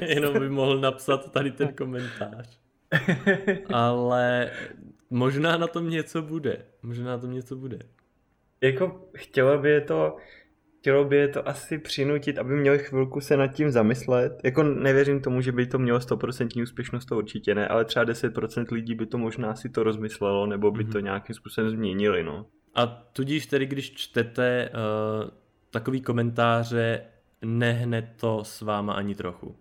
Jenom 0.00 0.38
by 0.38 0.48
mohl 0.48 0.80
napsat 0.80 1.32
tady 1.32 1.50
ten 1.50 1.68
komentář. 1.68 2.60
Ale 3.72 4.50
možná 5.10 5.56
na 5.56 5.66
tom 5.66 5.90
něco 5.90 6.22
bude. 6.22 6.64
Možná 6.82 7.04
na 7.04 7.18
tom 7.18 7.32
něco 7.32 7.56
bude. 7.56 7.78
Jako 8.60 9.10
chtělo 9.16 9.58
by 9.58 9.70
je 9.70 9.80
to 9.80 10.16
chtělo 10.78 11.04
by 11.04 11.16
je 11.16 11.28
to 11.28 11.48
asi 11.48 11.78
přinutit, 11.78 12.38
aby 12.38 12.56
měli 12.56 12.78
chvilku 12.78 13.20
se 13.20 13.36
nad 13.36 13.46
tím 13.46 13.70
zamyslet. 13.70 14.40
Jako 14.44 14.62
nevěřím 14.62 15.20
tomu, 15.20 15.40
že 15.40 15.52
by 15.52 15.66
to 15.66 15.78
mělo 15.78 15.98
100% 15.98 16.62
úspěšnost, 16.62 17.06
to 17.06 17.16
určitě 17.16 17.54
ne, 17.54 17.68
ale 17.68 17.84
třeba 17.84 18.04
10% 18.04 18.64
lidí 18.72 18.94
by 18.94 19.06
to 19.06 19.18
možná 19.18 19.54
si 19.54 19.68
to 19.68 19.82
rozmyslelo, 19.82 20.46
nebo 20.46 20.70
by 20.70 20.84
mm-hmm. 20.84 20.92
to 20.92 21.00
nějakým 21.00 21.34
způsobem 21.34 21.70
změnili, 21.70 22.22
no. 22.22 22.46
A 22.76 22.86
tudíž 22.86 23.46
tedy, 23.46 23.66
když 23.66 23.94
čtete 23.94 24.70
uh, 24.70 25.30
takový 25.70 26.00
komentáře, 26.00 27.02
nehne 27.44 28.14
to 28.20 28.44
s 28.44 28.60
váma 28.60 28.92
ani 28.92 29.14
trochu. 29.14 29.56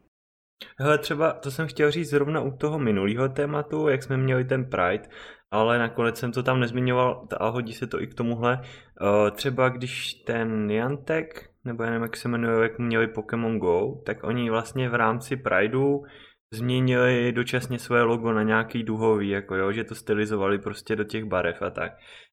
Hele, 0.79 0.97
třeba 0.97 1.33
to 1.33 1.51
jsem 1.51 1.67
chtěl 1.67 1.91
říct 1.91 2.09
zrovna 2.09 2.41
u 2.41 2.51
toho 2.51 2.79
minulého 2.79 3.29
tématu, 3.29 3.87
jak 3.87 4.03
jsme 4.03 4.17
měli 4.17 4.45
ten 4.45 4.65
Pride, 4.65 5.09
ale 5.51 5.79
nakonec 5.79 6.17
jsem 6.17 6.31
to 6.31 6.43
tam 6.43 6.59
nezmiňoval 6.59 7.27
a 7.37 7.47
hodí 7.47 7.73
se 7.73 7.87
to 7.87 8.01
i 8.01 8.07
k 8.07 8.13
tomuhle. 8.13 8.59
Uh, 8.61 9.31
třeba 9.31 9.69
když 9.69 10.13
ten 10.13 10.67
Niantek, 10.67 11.49
nebo 11.65 11.83
já 11.83 11.89
nevím, 11.89 12.03
jak 12.03 12.17
se 12.17 12.27
jmenuje, 12.27 12.63
jak 12.63 12.79
měli 12.79 13.07
Pokémon 13.07 13.59
Go, 13.59 14.01
tak 14.05 14.23
oni 14.23 14.49
vlastně 14.49 14.89
v 14.89 14.95
rámci 14.95 15.37
Prideu 15.37 16.05
změnili 16.53 17.31
dočasně 17.31 17.79
své 17.79 18.01
logo 18.01 18.33
na 18.33 18.43
nějaký 18.43 18.83
duhový, 18.83 19.29
jako 19.29 19.55
jo, 19.55 19.71
že 19.71 19.83
to 19.83 19.95
stylizovali 19.95 20.59
prostě 20.59 20.95
do 20.95 21.03
těch 21.03 21.25
barev 21.25 21.61
a 21.61 21.69
tak. 21.69 21.91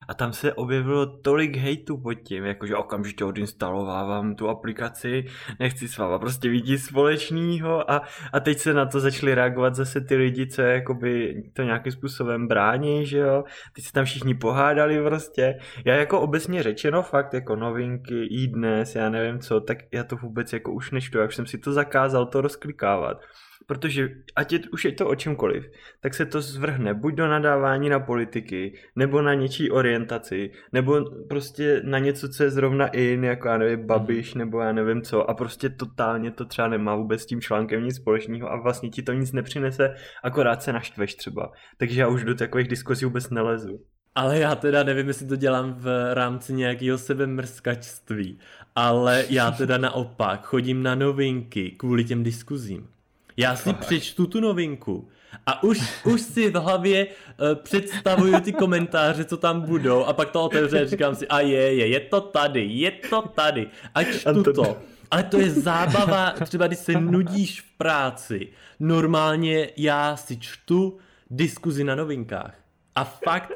A 0.09 0.15
tam 0.15 0.33
se 0.33 0.53
objevilo 0.53 1.07
tolik 1.07 1.57
hejtu 1.57 2.01
pod 2.03 2.15
tím, 2.15 2.45
jakože 2.45 2.77
okamžitě 2.77 3.25
odinstalovávám 3.25 4.35
tu 4.35 4.49
aplikaci, 4.49 5.25
nechci 5.61 5.89
s 5.89 5.99
váma 5.99 6.19
prostě 6.19 6.49
vidět 6.49 6.79
společného 6.79 7.91
a, 7.91 8.03
a 8.33 8.41
teď 8.41 8.59
se 8.59 8.75
na 8.75 8.87
to 8.87 9.01
začali 9.01 9.35
reagovat 9.35 9.75
zase 9.75 10.01
ty 10.01 10.17
lidi, 10.17 10.47
co 10.47 10.63
jakoby 10.63 11.43
to 11.53 11.63
nějakým 11.63 11.93
způsobem 11.93 12.49
brání, 12.49 13.07
že 13.07 13.19
jo. 13.19 13.45
Teď 13.75 13.85
se 13.85 13.93
tam 13.93 14.05
všichni 14.05 14.35
pohádali 14.35 15.03
prostě. 15.05 15.55
Já 15.85 15.95
jako 15.95 16.21
obecně 16.21 16.63
řečeno 16.63 17.03
fakt 17.03 17.35
jako 17.35 17.57
novinky, 17.57 18.27
i 18.31 18.47
dnes, 18.47 18.95
já 18.95 19.11
nevím 19.11 19.41
co, 19.41 19.61
tak 19.61 19.79
já 19.93 20.05
to 20.05 20.17
vůbec 20.17 20.53
jako 20.53 20.73
už 20.73 20.91
nečtu, 20.91 21.19
jak 21.19 21.33
jsem 21.33 21.47
si 21.47 21.59
to 21.59 21.73
zakázal 21.73 22.27
to 22.27 22.41
rozklikávat 22.41 23.19
Protože 23.67 24.09
ať 24.37 24.53
je, 24.53 24.61
už 24.73 24.85
je 24.85 24.93
to 24.93 25.09
o 25.09 25.15
čemkoliv, 25.15 25.65
tak 26.01 26.15
se 26.15 26.27
to 26.27 26.41
zvrhne 26.41 26.95
buď 26.95 27.15
do 27.15 27.29
nadávání 27.29 27.89
na 27.89 28.01
politiky, 28.01 28.75
nebo 28.97 29.23
na 29.23 29.35
něčí 29.35 29.71
orientaci, 29.71 30.51
nebo 30.73 31.05
prostě 31.29 31.83
na 31.85 31.99
něco, 31.99 32.29
co 32.29 32.43
je 32.43 32.51
zrovna 32.51 32.87
in, 32.87 33.25
jako 33.25 33.49
já 33.49 33.59
nevím, 33.59 33.87
Babiš, 33.87 34.35
nebo 34.35 34.61
já 34.61 34.73
nevím 34.73 35.03
co, 35.03 35.31
a 35.31 35.35
prostě 35.35 35.69
totálně 35.69 36.31
to 36.31 36.45
třeba 36.45 36.69
nemá 36.69 36.97
vůbec 36.97 37.21
s 37.23 37.27
tím 37.27 37.41
článkem 37.41 37.85
nic 37.85 37.97
společného 37.97 38.53
a 38.53 38.61
vlastně 38.63 38.91
ti 38.91 39.03
to 39.03 39.13
nic 39.13 39.33
nepřinese, 39.33 39.95
akorát 40.23 40.63
se 40.63 40.73
naštveš 40.73 41.15
třeba. 41.15 41.53
Takže 41.79 42.01
já 42.01 42.09
už 42.09 42.25
do 42.25 42.35
takových 42.35 42.69
diskuzí 42.69 43.05
vůbec 43.05 43.31
nelezu. 43.31 43.81
Ale 44.15 44.39
já 44.39 44.55
teda 44.55 44.83
nevím, 44.83 45.09
jestli 45.09 45.27
to 45.27 45.37
dělám 45.37 45.75
v 45.75 46.15
rámci 46.15 46.53
nějakého 46.53 46.99
sebemrskačství, 46.99 48.39
ale 48.75 49.25
já 49.31 49.51
teda 49.51 49.79
naopak 49.79 50.45
chodím 50.45 50.83
na 50.83 50.95
novinky 50.95 51.71
kvůli 51.71 52.05
těm 52.05 52.23
diskuzím. 52.23 52.89
Já 53.37 53.57
si 53.57 53.73
přečtu 53.73 54.27
tu 54.27 54.41
novinku 54.41 55.09
a 55.47 55.63
už, 55.63 56.05
už 56.05 56.21
si 56.21 56.51
v 56.51 56.55
hlavě 56.55 57.07
uh, 57.07 57.55
představuju 57.55 58.41
ty 58.41 58.53
komentáře, 58.53 59.25
co 59.25 59.37
tam 59.37 59.61
budou 59.61 60.05
a 60.05 60.13
pak 60.13 60.31
to 60.31 60.45
otevře 60.45 60.81
a 60.81 60.87
říkám 60.87 61.15
si, 61.15 61.29
a 61.29 61.41
je, 61.41 61.75
je, 61.75 61.87
je 61.87 62.01
to 62.01 62.21
tady, 62.21 62.67
je 62.71 62.91
to 62.91 63.23
tady 63.23 63.67
a 63.95 64.05
čtu 64.05 64.43
to. 64.43 64.77
Ale 65.11 65.23
to 65.23 65.41
je 65.41 65.51
zábava, 65.51 66.31
třeba 66.31 66.67
když 66.67 66.79
se 66.79 66.93
nudíš 66.93 67.61
v 67.61 67.77
práci. 67.77 68.49
Normálně 68.81 69.71
já 69.77 70.17
si 70.17 70.37
čtu 70.37 70.99
diskuzi 71.31 71.85
na 71.85 71.95
novinkách. 71.95 72.55
A 72.95 73.05
fakt 73.05 73.53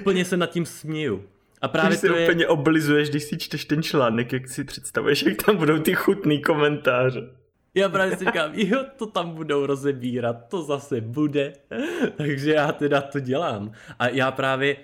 úplně 0.00 0.24
se 0.24 0.36
nad 0.36 0.50
tím 0.50 0.66
směju. 0.66 1.24
A 1.62 1.68
právě 1.68 1.88
když 1.88 2.00
to 2.00 2.06
si 2.06 2.20
je... 2.20 2.28
úplně 2.28 2.46
oblizuješ, 2.48 3.10
když 3.10 3.22
si 3.22 3.38
čteš 3.38 3.64
ten 3.64 3.82
článek, 3.82 4.32
jak 4.32 4.48
si 4.48 4.64
představuješ, 4.64 5.22
jak 5.22 5.42
tam 5.42 5.56
budou 5.56 5.78
ty 5.78 5.94
chutný 5.94 6.42
komentáře. 6.42 7.30
Já 7.76 7.88
právě 7.88 8.16
si 8.16 8.24
říkám, 8.24 8.50
jo, 8.54 8.84
to 8.96 9.06
tam 9.06 9.30
budou 9.30 9.66
rozebírat, 9.66 10.48
to 10.48 10.62
zase 10.62 11.00
bude. 11.00 11.52
Takže 12.16 12.52
já 12.52 12.72
teda 12.72 13.00
to 13.00 13.20
dělám. 13.20 13.72
A 13.98 14.08
já 14.08 14.30
právě, 14.30 14.76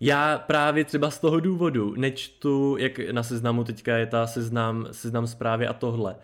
já 0.00 0.38
právě 0.38 0.84
třeba 0.84 1.10
z 1.10 1.18
toho 1.18 1.40
důvodu 1.40 1.94
nečtu, 1.96 2.76
jak 2.78 2.98
na 3.12 3.22
seznamu 3.22 3.64
teďka 3.64 3.96
je 3.96 4.06
ta 4.06 4.26
seznam, 4.26 4.86
seznam 4.92 5.26
zprávy 5.26 5.66
a 5.66 5.72
tohle, 5.72 6.16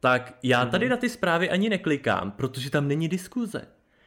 tak 0.00 0.38
já 0.42 0.66
tady 0.66 0.88
na 0.88 0.96
ty 0.96 1.08
zprávy 1.08 1.50
ani 1.50 1.68
neklikám, 1.68 2.30
protože 2.30 2.70
tam 2.70 2.88
není 2.88 3.08
diskuze. 3.08 3.62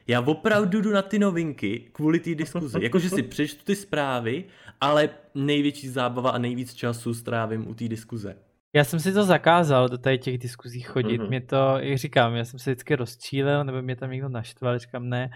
Já 0.07 0.21
opravdu 0.21 0.81
jdu 0.81 0.91
na 0.91 1.01
ty 1.01 1.19
novinky 1.19 1.89
kvůli 1.91 2.19
té 2.19 2.35
diskuzi. 2.35 2.77
Jakože 2.81 3.09
si 3.09 3.23
přečtu 3.33 3.63
ty 3.63 3.75
zprávy, 3.75 4.45
ale 4.81 5.09
největší 5.35 5.89
zábava 5.89 6.29
a 6.29 6.38
nejvíc 6.38 6.73
času 6.73 7.13
strávím 7.13 7.67
u 7.67 7.73
té 7.73 7.88
diskuze. 7.88 8.38
Já 8.75 8.83
jsem 8.83 8.99
si 8.99 9.13
to 9.13 9.23
zakázal 9.23 9.89
do 9.89 9.97
tady 9.97 10.17
těch 10.17 10.38
diskuzí 10.38 10.81
chodit. 10.81 11.21
Mm-hmm. 11.21 11.27
Mě 11.27 11.41
to, 11.41 11.77
jak 11.79 11.97
říkám, 11.97 12.35
já 12.35 12.45
jsem 12.45 12.59
se 12.59 12.71
vždycky 12.71 12.95
rozčílil, 12.95 13.63
nebo 13.63 13.81
mě 13.81 13.95
tam 13.95 14.11
někdo 14.11 14.29
naštval, 14.29 14.79
říkám 14.79 15.09
ne, 15.09 15.29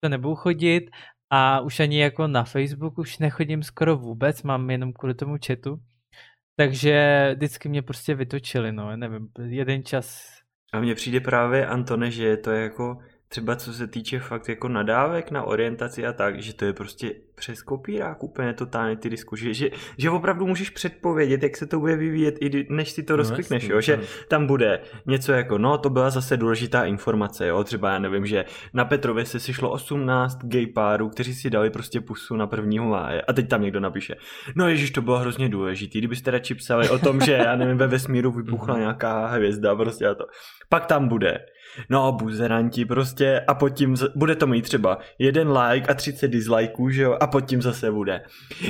to 0.00 0.08
nebudu 0.08 0.34
chodit 0.34 0.90
a 1.30 1.60
už 1.60 1.80
ani 1.80 2.00
jako 2.00 2.26
na 2.26 2.44
Facebook 2.44 2.98
už 2.98 3.18
nechodím 3.18 3.62
skoro 3.62 3.96
vůbec, 3.96 4.42
mám 4.42 4.70
jenom 4.70 4.92
kvůli 4.92 5.14
tomu 5.14 5.36
chatu. 5.46 5.76
Takže 6.56 7.30
vždycky 7.36 7.68
mě 7.68 7.82
prostě 7.82 8.14
vytočili, 8.14 8.72
no, 8.72 8.96
nevím, 8.96 9.28
jeden 9.46 9.84
čas. 9.84 10.26
A 10.72 10.80
mně 10.80 10.94
přijde 10.94 11.20
právě, 11.20 11.66
Antone, 11.66 12.10
že 12.10 12.26
je 12.26 12.36
to 12.36 12.50
jako 12.50 12.98
třeba 13.32 13.56
co 13.56 13.72
se 13.72 13.86
týče 13.86 14.20
fakt 14.20 14.48
jako 14.48 14.68
nadávek 14.68 15.30
na 15.30 15.42
orientaci 15.42 16.06
a 16.06 16.12
tak, 16.12 16.42
že 16.42 16.54
to 16.54 16.64
je 16.64 16.72
prostě 16.72 17.14
přes 17.34 17.62
kopírák 17.62 18.22
úplně 18.22 18.52
totálně 18.52 18.96
ty 18.96 19.10
diskuze, 19.10 19.54
že, 19.54 19.70
že, 19.98 20.10
opravdu 20.10 20.46
můžeš 20.46 20.70
předpovědět, 20.70 21.42
jak 21.42 21.56
se 21.56 21.66
to 21.66 21.80
bude 21.80 21.96
vyvíjet, 21.96 22.34
i 22.40 22.66
než 22.70 22.90
si 22.90 23.02
to 23.02 23.12
no, 23.12 23.16
rozklikneš, 23.16 23.68
jo? 23.68 23.80
že 23.80 24.00
tam 24.28 24.46
bude 24.46 24.80
něco 25.06 25.32
jako, 25.32 25.58
no 25.58 25.78
to 25.78 25.90
byla 25.90 26.10
zase 26.10 26.36
důležitá 26.36 26.84
informace, 26.84 27.46
jo, 27.46 27.64
třeba 27.64 27.92
já 27.92 27.98
nevím, 27.98 28.26
že 28.26 28.44
na 28.74 28.84
Petrově 28.84 29.24
se 29.24 29.40
sešlo 29.40 29.70
18 29.70 30.38
gay 30.44 30.66
párů, 30.66 31.08
kteří 31.08 31.34
si 31.34 31.50
dali 31.50 31.70
prostě 31.70 32.00
pusu 32.00 32.36
na 32.36 32.46
prvního 32.46 32.88
máje 32.88 33.22
a 33.22 33.32
teď 33.32 33.48
tam 33.48 33.62
někdo 33.62 33.80
napíše, 33.80 34.16
no 34.54 34.68
ježiš, 34.68 34.90
to 34.90 35.02
bylo 35.02 35.18
hrozně 35.18 35.48
důležitý, 35.48 35.98
kdybyste 35.98 36.30
radši 36.30 36.54
psali 36.54 36.88
o 36.88 36.98
tom, 36.98 37.20
že 37.20 37.32
já 37.32 37.56
nevím, 37.56 37.78
ve 37.78 37.86
vesmíru 37.86 38.30
vybuchla 38.30 38.74
mhm. 38.74 38.80
nějaká 38.80 39.26
hvězda, 39.26 39.76
prostě 39.76 40.06
a 40.06 40.14
to. 40.14 40.24
Pak 40.68 40.86
tam 40.86 41.08
bude, 41.08 41.38
no 41.88 42.12
buzeranti 42.12 42.84
prostě. 42.84 43.40
A 43.46 43.54
pod 43.54 43.68
tím 43.68 43.96
bude 44.14 44.34
to 44.36 44.46
mít 44.46 44.62
třeba 44.62 44.98
jeden 45.18 45.52
like 45.58 45.86
a 45.86 45.94
30 45.94 46.28
dislikeů, 46.28 46.90
že 46.90 47.02
jo, 47.02 47.16
a 47.20 47.26
pod 47.26 47.40
tím 47.40 47.62
zase 47.62 47.90
bude. 47.90 48.22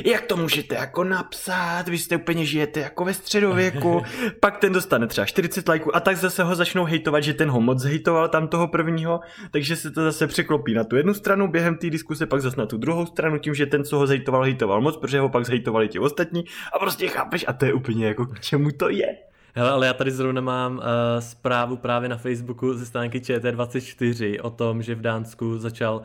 Jak 0.04 0.26
to 0.26 0.36
můžete 0.36 0.74
jako 0.74 1.04
napsat, 1.04 1.88
vy 1.88 1.98
jste 1.98 2.16
úplně 2.16 2.44
žijete 2.44 2.80
jako 2.80 3.04
ve 3.04 3.14
středověku, 3.14 4.02
pak 4.40 4.58
ten 4.58 4.72
dostane 4.72 5.06
třeba 5.06 5.24
40 5.24 5.68
lajků 5.68 5.96
a 5.96 6.00
tak 6.00 6.16
zase 6.16 6.42
ho 6.42 6.54
začnou 6.54 6.84
hejtovat, 6.84 7.22
že 7.22 7.34
ten 7.34 7.50
ho 7.50 7.60
moc 7.60 7.84
hejtoval 7.84 8.28
tam 8.28 8.48
toho 8.48 8.68
prvního, 8.68 9.20
takže 9.50 9.76
se 9.76 9.90
to 9.90 10.04
zase 10.04 10.26
překlopí 10.26 10.74
na 10.74 10.84
tu 10.84 10.96
jednu 10.96 11.14
stranu 11.14 11.48
během 11.48 11.76
té 11.76 11.90
diskuse, 11.90 12.26
pak 12.26 12.40
zase 12.40 12.56
na 12.56 12.66
tu 12.66 12.76
druhou 12.76 13.06
stranu 13.06 13.38
tím, 13.38 13.54
že 13.54 13.66
ten, 13.66 13.84
co 13.84 13.98
ho 13.98 14.06
zhejtoval, 14.06 14.42
hejtoval 14.42 14.80
moc, 14.80 14.96
protože 14.96 15.20
ho 15.20 15.28
pak 15.28 15.46
zhejtovali 15.46 15.88
ti 15.88 15.98
ostatní. 15.98 16.44
A 16.74 16.78
prostě 16.78 17.06
chápeš 17.08 17.44
a 17.48 17.52
to 17.52 17.64
je 17.64 17.72
úplně 17.72 18.06
jako 18.06 18.26
k 18.26 18.40
čemu 18.40 18.70
to 18.70 18.90
je. 18.90 19.29
Hele, 19.54 19.70
ale 19.70 19.86
já 19.86 19.92
tady 19.92 20.10
zrovna 20.10 20.40
mám 20.40 20.76
uh, 20.76 20.82
zprávu 21.18 21.76
právě 21.76 22.08
na 22.08 22.16
Facebooku 22.16 22.74
ze 22.74 22.86
stránky 22.86 23.18
ČT24 23.18 24.38
o 24.42 24.50
tom, 24.50 24.82
že 24.82 24.94
v 24.94 25.00
Dánsku 25.00 25.58
začal 25.58 25.96
uh, 25.96 26.04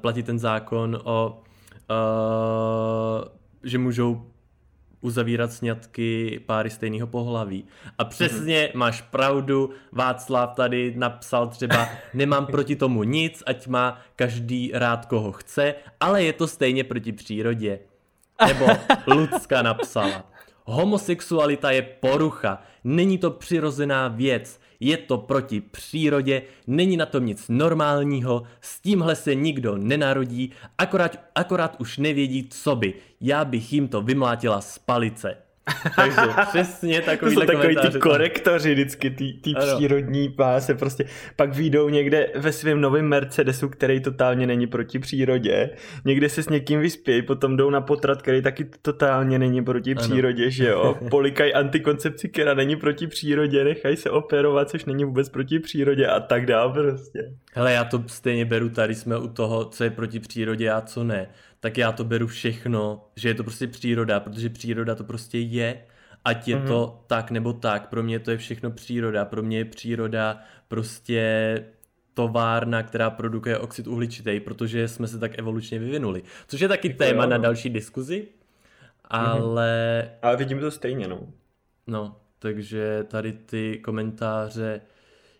platit 0.00 0.26
ten 0.26 0.38
zákon 0.38 1.00
o, 1.04 1.42
uh, 1.90 3.28
že 3.62 3.78
můžou 3.78 4.26
uzavírat 5.00 5.52
sňatky 5.52 6.40
páry 6.46 6.70
stejného 6.70 7.06
pohlaví. 7.06 7.64
A 7.98 8.04
přesně 8.04 8.64
mm-hmm. 8.64 8.78
máš 8.78 9.00
pravdu, 9.00 9.70
Václav 9.92 10.54
tady 10.54 10.94
napsal 10.96 11.48
třeba, 11.48 11.88
nemám 12.14 12.46
proti 12.46 12.76
tomu 12.76 13.02
nic, 13.02 13.42
ať 13.46 13.66
má 13.66 14.00
každý 14.16 14.70
rád 14.74 15.06
koho 15.06 15.32
chce, 15.32 15.74
ale 16.00 16.22
je 16.22 16.32
to 16.32 16.46
stejně 16.46 16.84
proti 16.84 17.12
přírodě. 17.12 17.78
Nebo 18.46 18.66
Lucka 19.06 19.62
napsala. 19.62 20.31
Homosexualita 20.64 21.70
je 21.70 21.82
porucha, 21.82 22.62
není 22.84 23.18
to 23.18 23.30
přirozená 23.30 24.08
věc, 24.08 24.60
je 24.80 24.96
to 24.96 25.18
proti 25.18 25.60
přírodě, 25.60 26.42
není 26.66 26.96
na 26.96 27.06
tom 27.06 27.26
nic 27.26 27.44
normálního, 27.48 28.42
s 28.60 28.80
tímhle 28.80 29.16
se 29.16 29.34
nikdo 29.34 29.76
nenarodí, 29.76 30.50
akorát, 30.78 31.16
akorát 31.34 31.76
už 31.78 31.98
nevědí, 31.98 32.48
co 32.48 32.76
by. 32.76 32.94
Já 33.20 33.44
bych 33.44 33.72
jim 33.72 33.88
to 33.88 34.02
vymlátila 34.02 34.60
z 34.60 34.78
palice. 34.78 35.36
Takže 35.96 36.20
přesně 36.48 37.00
takový 37.00 37.34
To 37.34 37.40
jsou 37.40 37.46
takový 37.46 37.76
ty 37.76 37.98
korektoři 37.98 38.72
vždycky, 38.72 39.10
ty, 39.10 39.32
ty 39.32 39.54
přírodní 39.54 40.28
páse, 40.28 40.74
prostě. 40.74 41.04
Pak 41.36 41.54
výjdou 41.54 41.88
někde 41.88 42.30
ve 42.34 42.52
svém 42.52 42.80
novém 42.80 43.06
Mercedesu, 43.08 43.68
který 43.68 44.00
totálně 44.00 44.46
není 44.46 44.66
proti 44.66 44.98
přírodě, 44.98 45.70
někde 46.04 46.28
se 46.28 46.42
s 46.42 46.48
někým 46.48 46.80
vyspějí, 46.80 47.22
potom 47.22 47.56
jdou 47.56 47.70
na 47.70 47.80
potrat, 47.80 48.22
který 48.22 48.42
taky 48.42 48.66
totálně 48.82 49.38
není 49.38 49.64
proti 49.64 49.90
ano. 49.90 50.00
přírodě, 50.00 50.50
že 50.50 50.68
jo, 50.68 50.98
polikají 51.10 51.54
antikoncepci, 51.54 52.28
která 52.28 52.54
není 52.54 52.76
proti 52.76 53.06
přírodě, 53.06 53.64
nechají 53.64 53.96
se 53.96 54.10
operovat, 54.10 54.70
což 54.70 54.84
není 54.84 55.04
vůbec 55.04 55.28
proti 55.28 55.58
přírodě 55.58 56.06
a 56.06 56.20
tak 56.20 56.46
dále 56.46 56.72
prostě. 56.72 57.32
Hele, 57.54 57.72
já 57.72 57.84
to 57.84 58.04
stejně 58.06 58.44
beru, 58.44 58.68
tady 58.68 58.94
jsme 58.94 59.18
u 59.18 59.28
toho, 59.28 59.64
co 59.64 59.84
je 59.84 59.90
proti 59.90 60.20
přírodě 60.20 60.70
a 60.70 60.80
co 60.80 61.04
ne 61.04 61.28
tak 61.62 61.78
já 61.78 61.92
to 61.92 62.04
beru 62.04 62.26
všechno, 62.26 63.08
že 63.16 63.28
je 63.28 63.34
to 63.34 63.44
prostě 63.44 63.66
příroda, 63.66 64.20
protože 64.20 64.50
příroda 64.50 64.94
to 64.94 65.04
prostě 65.04 65.38
je, 65.38 65.84
ať 66.24 66.48
je 66.48 66.56
mm-hmm. 66.56 66.66
to 66.66 67.04
tak 67.06 67.30
nebo 67.30 67.52
tak, 67.52 67.88
pro 67.88 68.02
mě 68.02 68.18
to 68.18 68.30
je 68.30 68.36
všechno 68.36 68.70
příroda, 68.70 69.24
pro 69.24 69.42
mě 69.42 69.58
je 69.58 69.64
příroda 69.64 70.40
prostě 70.68 71.64
továrna, 72.14 72.82
která 72.82 73.10
produkuje 73.10 73.58
oxid 73.58 73.86
uhličitý, 73.86 74.40
protože 74.40 74.88
jsme 74.88 75.08
se 75.08 75.18
tak 75.18 75.38
evolučně 75.38 75.78
vyvinuli. 75.78 76.22
Což 76.48 76.60
je 76.60 76.68
taky 76.68 76.88
Děkuji, 76.88 76.98
téma 76.98 77.22
jo, 77.22 77.30
no. 77.30 77.30
na 77.30 77.38
další 77.38 77.70
diskuzi, 77.70 78.28
ale... 79.04 80.02
Mm-hmm. 80.04 80.18
Ale 80.22 80.36
vidím 80.36 80.60
to 80.60 80.70
stejně, 80.70 81.08
no. 81.08 81.28
No, 81.86 82.16
takže 82.38 83.04
tady 83.08 83.32
ty 83.32 83.78
komentáře, 83.84 84.80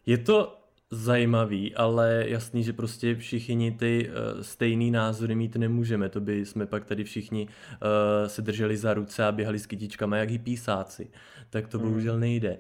je 0.06 0.18
to, 0.18 0.61
zajímavý, 0.92 1.74
ale 1.74 2.24
jasný, 2.26 2.64
že 2.64 2.72
prostě 2.72 3.14
všichni 3.14 3.72
ty 3.72 4.10
uh, 4.10 4.42
stejný 4.42 4.90
názory 4.90 5.34
mít 5.34 5.56
nemůžeme, 5.56 6.08
to 6.08 6.20
by 6.20 6.46
jsme 6.46 6.66
pak 6.66 6.84
tady 6.84 7.04
všichni 7.04 7.48
uh, 7.48 8.28
se 8.28 8.42
drželi 8.42 8.76
za 8.76 8.94
ruce 8.94 9.24
a 9.24 9.32
běhali 9.32 9.58
s 9.58 9.66
kytičkama 9.66 10.16
jak 10.16 10.30
hypísáci, 10.30 11.10
tak 11.50 11.68
to 11.68 11.78
hmm. 11.78 11.88
bohužel 11.88 12.18
nejde. 12.18 12.58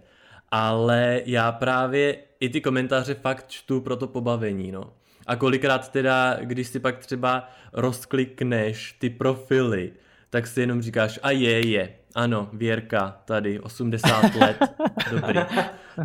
ale 0.50 1.20
já 1.26 1.52
právě 1.52 2.16
i 2.40 2.48
ty 2.48 2.60
komentáře 2.60 3.14
fakt 3.14 3.48
čtu 3.48 3.80
pro 3.80 3.96
to 3.96 4.06
pobavení, 4.06 4.72
no. 4.72 4.92
A 5.26 5.36
kolikrát 5.36 5.92
teda, 5.92 6.36
když 6.40 6.68
si 6.68 6.80
pak 6.80 6.98
třeba 6.98 7.48
rozklikneš 7.72 8.92
ty 8.98 9.10
profily, 9.10 9.92
tak 10.30 10.46
si 10.46 10.60
jenom 10.60 10.82
říkáš, 10.82 11.20
a 11.22 11.30
je, 11.30 11.66
je, 11.66 11.94
ano, 12.14 12.48
Věrka, 12.52 13.20
tady, 13.24 13.60
80 13.60 14.34
let, 14.34 14.56
dobrý. 15.10 15.40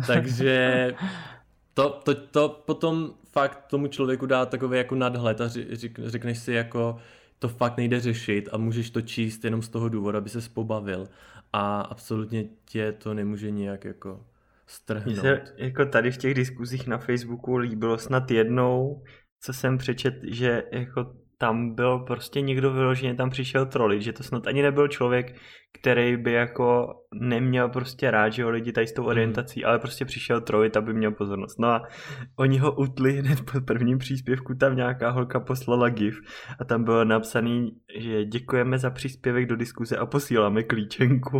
Takže 0.06 0.94
to, 1.78 2.00
to, 2.04 2.14
to 2.14 2.62
potom 2.66 3.14
fakt 3.32 3.66
tomu 3.66 3.86
člověku 3.86 4.26
dá 4.26 4.46
takový 4.46 4.78
jako 4.78 4.94
nadhled 4.94 5.40
a 5.40 5.48
řek, 5.72 5.98
řekneš 5.98 6.38
si 6.38 6.52
jako, 6.52 6.98
to 7.38 7.48
fakt 7.48 7.76
nejde 7.76 8.00
řešit 8.00 8.48
a 8.52 8.56
můžeš 8.56 8.90
to 8.90 9.00
číst 9.02 9.44
jenom 9.44 9.62
z 9.62 9.68
toho 9.68 9.88
důvodu, 9.88 10.18
aby 10.18 10.30
se 10.30 10.50
pobavil 10.54 11.08
a 11.52 11.80
absolutně 11.80 12.44
tě 12.64 12.92
to 12.92 13.14
nemůže 13.14 13.50
nějak 13.50 13.84
jako 13.84 14.26
strhnout. 14.66 15.16
se 15.16 15.42
jako 15.56 15.84
tady 15.84 16.10
v 16.10 16.16
těch 16.16 16.34
diskuzích 16.34 16.86
na 16.86 16.98
Facebooku 16.98 17.56
líbilo 17.56 17.98
snad 17.98 18.30
jednou, 18.30 19.02
co 19.40 19.52
jsem 19.52 19.78
přečet, 19.78 20.14
že 20.22 20.62
jako 20.72 21.14
tam 21.38 21.74
byl 21.74 21.98
prostě 21.98 22.40
někdo 22.40 22.72
vyloženě 22.72 23.14
tam 23.14 23.30
přišel 23.30 23.66
trolit, 23.66 24.02
že 24.02 24.12
to 24.12 24.22
snad 24.22 24.46
ani 24.46 24.62
nebyl 24.62 24.88
člověk, 24.88 25.34
který 25.80 26.16
by 26.16 26.32
jako 26.32 26.94
neměl 27.14 27.68
prostě 27.68 28.10
rád, 28.10 28.28
že 28.28 28.44
ho 28.44 28.50
lidi 28.50 28.72
tady 28.72 28.86
s 28.86 28.92
tou 28.92 29.02
mhm. 29.02 29.08
orientací, 29.08 29.60
mm. 29.60 29.66
ale 29.66 29.78
prostě 29.78 30.04
přišel 30.04 30.40
trolit, 30.40 30.76
aby 30.76 30.94
měl 30.94 31.12
pozornost. 31.12 31.58
No 31.58 31.68
a 31.68 31.82
oni 32.36 32.58
ho 32.58 32.72
utli 32.72 33.12
hned 33.12 33.40
po 33.52 33.60
prvním 33.60 33.98
příspěvku, 33.98 34.54
tam 34.54 34.76
nějaká 34.76 35.10
holka 35.10 35.40
poslala 35.40 35.88
gif 35.88 36.20
a 36.60 36.64
tam 36.64 36.84
bylo 36.84 37.04
napsaný, 37.04 37.70
že 37.98 38.24
děkujeme 38.24 38.78
za 38.78 38.90
příspěvek 38.90 39.46
do 39.46 39.56
diskuze 39.56 39.96
a 39.96 40.06
posíláme 40.06 40.62
klíčenku. 40.62 41.38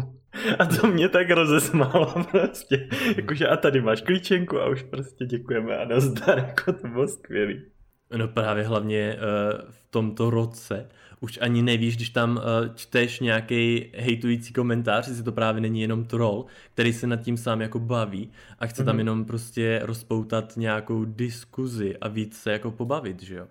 A 0.58 0.66
to 0.66 0.86
mě 0.86 1.08
tak 1.08 1.30
rozesmálo 1.30 2.24
prostě, 2.30 2.88
jakože 3.16 3.48
a 3.48 3.56
tady 3.56 3.80
máš 3.80 4.02
klíčenku 4.02 4.58
a 4.58 4.68
už 4.68 4.82
prostě 4.82 5.24
děkujeme 5.24 5.76
a 5.76 5.84
nazdar, 5.84 6.38
jako 6.38 6.72
to 6.72 6.88
bylo 6.88 7.08
skvělý. 7.08 7.77
No 8.16 8.28
právě 8.28 8.64
hlavně 8.64 9.16
uh, 9.16 9.70
v 9.70 9.86
tomto 9.90 10.30
roce 10.30 10.88
už 11.20 11.38
ani 11.42 11.62
nevíš, 11.62 11.96
když 11.96 12.10
tam 12.10 12.36
uh, 12.36 12.74
čteš 12.74 13.20
nějaký 13.20 13.92
hejtující 13.96 14.52
komentář, 14.52 15.08
jestli 15.08 15.22
to 15.22 15.32
právě 15.32 15.60
není 15.60 15.80
jenom 15.80 16.04
troll, 16.04 16.46
který 16.74 16.92
se 16.92 17.06
nad 17.06 17.16
tím 17.16 17.36
sám 17.36 17.60
jako 17.60 17.78
baví 17.78 18.30
a 18.58 18.66
chce 18.66 18.82
mm-hmm. 18.82 18.86
tam 18.86 18.94
mhm. 18.94 18.98
jenom 18.98 19.24
prostě 19.24 19.80
rozpoutat 19.82 20.56
nějakou 20.56 21.04
diskuzi 21.04 21.96
a 21.96 22.08
víc 22.08 22.36
se 22.36 22.52
jako 22.52 22.70
pobavit, 22.70 23.22
že 23.22 23.34
jo. 23.34 23.46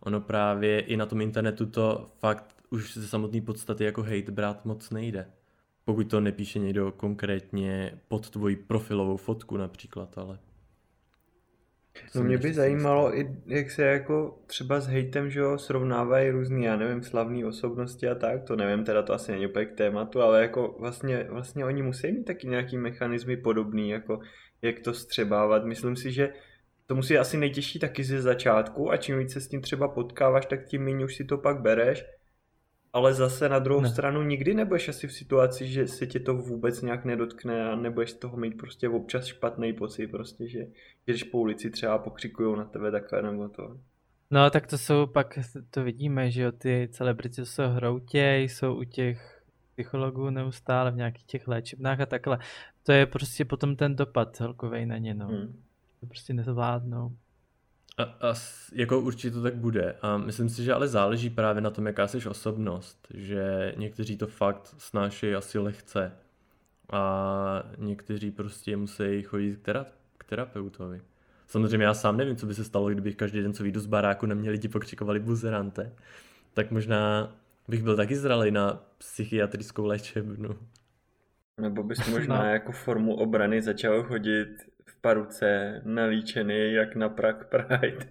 Ono 0.00 0.20
právě 0.20 0.80
i 0.80 0.96
na 0.96 1.06
tom 1.06 1.20
internetu 1.20 1.66
to 1.66 2.10
fakt 2.18 2.54
už 2.70 2.94
ze 2.94 3.08
samotné 3.08 3.40
podstaty 3.40 3.84
jako 3.84 4.02
hate 4.02 4.32
brát 4.32 4.64
moc 4.64 4.90
nejde. 4.90 5.26
Pokud 5.84 6.10
to 6.10 6.20
nepíše 6.20 6.58
někdo 6.58 6.92
konkrétně 6.92 7.98
pod 8.08 8.30
tvoji 8.30 8.56
profilovou 8.56 9.16
fotku 9.16 9.56
například, 9.56 10.18
ale... 10.18 10.38
No 12.14 12.22
mě 12.22 12.38
by 12.38 12.52
zajímalo, 12.52 13.18
i 13.18 13.36
jak 13.46 13.70
se 13.70 13.82
jako 13.82 14.38
třeba 14.46 14.80
s 14.80 14.86
hejtem, 14.86 15.30
že 15.30 15.40
jo, 15.40 15.58
srovnávají 15.58 16.30
různý, 16.30 16.64
já 16.64 16.76
nevím, 16.76 17.02
slavné 17.02 17.46
osobnosti 17.46 18.08
a 18.08 18.14
tak, 18.14 18.42
to 18.42 18.56
nevím, 18.56 18.84
teda 18.84 19.02
to 19.02 19.12
asi 19.12 19.32
není 19.32 19.46
úplně 19.46 19.66
k 19.66 19.76
tématu, 19.76 20.20
ale 20.22 20.42
jako 20.42 20.76
vlastně, 20.78 21.26
vlastně 21.30 21.64
oni 21.64 21.82
musí 21.82 22.12
mít 22.12 22.24
taky 22.24 22.46
nějaký 22.46 22.78
mechanizmy 22.78 23.36
podobný, 23.36 23.90
jako 23.90 24.20
jak 24.62 24.80
to 24.80 24.94
střebávat. 24.94 25.64
Myslím 25.64 25.96
si, 25.96 26.12
že 26.12 26.32
to 26.86 26.94
musí 26.94 27.18
asi 27.18 27.36
nejtěžší 27.36 27.78
taky 27.78 28.04
ze 28.04 28.22
začátku 28.22 28.90
a 28.90 28.96
čím 28.96 29.18
více 29.18 29.40
s 29.40 29.48
tím 29.48 29.60
třeba 29.60 29.88
potkáváš, 29.88 30.46
tak 30.46 30.64
tím 30.64 30.84
méně 30.84 31.04
už 31.04 31.16
si 31.16 31.24
to 31.24 31.38
pak 31.38 31.60
bereš 31.60 32.04
ale 32.92 33.14
zase 33.14 33.48
na 33.48 33.58
druhou 33.58 33.80
ne. 33.80 33.88
stranu 33.88 34.22
nikdy 34.22 34.54
nebudeš 34.54 34.88
asi 34.88 35.06
v 35.06 35.12
situaci, 35.12 35.66
že 35.66 35.88
se 35.88 36.06
tě 36.06 36.20
to 36.20 36.34
vůbec 36.34 36.82
nějak 36.82 37.04
nedotkne 37.04 37.70
a 37.70 37.76
nebudeš 37.76 38.10
z 38.10 38.14
toho 38.14 38.36
mít 38.36 38.56
prostě 38.56 38.88
občas 38.88 39.26
špatný 39.26 39.72
pocit, 39.72 40.06
prostě, 40.06 40.48
že 40.48 40.66
když 41.04 41.24
po 41.24 41.38
ulici 41.38 41.70
třeba 41.70 41.98
pokřikují 41.98 42.56
na 42.58 42.64
tebe 42.64 42.90
takhle 42.90 43.22
nebo 43.22 43.48
to. 43.48 43.76
No 44.30 44.50
tak 44.50 44.66
to 44.66 44.78
jsou 44.78 45.06
pak, 45.06 45.38
to 45.70 45.84
vidíme, 45.84 46.30
že 46.30 46.42
jo, 46.42 46.52
ty 46.52 46.88
celebrity 46.92 47.46
jsou 47.46 47.62
hroutě, 47.68 48.36
jsou 48.36 48.74
u 48.74 48.84
těch 48.84 49.42
psychologů 49.72 50.30
neustále 50.30 50.90
v 50.90 50.96
nějakých 50.96 51.24
těch 51.24 51.48
léčebnách 51.48 52.00
a 52.00 52.06
takhle. 52.06 52.38
To 52.82 52.92
je 52.92 53.06
prostě 53.06 53.44
potom 53.44 53.76
ten 53.76 53.96
dopad 53.96 54.36
celkový 54.36 54.86
na 54.86 54.98
ně, 54.98 55.14
no. 55.14 55.26
Hmm. 55.26 55.62
To 56.00 56.06
prostě 56.06 56.34
nezvládnou. 56.34 57.16
A, 57.98 58.02
a 58.02 58.34
jako 58.72 59.00
určitě 59.00 59.30
to 59.30 59.42
tak 59.42 59.54
bude. 59.54 59.96
A 60.02 60.16
myslím 60.16 60.48
si, 60.48 60.64
že 60.64 60.74
ale 60.74 60.88
záleží 60.88 61.30
právě 61.30 61.62
na 61.62 61.70
tom, 61.70 61.86
jaká 61.86 62.06
jsi 62.06 62.28
osobnost. 62.28 63.08
Že 63.14 63.74
někteří 63.76 64.16
to 64.16 64.26
fakt 64.26 64.74
snáší 64.78 65.34
asi 65.34 65.58
lehce. 65.58 66.12
A 66.92 67.62
někteří 67.78 68.30
prostě 68.30 68.76
musí 68.76 69.22
chodit 69.22 69.56
k, 69.56 69.68
tera- 69.68 69.86
k 70.18 70.24
terapeutovi. 70.24 71.00
Samozřejmě 71.46 71.86
já 71.86 71.94
sám 71.94 72.16
nevím, 72.16 72.36
co 72.36 72.46
by 72.46 72.54
se 72.54 72.64
stalo, 72.64 72.90
kdybych 72.90 73.16
každý 73.16 73.42
den, 73.42 73.52
co 73.52 73.62
vyjdu 73.62 73.80
z 73.80 73.86
baráku, 73.86 74.26
na 74.26 74.34
mě 74.34 74.50
lidi 74.50 74.68
pokřikovali 74.68 75.20
buzerante. 75.20 75.92
Tak 76.54 76.70
možná 76.70 77.32
bych 77.68 77.82
byl 77.82 77.96
taky 77.96 78.16
zralý 78.16 78.50
na 78.50 78.84
psychiatrickou 78.98 79.86
léčebnu. 79.86 80.56
Nebo 81.60 81.82
bys 81.82 82.08
možná 82.08 82.50
jako 82.50 82.72
formu 82.72 83.14
obrany 83.14 83.62
začal 83.62 84.02
chodit 84.02 84.48
paruce 85.02 85.80
nalíčený 85.84 86.72
jak 86.72 86.94
na 86.94 87.08
Prague 87.08 87.44
Pride. 87.44 88.06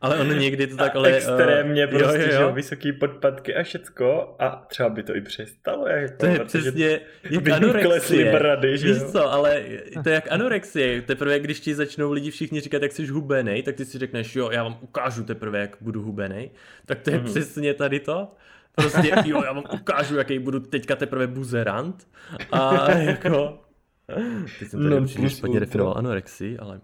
Ale 0.00 0.18
on 0.18 0.38
někdy 0.38 0.66
to 0.66 0.76
tak 0.76 0.96
ale... 0.96 1.16
Extrémně 1.16 1.86
uh, 1.86 1.92
prostě, 1.92 2.18
jo, 2.18 2.40
jo, 2.40 2.48
že 2.48 2.54
vysoký 2.54 2.92
podpadky 2.92 3.54
a 3.54 3.62
všecko 3.62 4.36
a 4.38 4.66
třeba 4.68 4.88
by 4.88 5.02
to 5.02 5.16
i 5.16 5.20
přestalo. 5.20 5.88
Jako, 5.88 6.16
to 6.16 6.26
je 6.26 6.44
přesně 6.44 7.00
jak 7.30 7.48
anorexie. 7.48 8.32
brady, 8.32 8.78
že 8.78 8.92
Víš 8.92 9.02
jo? 9.02 9.12
co, 9.12 9.32
ale 9.32 9.62
to 10.02 10.08
je 10.08 10.14
jak 10.14 10.32
anorexie. 10.32 11.02
Teprve 11.02 11.38
když 11.38 11.60
ti 11.60 11.74
začnou 11.74 12.12
lidi 12.12 12.30
všichni 12.30 12.60
říkat, 12.60 12.82
jak 12.82 12.92
jsi 12.92 13.06
hubený, 13.06 13.62
tak 13.62 13.74
ty 13.74 13.84
si 13.84 13.98
řekneš, 13.98 14.36
jo, 14.36 14.50
já 14.50 14.62
vám 14.62 14.78
ukážu 14.80 15.24
teprve, 15.24 15.58
jak 15.58 15.76
budu 15.80 16.02
hubený. 16.02 16.50
Tak 16.86 17.00
to 17.00 17.10
je 17.10 17.18
mm. 17.18 17.24
přesně 17.24 17.74
tady 17.74 18.00
to. 18.00 18.32
Prostě, 18.74 19.12
jo, 19.24 19.42
já 19.44 19.52
vám 19.52 19.64
ukážu, 19.72 20.16
jaký 20.16 20.38
budu 20.38 20.60
teďka 20.60 20.96
teprve 20.96 21.26
buzerant. 21.26 22.08
A 22.52 22.90
jako, 22.98 23.65
Teď 24.58 24.68
jsem 24.68 24.80
tady 24.80 24.90
no, 24.90 25.00
určitě 25.00 25.30
špatně 25.30 25.60
definoval 25.60 25.98
anorexii, 25.98 26.58
ale... 26.58 26.80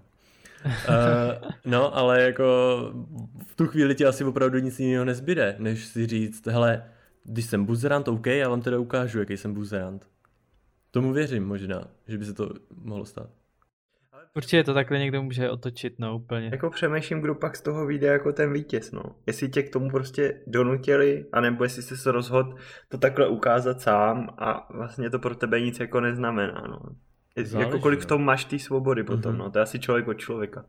Uh, 0.65 1.51
no, 1.65 1.97
ale 1.97 2.23
jako 2.23 2.45
v 3.47 3.57
tu 3.57 3.67
chvíli 3.67 3.95
ti 3.95 4.07
asi 4.07 4.25
opravdu 4.25 4.59
nic 4.59 4.81
jiného 4.81 5.05
nezbyde, 5.05 5.57
než 5.59 5.85
si 5.85 6.07
říct, 6.07 6.47
hele, 6.47 6.85
když 7.25 7.45
jsem 7.45 7.65
buzerant, 7.65 8.09
OK, 8.09 8.27
já 8.27 8.49
vám 8.49 8.63
teda 8.63 8.79
ukážu, 8.79 9.19
jaký 9.19 9.37
jsem 9.37 9.55
buzerant. 9.55 10.07
Tomu 10.91 11.13
věřím 11.13 11.45
možná, 11.45 11.85
že 12.09 12.19
by 12.19 12.25
se 12.25 12.35
to 12.35 12.51
mohlo 12.85 13.05
stát. 13.05 13.31
Určitě 14.37 14.65
to 14.65 14.75
takhle 14.75 14.99
někdo 14.99 15.23
může 15.23 15.51
otočit, 15.51 15.95
no 15.99 16.17
úplně. 16.17 16.49
Jako 16.53 16.71
přemýšlím, 16.71 17.21
kdo 17.21 17.35
pak 17.35 17.57
z 17.57 17.63
toho 17.63 17.87
vyjde 17.87 18.07
jako 18.07 18.33
ten 18.33 18.53
vítěz, 18.53 18.93
no. 18.93 19.03
Jestli 19.27 19.49
tě 19.49 19.63
k 19.63 19.73
tomu 19.73 19.91
prostě 19.91 20.41
donutili, 20.47 21.27
anebo 21.33 21.65
jestli 21.65 21.83
jsi 21.83 21.97
se 21.97 22.13
rozhodl 22.13 22.55
to 22.89 22.99
takhle 22.99 23.29
ukázat 23.29 23.81
sám 23.81 24.29
a 24.39 24.69
vlastně 24.75 25.11
to 25.11 25.19
pro 25.19 25.35
tebe 25.35 25.61
nic 25.61 25.81
jako 25.81 26.01
neznamená, 26.01 26.65
no. 26.69 26.79
Záleží, 27.37 27.69
jako 27.69 27.79
kolik 27.79 28.01
v 28.01 28.07
tom 28.07 28.25
máš 28.25 28.45
té 28.45 28.59
svobody 28.59 29.05
potom, 29.05 29.35
mm-hmm. 29.35 29.39
no, 29.39 29.51
to 29.51 29.59
je 29.59 29.63
asi 29.63 29.79
člověk 29.79 30.09
od 30.09 30.15
člověka. 30.15 30.65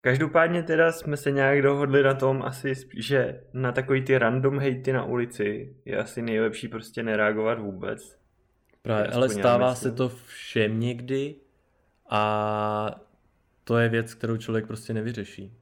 Každopádně 0.00 0.62
teda 0.62 0.92
jsme 0.92 1.16
se 1.16 1.30
nějak 1.30 1.62
dohodli 1.62 2.02
na 2.02 2.14
tom 2.14 2.42
asi, 2.42 2.72
že 2.96 3.40
na 3.52 3.72
takový 3.72 4.02
ty 4.02 4.18
random 4.18 4.58
hejty 4.58 4.92
na 4.92 5.04
ulici 5.04 5.76
je 5.84 5.96
asi 5.98 6.22
nejlepší 6.22 6.68
prostě 6.68 7.02
nereagovat 7.02 7.58
vůbec. 7.58 8.18
Právě, 8.82 9.06
ale 9.06 9.28
stává 9.28 9.74
se 9.74 9.92
to 9.92 10.08
všem 10.08 10.80
někdy 10.80 11.34
a 12.10 13.00
to 13.64 13.78
je 13.78 13.88
věc, 13.88 14.14
kterou 14.14 14.36
člověk 14.36 14.66
prostě 14.66 14.94
nevyřeší. 14.94 15.52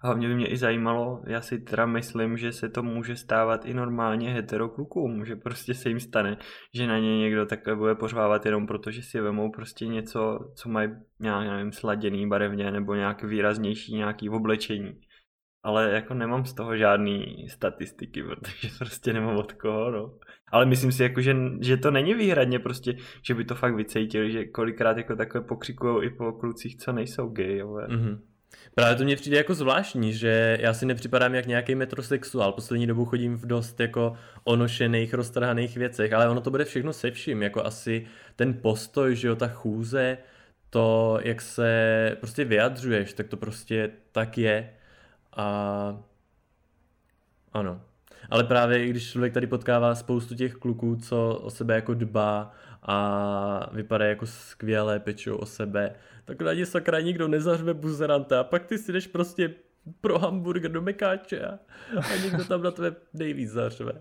Hlavně 0.00 0.28
by 0.28 0.34
mě 0.34 0.46
i 0.46 0.56
zajímalo, 0.56 1.22
já 1.26 1.40
si 1.40 1.58
teda 1.58 1.86
myslím, 1.86 2.36
že 2.36 2.52
se 2.52 2.68
to 2.68 2.82
může 2.82 3.16
stávat 3.16 3.64
i 3.64 3.74
normálně 3.74 4.30
heteroklukům, 4.30 5.24
že 5.24 5.36
prostě 5.36 5.74
se 5.74 5.88
jim 5.88 6.00
stane, 6.00 6.36
že 6.74 6.86
na 6.86 6.98
ně 6.98 7.18
někdo 7.18 7.46
takhle 7.46 7.76
bude 7.76 7.94
pořvávat 7.94 8.46
jenom 8.46 8.66
proto, 8.66 8.90
že 8.90 9.02
si 9.02 9.20
vemou 9.20 9.50
prostě 9.50 9.86
něco, 9.86 10.52
co 10.54 10.68
mají 10.68 10.90
nějak, 11.20 11.46
nevím, 11.46 11.72
sladěný 11.72 12.28
barevně 12.28 12.70
nebo 12.70 12.94
nějak 12.94 13.22
výraznější 13.22 13.94
nějaký 13.94 14.30
oblečení. 14.30 15.00
Ale 15.62 15.90
jako 15.90 16.14
nemám 16.14 16.44
z 16.44 16.54
toho 16.54 16.76
žádný 16.76 17.46
statistiky, 17.48 18.22
protože 18.22 18.68
prostě 18.78 19.12
nemám 19.12 19.36
od 19.36 19.52
koho, 19.52 19.90
no. 19.90 20.18
Ale 20.52 20.66
myslím 20.66 20.92
si, 20.92 21.02
jako, 21.02 21.20
že, 21.20 21.36
že 21.60 21.76
to 21.76 21.90
není 21.90 22.14
výhradně 22.14 22.58
prostě, 22.58 22.96
že 23.22 23.34
by 23.34 23.44
to 23.44 23.54
fakt 23.54 23.74
vycejtili, 23.74 24.32
že 24.32 24.44
kolikrát 24.44 24.96
jako 24.96 25.16
takhle 25.16 25.40
pokřikují 25.40 26.06
i 26.06 26.10
po 26.10 26.32
klucích, 26.32 26.76
co 26.76 26.92
nejsou 26.92 27.28
gayové. 27.28 27.86
Mm-hmm. 27.86 28.18
Právě 28.74 28.96
to 28.96 29.04
mě 29.04 29.16
přijde 29.16 29.36
jako 29.36 29.54
zvláštní, 29.54 30.12
že 30.12 30.58
já 30.60 30.74
si 30.74 30.86
nepřipadám 30.86 31.34
jak 31.34 31.46
nějaký 31.46 31.74
metrosexuál. 31.74 32.52
Poslední 32.52 32.86
dobu 32.86 33.04
chodím 33.04 33.36
v 33.36 33.46
dost 33.46 33.80
jako 33.80 34.16
onošených, 34.44 35.14
roztrhaných 35.14 35.76
věcech, 35.76 36.12
ale 36.12 36.28
ono 36.28 36.40
to 36.40 36.50
bude 36.50 36.64
všechno 36.64 36.92
se 36.92 37.10
vším. 37.10 37.42
Jako 37.42 37.64
asi 37.64 38.06
ten 38.36 38.54
postoj, 38.54 39.16
že 39.16 39.28
jo, 39.28 39.36
ta 39.36 39.48
chůze, 39.48 40.18
to, 40.70 41.18
jak 41.22 41.40
se 41.40 42.16
prostě 42.20 42.44
vyjadřuješ, 42.44 43.12
tak 43.12 43.28
to 43.28 43.36
prostě 43.36 43.90
tak 44.12 44.38
je. 44.38 44.70
A 45.36 45.98
ano. 47.52 47.80
Ale 48.30 48.44
právě 48.44 48.86
když 48.86 49.10
člověk 49.10 49.32
tady 49.32 49.46
potkává 49.46 49.94
spoustu 49.94 50.34
těch 50.34 50.54
kluků, 50.54 50.96
co 50.96 51.40
o 51.42 51.50
sebe 51.50 51.74
jako 51.74 51.94
dbá 51.94 52.52
a 52.86 53.70
vypadají 53.72 54.08
jako 54.08 54.26
skvělé, 54.26 55.00
pečou 55.00 55.36
o 55.36 55.46
sebe, 55.46 55.94
tak 56.24 56.42
na 56.42 56.52
ně 56.52 56.66
sakra 56.66 57.00
nikdo 57.00 57.28
nezařve 57.28 57.74
buzeranta 57.74 58.40
a 58.40 58.44
pak 58.44 58.66
ty 58.66 58.78
si 58.78 58.92
jdeš 58.92 59.06
prostě 59.06 59.54
pro 60.00 60.18
hamburger 60.18 60.70
do 60.70 60.82
Mekáče 60.82 61.40
a, 61.40 61.58
a 61.98 62.16
někdo 62.24 62.44
tam 62.44 62.62
na 62.62 62.70
tebe 62.70 62.96
nejvíc 63.14 63.50
zařve. 63.50 63.92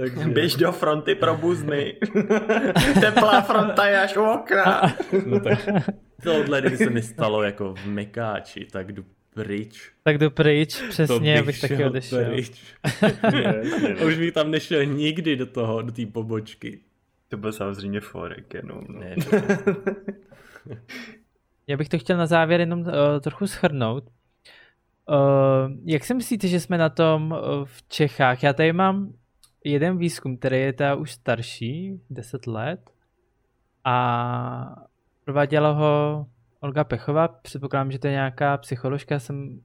Takže... 0.00 0.28
Běž 0.28 0.56
do 0.56 0.72
fronty 0.72 1.14
pro 1.14 1.36
buzny. 1.36 1.96
Teplá 3.00 3.40
fronta 3.40 3.86
je 3.86 4.00
až 4.00 4.16
u 4.16 4.22
okna. 4.22 4.96
no 5.26 5.40
tak 5.40 5.68
tohle, 6.22 6.60
kdyby 6.60 6.76
se 6.76 6.90
mi 6.90 7.02
stalo 7.02 7.42
jako 7.42 7.74
v 7.74 7.86
Mekáči, 7.86 8.66
tak 8.70 8.92
jdu 8.92 9.04
pryč. 9.34 9.92
Tak 10.02 10.18
jdu 10.18 10.30
pryč, 10.30 10.82
přesně, 10.88 11.38
abych 11.38 11.60
taky 11.60 11.84
odešel. 11.84 12.24
Pryč. 12.24 12.62
Už 14.06 14.18
bych 14.18 14.32
tam 14.32 14.50
nešel 14.50 14.84
nikdy 14.84 15.36
do 15.36 15.46
toho, 15.46 15.82
do 15.82 15.92
té 15.92 16.06
pobočky. 16.06 16.80
To 17.34 17.38
byl 17.38 17.52
samozřejmě 17.52 18.00
forek 18.00 18.54
jenom. 18.54 18.84
No. 18.88 19.00
Ne, 19.00 19.16
Já 21.66 21.76
bych 21.76 21.88
to 21.88 21.98
chtěl 21.98 22.16
na 22.16 22.26
závěr 22.26 22.60
jenom 22.60 22.80
uh, 22.80 22.86
trochu 23.20 23.46
schrnout. 23.46 24.04
Uh, 25.08 25.72
jak 25.84 26.04
si 26.04 26.14
myslíte, 26.14 26.48
že 26.48 26.60
jsme 26.60 26.78
na 26.78 26.88
tom 26.88 27.32
uh, 27.32 27.64
v 27.64 27.88
Čechách? 27.88 28.42
Já 28.42 28.52
tady 28.52 28.72
mám 28.72 29.12
jeden 29.64 29.98
výzkum, 29.98 30.36
který 30.36 30.60
je 30.60 30.72
teda 30.72 30.94
už 30.94 31.12
starší, 31.12 32.00
10 32.10 32.46
let. 32.46 32.90
A 33.84 34.76
prováděla 35.24 35.70
ho 35.70 36.26
Olga 36.60 36.84
Pechová. 36.84 37.28
Předpokládám, 37.28 37.90
že 37.90 37.98
to 37.98 38.06
je 38.06 38.12
nějaká 38.12 38.56
psycholožka, 38.56 39.18
jsem 39.18 39.60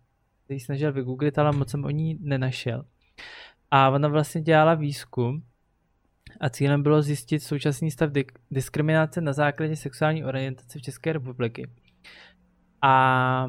se 0.47 0.53
ji 0.53 0.59
snažil 0.59 0.93
vygooglit, 0.93 1.39
ale 1.39 1.51
moc 1.51 1.71
jsem 1.71 1.85
o 1.85 1.89
ní 1.89 2.17
nenašel. 2.21 2.85
A 3.71 3.89
ona 3.89 4.07
vlastně 4.07 4.41
dělala 4.41 4.75
výzkum 4.75 5.43
a 6.39 6.49
cílem 6.49 6.83
bylo 6.83 7.01
zjistit 7.01 7.39
současný 7.39 7.91
stav 7.91 8.09
diskriminace 8.51 9.21
na 9.21 9.33
základě 9.33 9.75
sexuální 9.75 10.25
orientace 10.25 10.79
v 10.79 10.81
České 10.81 11.13
republiky. 11.13 11.69
A 12.81 13.47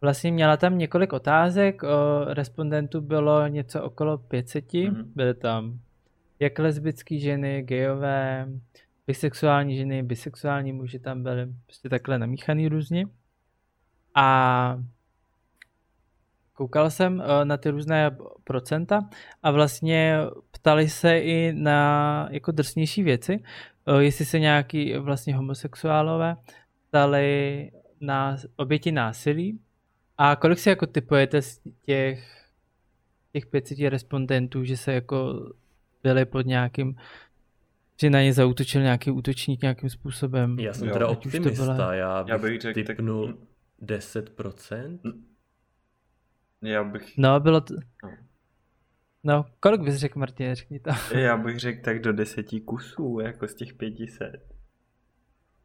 Vlastně 0.00 0.32
měla 0.32 0.56
tam 0.56 0.78
několik 0.78 1.12
otázek, 1.12 1.82
o 1.82 2.24
respondentů 2.24 3.00
bylo 3.00 3.46
něco 3.46 3.82
okolo 3.82 4.18
500, 4.18 4.64
mm-hmm. 4.72 5.04
byly 5.14 5.34
tam 5.34 5.80
jak 6.40 6.58
lesbické 6.58 7.18
ženy, 7.18 7.62
gejové, 7.62 8.48
bisexuální 9.06 9.76
ženy, 9.76 10.02
bisexuální 10.02 10.72
muži 10.72 10.98
tam 10.98 11.22
byly 11.22 11.48
prostě 11.66 11.88
takhle 11.88 12.18
namíchaný 12.18 12.68
různě. 12.68 13.06
A 14.14 14.78
koukal 16.60 16.90
jsem 16.90 17.22
na 17.44 17.56
ty 17.56 17.70
různé 17.70 18.16
procenta 18.44 19.08
a 19.42 19.50
vlastně 19.50 20.16
ptali 20.50 20.88
se 20.88 21.18
i 21.18 21.52
na 21.52 22.28
jako 22.30 22.52
drsnější 22.52 23.02
věci, 23.02 23.42
jestli 23.98 24.24
se 24.24 24.38
nějaký 24.38 24.96
vlastně 24.96 25.36
homosexuálové 25.36 26.36
ptali 26.88 27.70
na 28.00 28.36
oběti 28.56 28.92
násilí, 28.92 29.60
a 30.18 30.36
kolik 30.36 30.58
si 30.58 30.68
jako 30.68 30.86
typujete 30.86 31.42
z 31.42 31.60
těch, 31.86 32.48
těch 33.32 33.46
500 33.46 33.78
respondentů, 33.80 34.64
že 34.64 34.76
se 34.76 34.92
jako 34.92 35.50
byli 36.02 36.24
pod 36.24 36.46
nějakým 36.46 36.96
že 38.00 38.10
na 38.10 38.22
ně 38.22 38.32
zautočil 38.32 38.82
nějaký 38.82 39.10
útočník 39.10 39.62
nějakým 39.62 39.90
způsobem. 39.90 40.58
Já 40.58 40.72
jsem 40.72 40.88
jo, 40.88 40.92
teda 40.92 41.08
optimista, 41.08 41.74
byla... 41.74 41.94
já 41.94 42.22
bych, 42.24 42.30
já 42.30 42.38
bych 42.38 42.60
řekl, 42.60 42.84
typnul 42.84 43.32
tak... 43.80 44.04
10%. 44.04 44.98
Já 46.62 46.84
bych... 46.84 47.18
No, 47.18 47.40
bylo 47.40 47.60
to... 47.60 47.74
No. 48.04 48.10
no, 49.24 49.44
kolik 49.60 49.80
bys 49.80 49.94
řekl, 49.94 50.18
Martin, 50.18 50.54
řekni 50.54 50.80
to. 50.80 50.90
Já 51.18 51.36
bych 51.36 51.58
řekl 51.58 51.84
tak 51.84 52.00
do 52.00 52.12
deseti 52.12 52.60
kusů, 52.60 53.18
jako 53.20 53.48
z 53.48 53.54
těch 53.54 53.74
500. 53.74 54.46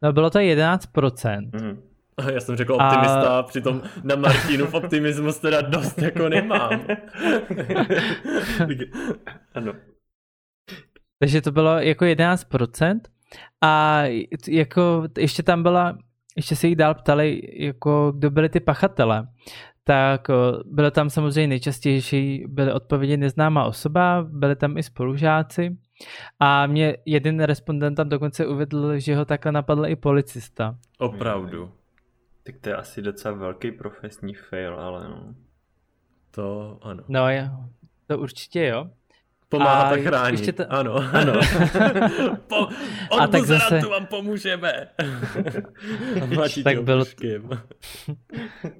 No, 0.02 0.12
bylo 0.12 0.30
to 0.30 0.38
11%. 0.38 1.50
Mm. 1.62 1.82
Já 2.32 2.40
jsem 2.40 2.56
řekl 2.56 2.74
optimista, 2.74 3.38
a... 3.38 3.42
přitom 3.42 3.82
na 4.04 4.16
Martinu 4.16 4.66
v 4.66 4.74
optimismus 4.74 5.38
teda 5.38 5.60
dost 5.60 5.98
jako 5.98 6.28
nemám. 6.28 6.86
ano. 9.54 9.72
Takže 11.18 11.40
to 11.40 11.52
bylo 11.52 11.78
jako 11.78 12.04
11% 12.04 13.00
a 13.60 14.02
jako 14.48 15.08
ještě 15.18 15.42
tam 15.42 15.62
byla, 15.62 15.98
ještě 16.36 16.56
se 16.56 16.66
jich 16.66 16.76
dál 16.76 16.94
ptali, 16.94 17.42
jako 17.52 18.12
kdo 18.12 18.30
byli 18.30 18.48
ty 18.48 18.60
pachatele. 18.60 19.28
Tak 19.88 20.26
bylo 20.64 20.90
tam 20.90 21.10
samozřejmě 21.10 21.46
nejčastější, 21.46 22.44
byly 22.48 22.72
odpovědi 22.72 23.16
neznámá 23.16 23.64
osoba, 23.64 24.26
byly 24.30 24.56
tam 24.56 24.78
i 24.78 24.82
spolužáci. 24.82 25.76
A 26.40 26.66
mě 26.66 26.96
jeden 27.04 27.40
respondent 27.40 27.94
tam 27.94 28.08
dokonce 28.08 28.46
uvedl, 28.46 28.98
že 28.98 29.16
ho 29.16 29.24
takhle 29.24 29.52
napadl 29.52 29.86
i 29.86 29.96
policista. 29.96 30.78
Opravdu. 30.98 31.72
Tak 32.42 32.54
to 32.60 32.68
je 32.68 32.76
asi 32.76 33.02
docela 33.02 33.34
velký 33.34 33.72
profesní 33.72 34.34
fail, 34.34 34.80
ale 34.80 35.08
no. 35.08 35.34
To 36.30 36.78
ano. 36.82 37.04
No 37.08 37.28
je, 37.28 37.50
to 38.06 38.18
určitě 38.18 38.66
jo. 38.66 38.90
Pomáhat 39.58 39.92
a 39.92 39.96
chránit. 39.96 40.38
Ještě 40.38 40.52
to... 40.52 40.72
Ano. 40.72 40.94
ano. 41.12 41.32
po, 42.46 42.56
od 43.10 43.20
a 43.20 43.26
tak 43.26 43.42
zase... 43.42 43.80
vám 43.80 44.06
pomůžeme. 44.06 44.72
a 46.44 46.62
tak 46.64 46.82
bylo, 46.82 47.04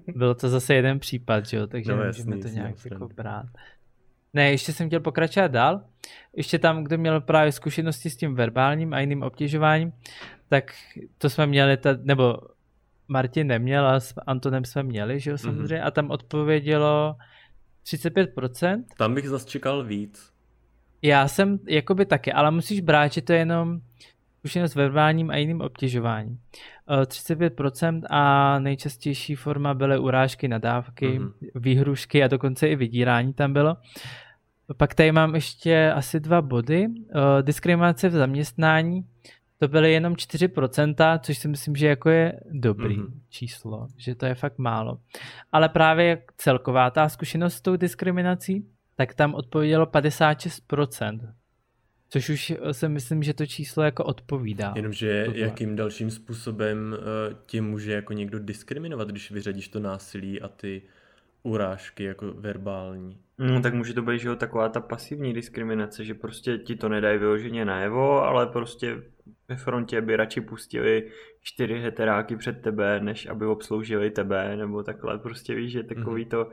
bylo 0.16 0.34
to 0.34 0.48
zase 0.48 0.74
jeden 0.74 0.98
případ, 0.98 1.46
že 1.46 1.56
jo, 1.56 1.66
takže 1.66 1.92
no, 1.92 2.04
můžeme 2.04 2.38
to 2.38 2.48
nějak 2.48 2.74
jako 2.90 3.08
brát. 3.08 3.46
Ne, 4.34 4.50
ještě 4.50 4.72
jsem 4.72 4.86
chtěl 4.86 5.00
pokračovat 5.00 5.50
dál. 5.50 5.80
Ještě 6.36 6.58
tam, 6.58 6.84
kdo 6.84 6.98
měl 6.98 7.20
právě 7.20 7.52
zkušenosti 7.52 8.10
s 8.10 8.16
tím 8.16 8.34
verbálním 8.34 8.94
a 8.94 9.00
jiným 9.00 9.22
obtěžováním, 9.22 9.92
tak 10.48 10.74
to 11.18 11.30
jsme 11.30 11.46
měli, 11.46 11.76
ta, 11.76 11.90
nebo 12.02 12.38
Martin 13.08 13.46
neměl 13.46 13.86
a 13.86 14.00
s 14.00 14.14
Antonem 14.26 14.64
jsme 14.64 14.82
měli, 14.82 15.20
že 15.20 15.30
jo, 15.30 15.34
mhm. 15.34 15.38
samozřejmě, 15.38 15.76
mm-hmm. 15.76 15.86
a 15.86 15.90
tam 15.90 16.10
odpovědělo 16.10 17.16
35%. 17.86 18.84
Tam 18.98 19.14
bych 19.14 19.28
zase 19.28 19.48
čekal 19.48 19.84
víc. 19.84 20.35
Já 21.06 21.28
jsem 21.28 21.58
jakoby 21.68 22.06
taky, 22.06 22.32
ale 22.32 22.50
musíš 22.50 22.80
brát, 22.80 23.12
že 23.12 23.22
to 23.22 23.32
je 23.32 23.38
jenom 23.38 23.80
zkušenost 24.38 24.72
s 24.72 24.74
verbálním 24.74 25.30
a 25.30 25.36
jiným 25.36 25.60
obtěžováním. 25.60 26.38
35% 26.88 28.00
eh, 28.04 28.06
a 28.10 28.58
nejčastější 28.58 29.34
forma 29.34 29.74
byly 29.74 29.98
urážky, 29.98 30.48
nadávky, 30.48 31.18
mm-hmm. 31.18 31.32
výhrušky 31.54 32.24
a 32.24 32.28
dokonce 32.28 32.68
i 32.68 32.76
vydírání 32.76 33.32
tam 33.32 33.52
bylo. 33.52 33.76
Pak 34.76 34.94
tady 34.94 35.12
mám 35.12 35.34
ještě 35.34 35.92
asi 35.92 36.20
dva 36.20 36.42
body. 36.42 36.86
Eh, 36.86 37.42
diskriminace 37.42 38.08
v 38.08 38.12
zaměstnání 38.12 39.04
to 39.58 39.68
byly 39.68 39.92
jenom 39.92 40.14
4%, 40.14 41.18
což 41.18 41.38
si 41.38 41.48
myslím, 41.48 41.76
že 41.76 41.86
jako 41.86 42.10
je 42.10 42.40
dobrý 42.50 42.96
mm-hmm. 42.96 43.20
číslo, 43.28 43.86
že 43.96 44.14
to 44.14 44.26
je 44.26 44.34
fakt 44.34 44.58
málo. 44.58 44.98
Ale 45.52 45.68
právě 45.68 46.22
celková 46.36 46.90
ta 46.90 47.08
zkušenost 47.08 47.54
s 47.54 47.60
tou 47.60 47.76
diskriminací, 47.76 48.66
tak 48.96 49.14
tam 49.14 49.34
odpovědělo 49.34 49.86
56%. 49.86 51.32
Což 52.08 52.28
už 52.28 52.54
si 52.72 52.88
myslím, 52.88 53.22
že 53.22 53.34
to 53.34 53.46
číslo 53.46 53.82
jako 53.82 54.04
odpovídá. 54.04 54.72
Jenomže 54.76 55.24
tohle. 55.24 55.40
jakým 55.40 55.76
dalším 55.76 56.10
způsobem 56.10 56.96
uh, 56.98 57.38
tě 57.46 57.62
může 57.62 57.92
jako 57.92 58.12
někdo 58.12 58.38
diskriminovat, 58.38 59.08
když 59.08 59.30
vyřadíš 59.30 59.68
to 59.68 59.80
násilí 59.80 60.40
a 60.40 60.48
ty 60.48 60.82
urážky 61.42 62.04
jako 62.04 62.32
verbální? 62.32 63.18
No, 63.38 63.60
tak 63.60 63.74
může 63.74 63.94
to 63.94 64.02
být, 64.02 64.20
že 64.20 64.28
jo, 64.28 64.36
taková 64.36 64.68
ta 64.68 64.80
pasivní 64.80 65.34
diskriminace, 65.34 66.04
že 66.04 66.14
prostě 66.14 66.58
ti 66.58 66.76
to 66.76 66.88
nedají 66.88 67.18
vyloženě 67.18 67.64
najevo, 67.64 68.22
ale 68.22 68.46
prostě 68.46 69.02
ve 69.48 69.56
frontě 69.56 70.00
by 70.00 70.16
radši 70.16 70.40
pustili 70.40 71.10
čtyři 71.42 71.74
heteráky 71.74 72.36
před 72.36 72.62
tebe, 72.62 73.00
než 73.00 73.26
aby 73.26 73.46
obsloužili 73.46 74.10
tebe, 74.10 74.56
nebo 74.56 74.82
takhle. 74.82 75.18
Prostě 75.18 75.54
víš, 75.54 75.72
že 75.72 75.82
takový 75.82 76.22
mm. 76.24 76.30
to, 76.30 76.50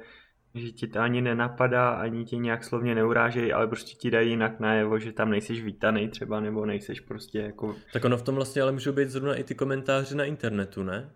že 0.56 0.72
ti 0.72 0.88
to 0.88 1.00
ani 1.00 1.22
nenapadá, 1.22 1.90
ani 1.90 2.26
ti 2.26 2.38
nějak 2.38 2.64
slovně 2.64 2.96
neurážejí, 2.96 3.54
ale 3.54 3.68
prostě 3.68 3.96
ti 3.96 4.12
dají 4.12 4.30
jinak 4.30 4.60
najevo, 4.60 5.00
že 5.00 5.12
tam 5.12 5.30
nejseš 5.30 5.64
vítaný 5.64 6.08
třeba, 6.08 6.40
nebo 6.40 6.66
nejseš 6.66 7.00
prostě 7.00 7.40
jako... 7.40 7.76
Tak 7.94 8.06
ono 8.06 8.18
v 8.18 8.22
tom 8.22 8.36
vlastně 8.36 8.62
ale 8.62 8.72
můžou 8.72 8.92
být 8.92 9.10
zrovna 9.10 9.36
i 9.36 9.44
ty 9.44 9.56
komentáře 9.56 10.16
na 10.16 10.26
internetu, 10.26 10.84
ne? 10.84 11.10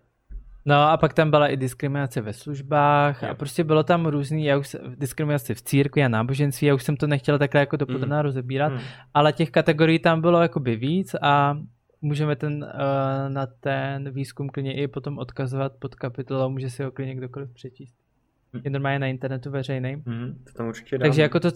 No 0.64 0.74
a 0.74 0.96
pak 0.96 1.14
tam 1.14 1.30
byla 1.30 1.48
i 1.48 1.56
diskriminace 1.56 2.20
ve 2.20 2.32
službách 2.32 3.24
a 3.24 3.34
prostě 3.34 3.64
bylo 3.64 3.82
tam 3.82 4.06
různý, 4.06 4.44
já 4.44 4.58
už 4.58 4.76
diskriminace 4.96 5.54
v 5.54 5.62
církvi 5.62 6.04
a 6.04 6.08
náboženství, 6.08 6.66
já 6.66 6.74
už 6.74 6.82
jsem 6.82 6.96
to 6.96 7.06
nechtěl 7.06 7.38
takhle 7.38 7.60
jako 7.60 7.76
dopodrobná 7.76 8.16
mm. 8.16 8.22
rozebírat, 8.22 8.72
mm. 8.72 8.78
ale 9.14 9.32
těch 9.32 9.50
kategorií 9.50 9.98
tam 9.98 10.20
bylo 10.20 10.42
jakoby 10.42 10.76
víc 10.76 11.14
a 11.22 11.58
můžeme 12.02 12.36
ten, 12.36 12.64
uh, 12.64 13.32
na 13.32 13.46
ten 13.46 14.10
výzkum 14.10 14.48
klidně 14.48 14.82
i 14.82 14.88
potom 14.88 15.18
odkazovat 15.18 15.72
pod 15.78 15.94
kapitolou, 15.94 16.50
může 16.50 16.70
si 16.70 16.82
ho 16.82 16.90
klidně 16.90 17.14
kdokoliv 17.14 17.54
přečíst. 17.54 18.07
Mm. 18.52 18.60
Je 18.64 18.70
normálně 18.70 18.98
na 18.98 19.06
internetu 19.06 19.50
veřejný. 19.50 20.02
Mm, 20.06 20.44
to 20.44 20.52
tam 20.52 20.68
určitě 20.68 20.98
Takže 20.98 21.22
jako 21.22 21.40
to 21.40 21.50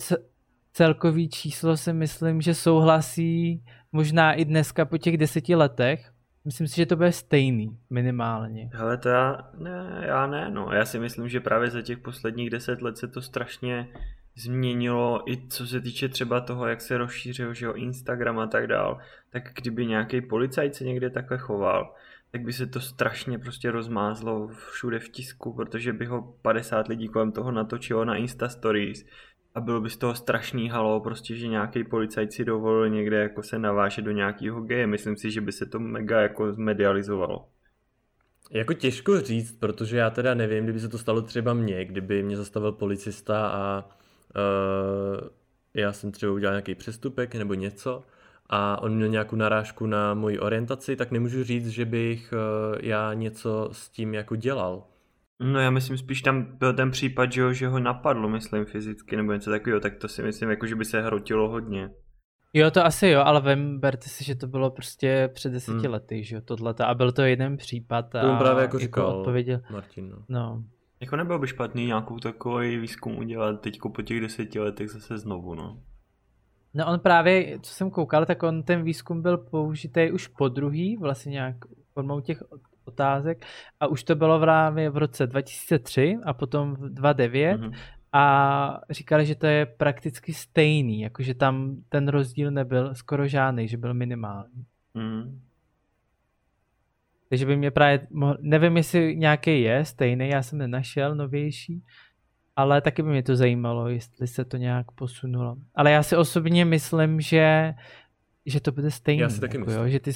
celkový 0.72 1.28
číslo 1.28 1.76
si 1.76 1.93
myslím, 1.93 2.40
že 2.40 2.55
souhlasí 2.55 3.64
možná 3.93 4.32
i 4.32 4.45
dneska 4.45 4.84
po 4.84 4.99
těch 4.99 5.16
deseti 5.16 5.55
letech, 5.55 6.12
Myslím 6.45 6.68
si, 6.68 6.76
že 6.76 6.86
to 6.86 6.97
bude 6.97 7.12
stejný, 7.12 7.78
minimálně. 7.90 8.70
Hele, 8.72 8.99
to 8.99 9.09
já 9.09 9.51
ne, 9.59 10.05
já 10.07 10.26
ne, 10.26 10.51
no. 10.51 10.72
Já 10.72 10.84
si 10.84 10.99
myslím, 10.99 11.28
že 11.28 11.40
právě 11.40 11.70
za 11.70 11.82
těch 11.82 11.99
posledních 11.99 12.51
deset 12.51 12.82
let 12.82 12.99
se 12.99 13.09
to 13.09 13.22
strašně 13.22 13.88
změnilo 14.34 15.30
i 15.30 15.49
co 15.49 15.66
se 15.66 15.80
týče 15.80 16.09
třeba 16.09 16.40
toho, 16.40 16.66
jak 16.66 16.80
se 16.80 16.99
rozšířil 16.99 17.55
že 17.55 17.66
jo, 17.66 17.72
Instagram 17.72 18.38
a 18.38 18.47
tak 18.47 18.66
dál, 18.66 18.99
tak 19.30 19.43
kdyby 19.55 19.86
nějaký 19.86 20.20
policajt 20.20 20.74
se 20.74 20.84
někde 20.84 21.11
takhle 21.11 21.38
choval, 21.38 21.95
tak 22.33 22.43
by 22.43 22.53
se 22.53 22.66
to 22.66 22.80
strašně 22.80 23.39
prostě 23.39 23.70
rozmázlo 23.70 24.49
všude 24.49 24.99
v 24.99 25.09
tisku, 25.09 25.53
protože 25.53 25.93
by 25.93 26.07
ho 26.07 26.37
50 26.43 26.89
lidí 26.89 27.09
kolem 27.09 27.33
toho 27.33 27.53
natočilo 27.53 28.05
na 28.05 28.16
Insta 28.16 28.49
Stories 28.49 29.05
a 29.55 29.61
bylo 29.61 29.80
by 29.80 29.91
z 29.91 29.97
toho 29.97 30.14
strašný 30.14 30.68
halo, 30.68 31.01
prostě, 31.01 31.37
že 31.37 31.49
nějaký 31.49 31.85
policajt 31.85 32.33
si 32.33 32.45
dovolil 32.45 32.89
někde 32.89 33.16
jako 33.16 33.43
se 33.43 33.59
navážet 33.59 34.05
do 34.05 34.11
nějakého 34.11 34.61
geje. 34.61 34.87
Myslím 34.87 35.16
si, 35.16 35.30
že 35.30 35.41
by 35.41 35.53
se 35.53 35.66
to 35.66 35.80
mega 35.80 36.20
jako 36.20 36.53
zmedializovalo. 36.53 37.49
Jako 38.51 38.74
těžko 38.74 39.20
říct, 39.20 39.53
protože 39.59 39.97
já 39.97 40.11
teda 40.11 40.35
nevím, 40.35 40.64
kdyby 40.64 40.80
se 40.80 40.89
to 40.89 40.99
stalo 40.99 41.22
třeba 41.22 41.55
mně, 41.55 41.85
kdyby 41.85 42.22
mě 42.22 42.37
zastavil 42.37 42.72
policista 42.72 43.47
a 43.47 43.85
uh, 43.85 45.28
já 45.74 45.93
jsem 45.93 46.12
třeba 46.12 46.33
udělal 46.33 46.55
nějaký 46.55 46.74
přestupek 46.74 47.35
nebo 47.35 47.55
něco 47.55 48.05
a 48.55 48.82
on 48.82 48.94
měl 48.94 49.09
nějakou 49.09 49.36
narážku 49.36 49.86
na 49.86 50.14
moji 50.14 50.38
orientaci, 50.38 50.96
tak 50.96 51.11
nemůžu 51.11 51.44
říct, 51.44 51.68
že 51.68 51.84
bych 51.84 52.32
uh, 52.32 52.78
já 52.80 53.14
něco 53.14 53.68
s 53.72 53.88
tím 53.88 54.14
jako 54.14 54.36
dělal. 54.36 54.84
No 55.40 55.61
já 55.61 55.70
myslím 55.70 55.98
spíš 55.98 56.22
tam 56.22 56.42
byl 56.59 56.74
ten 56.74 56.90
případ, 56.90 57.32
že 57.32 57.42
ho, 57.42 57.53
že 57.53 57.68
ho 57.68 57.78
napadlo, 57.78 58.28
myslím 58.28 58.64
fyzicky 58.64 59.16
nebo 59.16 59.32
něco 59.32 59.50
takového, 59.50 59.80
tak 59.80 59.96
to 59.96 60.09
si 60.09 60.22
myslím, 60.22 60.50
jako 60.50 60.66
že 60.66 60.76
by 60.76 60.84
se 60.84 61.03
hrotilo 61.03 61.48
hodně. 61.48 61.90
Jo, 62.53 62.70
to 62.70 62.84
asi 62.84 63.09
jo, 63.09 63.20
ale 63.20 63.40
vem, 63.40 63.80
berte 63.80 64.09
si, 64.09 64.24
že 64.24 64.34
to 64.34 64.46
bylo 64.46 64.70
prostě 64.70 65.30
před 65.34 65.53
deseti 65.53 65.78
hmm. 65.78 65.92
lety, 65.92 66.24
že 66.24 66.34
jo, 66.34 66.40
tohleto. 66.40 66.84
A 66.84 66.94
byl 66.94 67.12
to 67.12 67.22
jeden 67.22 67.57
případ. 67.57 68.14
A 68.14 68.20
to 68.20 68.36
právě 68.38 68.62
jako, 68.62 68.76
jako 68.76 68.78
říkal 68.78 69.07
odpověděl. 69.07 69.61
Martin. 69.70 70.09
No. 70.09 70.24
no. 70.28 70.64
Jako 71.00 71.16
nebyl 71.16 71.38
by 71.38 71.46
špatný 71.46 71.86
nějakou 71.86 72.18
takový 72.18 72.76
výzkum 72.76 73.18
udělat 73.18 73.61
teďko 73.61 73.90
po 73.90 74.03
těch 74.03 74.20
deseti 74.20 74.61
letech 74.61 74.90
zase 74.90 75.18
znovu, 75.18 75.55
no. 75.55 75.82
No 76.75 76.87
on 76.87 77.01
právě, 77.01 77.59
co 77.61 77.75
jsem 77.75 77.91
koukal, 77.91 78.27
tak 78.27 78.43
on 78.43 78.62
ten 78.62 78.83
výzkum 78.83 79.23
byl 79.23 79.39
použitý 79.39 80.11
už 80.11 80.27
po 80.27 80.49
druhý, 80.49 80.97
vlastně 80.97 81.31
nějak 81.31 81.57
formou 81.95 82.20
těch 82.20 82.43
otázek 82.85 83.47
a 83.81 83.87
už 83.87 84.03
to 84.03 84.14
bylo 84.14 84.41
právě 84.41 84.91
v 84.91 84.97
roce 84.97 85.27
2003 85.27 86.18
a 86.25 86.33
potom 86.33 86.75
v 86.75 86.95
2009 86.95 87.61
mm-hmm. 87.61 87.75
a 88.12 88.81
říkali, 88.91 89.27
že 89.27 89.35
to 89.35 89.47
je 89.47 89.66
prakticky 89.66 90.33
stejný, 90.33 91.01
jakože 91.01 91.35
tam 91.35 91.77
ten 91.89 92.09
rozdíl 92.09 92.51
nebyl 92.51 92.95
skoro 92.95 93.29
žádný, 93.29 93.68
že 93.68 93.77
byl 93.77 93.95
minimální. 93.95 94.64
Mm. 94.95 95.41
Takže 97.29 97.47
by 97.47 97.57
mě 97.57 97.70
právě, 97.70 98.07
mohl, 98.11 98.37
nevím 98.41 98.77
jestli 98.77 99.16
nějaký 99.16 99.62
je 99.62 99.85
stejný, 99.85 100.29
já 100.29 100.43
jsem 100.43 100.59
nenašel 100.59 101.14
novější, 101.14 101.83
ale 102.57 102.80
taky 102.80 103.03
by 103.03 103.09
mě 103.09 103.22
to 103.22 103.36
zajímalo, 103.36 103.88
jestli 103.88 104.26
se 104.26 104.44
to 104.44 104.57
nějak 104.57 104.90
posunulo. 104.90 105.57
Ale 105.74 105.90
já 105.90 106.03
si 106.03 106.16
osobně 106.16 106.64
myslím, 106.64 107.20
že, 107.20 107.74
že 108.46 108.61
to 108.61 108.72
bude 108.72 108.90
stejný. 108.90 109.20
Já 109.20 109.28
si 109.28 109.40
taky 109.40 109.57
jako, 109.57 109.66
myslím. 109.66 109.84
Jo, 109.84 109.90
že 109.90 110.00
ty, 110.00 110.11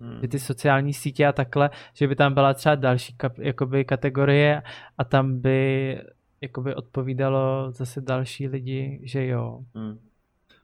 hmm. 0.00 0.18
že 0.22 0.28
ty 0.28 0.38
sociální 0.38 0.92
sítě 0.92 1.26
a 1.26 1.32
takhle, 1.32 1.70
že 1.94 2.08
by 2.08 2.16
tam 2.16 2.34
byla 2.34 2.54
třeba 2.54 2.74
další 2.74 3.16
kap, 3.16 3.38
jakoby 3.38 3.84
kategorie 3.84 4.62
a 4.98 5.04
tam 5.04 5.40
by 5.40 5.98
jakoby 6.40 6.74
odpovídalo 6.74 7.72
zase 7.72 8.00
další 8.00 8.48
lidi, 8.48 9.00
že 9.02 9.26
jo. 9.26 9.60
Hmm. 9.74 9.98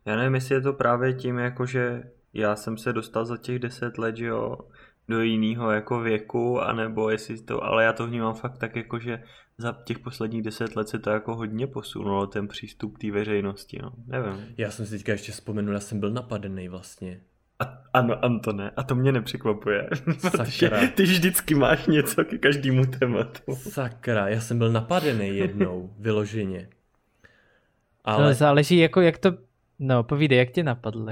Já 0.05 0.17
nevím, 0.17 0.35
jestli 0.35 0.55
je 0.55 0.61
to 0.61 0.73
právě 0.73 1.15
tím, 1.15 1.39
jako 1.39 1.67
že 1.67 2.03
já 2.35 2.57
jsem 2.57 2.79
se 2.79 2.93
dostal 2.93 3.25
za 3.25 3.37
těch 3.37 3.59
deset 3.59 3.99
let, 3.99 4.17
že 4.17 4.27
jo, 4.27 4.57
do 5.11 5.23
jiného 5.23 5.71
jako 5.71 6.01
věku, 6.01 6.61
anebo 6.61 7.11
jestli 7.11 7.43
to, 7.43 7.65
ale 7.65 7.85
já 7.85 7.93
to 7.93 8.07
vnímám 8.07 8.35
fakt 8.35 8.59
tak 8.59 8.77
jako, 8.77 8.99
že 8.99 9.23
za 9.59 9.77
těch 9.85 9.99
posledních 9.99 10.43
deset 10.43 10.77
let 10.77 10.89
se 10.89 10.99
to 10.99 11.11
jako 11.11 11.37
hodně 11.37 11.67
posunulo, 11.67 12.27
ten 12.27 12.49
přístup 12.49 12.99
té 12.99 13.11
veřejnosti, 13.11 13.79
no, 13.83 13.93
nevím. 14.07 14.47
Já 14.59 14.71
jsem 14.71 14.87
si 14.87 14.93
teďka 14.93 15.13
ještě 15.13 15.33
vzpomenul, 15.33 15.75
já 15.75 15.81
jsem 15.81 16.01
byl 16.01 16.11
napadený 16.11 16.69
vlastně. 16.69 17.21
A, 17.59 17.83
ano, 17.93 18.25
Antone, 18.25 18.71
a 18.77 18.83
to 18.83 18.95
mě 18.95 19.13
nepřekvapuje, 19.13 19.89
Sakra. 20.19 20.87
ty 20.95 21.03
vždycky 21.03 21.55
máš 21.55 21.87
něco 21.87 22.25
ke 22.25 22.39
každému 22.39 22.87
tématu. 22.87 23.55
Sakra, 23.55 24.29
já 24.29 24.41
jsem 24.41 24.59
byl 24.59 24.73
napadený 24.73 25.37
jednou, 25.37 25.91
vyloženě. 25.99 26.69
Ale... 28.05 28.29
To 28.29 28.35
záleží, 28.35 28.79
jako 28.79 29.01
jak 29.01 29.19
to 29.19 29.50
No, 29.83 30.03
povídej, 30.03 30.39
jak 30.39 30.51
tě 30.51 30.63
napadlo? 30.63 31.03
Uh, 31.03 31.11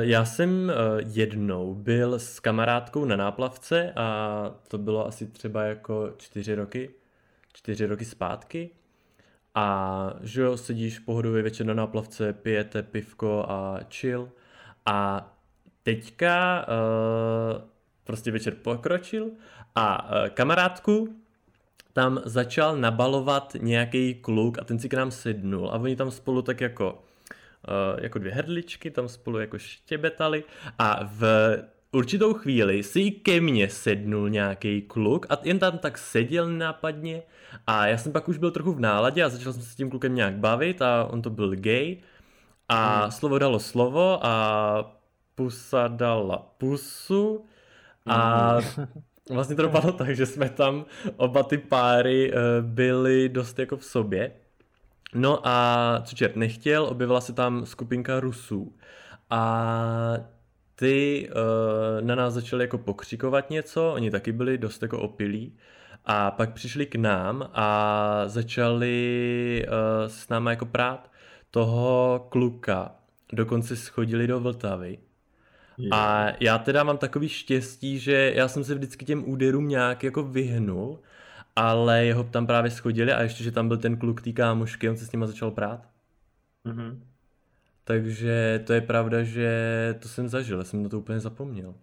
já 0.00 0.24
jsem 0.24 0.50
uh, 0.50 1.00
jednou 1.14 1.74
byl 1.74 2.18
s 2.18 2.40
kamarádkou 2.40 3.04
na 3.04 3.16
náplavce 3.16 3.92
a 3.96 4.50
to 4.68 4.78
bylo 4.78 5.06
asi 5.06 5.26
třeba 5.26 5.62
jako 5.62 6.12
čtyři 6.16 6.54
roky, 6.54 6.90
čtyři 7.52 7.86
roky 7.86 8.04
zpátky. 8.04 8.70
A 9.54 10.14
že 10.20 10.42
jo, 10.42 10.56
sedíš 10.56 10.98
pohodový 10.98 11.42
večer 11.42 11.66
na 11.66 11.74
náplavce, 11.74 12.32
pijete 12.32 12.82
pivko 12.82 13.44
a 13.48 13.80
chill. 13.90 14.28
A 14.86 15.30
teďka 15.82 16.66
uh, 16.68 17.62
prostě 18.04 18.30
večer 18.30 18.54
pokročil 18.54 19.30
a 19.74 20.04
uh, 20.04 20.28
kamarádku 20.28 21.08
tam 21.92 22.20
začal 22.24 22.76
nabalovat 22.76 23.56
nějaký 23.60 24.14
kluk 24.14 24.58
a 24.58 24.64
ten 24.64 24.78
si 24.78 24.88
k 24.88 24.94
nám 24.94 25.10
sednul 25.10 25.68
a 25.68 25.78
oni 25.78 25.96
tam 25.96 26.10
spolu 26.10 26.42
tak 26.42 26.60
jako 26.60 27.02
jako 28.00 28.18
dvě 28.18 28.32
hrdličky, 28.32 28.90
tam 28.90 29.08
spolu 29.08 29.38
jako 29.38 29.58
štěbetali 29.58 30.44
a 30.78 31.00
v 31.04 31.22
určitou 31.92 32.34
chvíli 32.34 32.82
si 32.82 33.10
ke 33.10 33.40
mně 33.40 33.68
sednul 33.68 34.30
nějaký 34.30 34.82
kluk 34.82 35.26
a 35.30 35.38
jen 35.42 35.58
tam 35.58 35.78
tak 35.78 35.98
seděl 35.98 36.48
nápadně 36.48 37.22
a 37.66 37.86
já 37.86 37.98
jsem 37.98 38.12
pak 38.12 38.28
už 38.28 38.38
byl 38.38 38.50
trochu 38.50 38.72
v 38.72 38.80
náladě 38.80 39.24
a 39.24 39.28
začal 39.28 39.52
jsem 39.52 39.62
se 39.62 39.70
s 39.70 39.74
tím 39.74 39.90
klukem 39.90 40.14
nějak 40.14 40.34
bavit 40.34 40.82
a 40.82 41.04
on 41.04 41.22
to 41.22 41.30
byl 41.30 41.56
gay 41.56 41.96
a 42.68 43.00
hmm. 43.00 43.10
slovo 43.10 43.38
dalo 43.38 43.58
slovo 43.58 44.26
a 44.26 44.96
pusa 45.34 45.88
dala 45.88 46.54
pusu 46.58 47.44
a 48.06 48.56
hmm. 48.58 48.86
vlastně 49.30 49.56
to 49.56 49.62
dopadlo 49.62 49.92
tak, 49.92 50.16
že 50.16 50.26
jsme 50.26 50.48
tam 50.48 50.84
oba 51.16 51.42
ty 51.42 51.58
páry 51.58 52.32
uh, 52.32 52.38
byli 52.60 53.28
dost 53.28 53.58
jako 53.58 53.76
v 53.76 53.84
sobě 53.84 54.32
No 55.14 55.48
a 55.48 56.02
co 56.04 56.16
čert 56.16 56.36
nechtěl, 56.36 56.84
objevila 56.84 57.20
se 57.20 57.32
tam 57.32 57.66
skupinka 57.66 58.20
Rusů. 58.20 58.76
A 59.30 60.16
ty 60.74 61.28
uh, 61.30 62.06
na 62.06 62.14
nás 62.14 62.34
začali 62.34 62.64
jako 62.64 62.78
pokřikovat 62.78 63.50
něco, 63.50 63.92
oni 63.92 64.10
taky 64.10 64.32
byli 64.32 64.58
dost 64.58 64.82
jako 64.82 65.00
opilí. 65.00 65.56
A 66.04 66.30
pak 66.30 66.52
přišli 66.52 66.86
k 66.86 66.94
nám 66.94 67.50
a 67.54 68.22
začali 68.26 69.66
uh, 69.68 70.08
s 70.08 70.28
náma 70.28 70.50
jako 70.50 70.66
prát 70.66 71.10
toho 71.50 72.26
kluka, 72.30 72.94
dokonce 73.32 73.76
schodili 73.76 74.26
do 74.26 74.40
Vltavy. 74.40 74.98
A 75.92 76.26
já 76.40 76.58
teda 76.58 76.84
mám 76.84 76.98
takový 76.98 77.28
štěstí, 77.28 77.98
že 77.98 78.32
já 78.34 78.48
jsem 78.48 78.64
se 78.64 78.74
vždycky 78.74 79.04
těm 79.04 79.30
úderům 79.30 79.68
nějak 79.68 80.04
jako 80.04 80.22
vyhnul 80.22 80.98
ale 81.60 82.04
jeho 82.04 82.24
tam 82.24 82.46
právě 82.46 82.70
schodili 82.70 83.12
a 83.12 83.22
ještě, 83.22 83.44
že 83.44 83.52
tam 83.52 83.68
byl 83.68 83.76
ten 83.76 83.96
kluk 83.96 84.22
té 84.22 84.32
kámošky, 84.32 84.90
on 84.90 84.96
se 84.96 85.06
s 85.06 85.12
nima 85.12 85.26
začal 85.26 85.50
prát. 85.50 85.88
Mm-hmm. 86.66 86.98
Takže 87.84 88.62
to 88.66 88.72
je 88.72 88.80
pravda, 88.80 89.22
že 89.22 89.50
to 89.98 90.08
jsem 90.08 90.28
zažil, 90.28 90.58
já 90.58 90.64
jsem 90.64 90.82
na 90.82 90.88
to 90.88 90.98
úplně 90.98 91.20
zapomněl. 91.20 91.74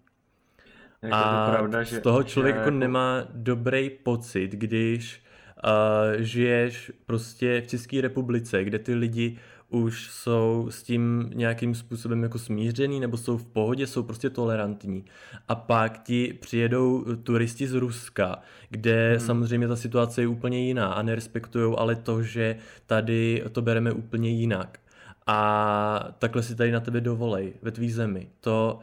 A 1.12 1.50
pravda, 1.52 1.84
že, 1.84 1.96
z 1.96 2.00
toho 2.00 2.24
člověk 2.24 2.56
že 2.56 2.60
jako 2.60 2.72
nemá 2.72 3.24
dobrý 3.34 3.90
pocit, 3.90 4.52
když 4.52 5.22
uh, 5.66 6.22
žiješ 6.22 6.92
prostě 7.06 7.62
v 7.62 7.68
České 7.68 8.02
republice, 8.02 8.64
kde 8.64 8.80
ty 8.80 8.96
lidi 8.96 9.38
už 9.70 10.10
jsou 10.12 10.68
s 10.70 10.84
tím 10.84 11.32
nějakým 11.34 11.76
způsobem 11.76 12.24
jako 12.24 12.40
smířený 12.40 13.00
nebo 13.00 13.18
jsou 13.18 13.38
v 13.38 13.46
pohodě, 13.46 13.88
jsou 13.88 14.04
prostě 14.04 14.30
tolerantní. 14.30 15.06
A 15.48 15.56
pak 15.56 16.04
ti 16.04 16.38
přijedou 16.42 17.06
turisti 17.16 17.68
z 17.68 17.74
Ruska, 17.74 18.40
kde 18.70 19.10
hmm. 19.10 19.20
samozřejmě 19.20 19.68
ta 19.68 19.76
situace 19.76 20.22
je 20.22 20.28
úplně 20.28 20.68
jiná 20.68 20.94
a 20.94 21.02
nerespektují 21.02 21.76
ale 21.78 21.96
to, 21.96 22.24
že 22.24 22.56
tady 22.86 23.44
to 23.52 23.62
bereme 23.62 23.92
úplně 23.92 24.30
jinak. 24.30 24.80
A 25.28 26.10
takhle 26.20 26.44
si 26.44 26.56
tady 26.56 26.72
na 26.72 26.80
tebe 26.80 27.02
dovolej, 27.02 27.54
ve 27.62 27.72
tvý 27.72 27.92
zemi. 27.92 28.30
To, 28.40 28.80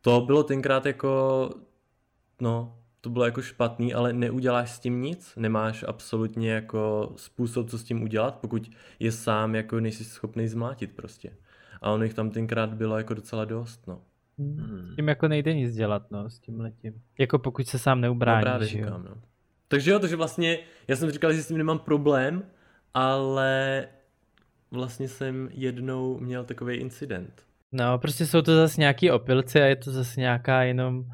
to 0.00 0.20
bylo 0.20 0.42
tenkrát 0.42 0.86
jako, 0.86 1.50
no, 2.40 2.77
to 3.00 3.10
bylo 3.10 3.24
jako 3.24 3.42
špatný, 3.42 3.94
ale 3.94 4.12
neuděláš 4.12 4.70
s 4.70 4.80
tím 4.80 5.02
nic, 5.02 5.32
nemáš 5.36 5.84
absolutně 5.88 6.50
jako 6.50 7.12
způsob, 7.16 7.70
co 7.70 7.78
s 7.78 7.84
tím 7.84 8.02
udělat, 8.02 8.38
pokud 8.40 8.70
je 8.98 9.12
sám 9.12 9.54
jako 9.54 9.80
nejsi 9.80 10.04
schopný 10.04 10.48
zmlátit 10.48 10.92
prostě. 10.96 11.30
A 11.82 11.90
on 11.90 12.02
jich 12.02 12.14
tam 12.14 12.30
tenkrát 12.30 12.74
bylo 12.74 12.98
jako 12.98 13.14
docela 13.14 13.44
dost, 13.44 13.86
no. 13.86 14.00
Hmm. 14.38 14.92
Tím 14.96 15.08
jako 15.08 15.28
nejde 15.28 15.54
nic 15.54 15.74
dělat, 15.74 16.10
no, 16.10 16.30
s 16.30 16.38
tím 16.38 16.60
letím. 16.60 17.02
Jako 17.18 17.38
pokud 17.38 17.66
se 17.66 17.78
sám 17.78 18.00
neubráníš, 18.00 18.44
no, 18.44 18.50
právě 18.50 18.66
říkám, 18.66 19.04
no. 19.04 19.14
Takže 19.68 19.90
jo, 19.90 19.98
takže 19.98 20.16
vlastně, 20.16 20.58
já 20.88 20.96
jsem 20.96 21.10
říkal, 21.10 21.32
že 21.32 21.42
s 21.42 21.48
tím 21.48 21.58
nemám 21.58 21.78
problém, 21.78 22.42
ale 22.94 23.84
vlastně 24.70 25.08
jsem 25.08 25.48
jednou 25.52 26.18
měl 26.18 26.44
takový 26.44 26.76
incident. 26.76 27.42
No, 27.72 27.98
prostě 27.98 28.26
jsou 28.26 28.42
to 28.42 28.56
zase 28.56 28.80
nějaký 28.80 29.10
opilci 29.10 29.62
a 29.62 29.64
je 29.64 29.76
to 29.76 29.90
zase 29.90 30.20
nějaká 30.20 30.62
jenom 30.62 31.04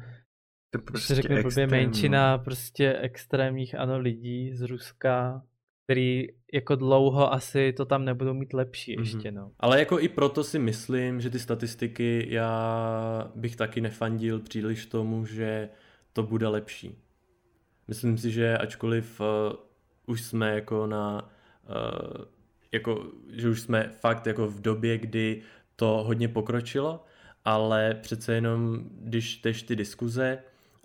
to 0.77 0.83
prostě 0.83 1.15
řekne 1.15 1.41
blbě 1.41 1.67
menšina 1.67 2.37
prostě 2.37 2.97
extrémních 3.01 3.75
ano 3.75 3.99
lidí 3.99 4.53
z 4.53 4.61
Ruska, 4.61 5.41
který 5.83 6.27
jako 6.53 6.75
dlouho 6.75 7.33
asi 7.33 7.73
to 7.73 7.85
tam 7.85 8.05
nebudou 8.05 8.33
mít 8.33 8.53
lepší 8.53 8.97
mm-hmm. 8.97 8.99
ještě, 8.99 9.31
no. 9.31 9.51
Ale 9.59 9.79
jako 9.79 9.99
i 9.99 10.07
proto 10.07 10.43
si 10.43 10.59
myslím, 10.59 11.21
že 11.21 11.29
ty 11.29 11.39
statistiky 11.39 12.27
já 12.29 13.31
bych 13.35 13.55
taky 13.55 13.81
nefandil 13.81 14.39
příliš 14.39 14.85
tomu, 14.85 15.25
že 15.25 15.69
to 16.13 16.23
bude 16.23 16.47
lepší. 16.47 16.97
Myslím 17.87 18.17
si, 18.17 18.31
že 18.31 18.57
ačkoliv 18.57 19.21
uh, 19.21 19.25
už 20.05 20.23
jsme 20.23 20.53
jako 20.55 20.87
na 20.87 21.31
uh, 21.69 22.25
jako, 22.71 23.11
že 23.29 23.49
už 23.49 23.61
jsme 23.61 23.91
fakt 23.99 24.27
jako 24.27 24.47
v 24.47 24.61
době, 24.61 24.97
kdy 24.97 25.41
to 25.75 25.87
hodně 25.87 26.27
pokročilo, 26.27 27.03
ale 27.45 27.93
přece 28.01 28.33
jenom, 28.35 28.83
když 28.99 29.37
čteš 29.37 29.63
ty 29.63 29.75
diskuze 29.75 30.37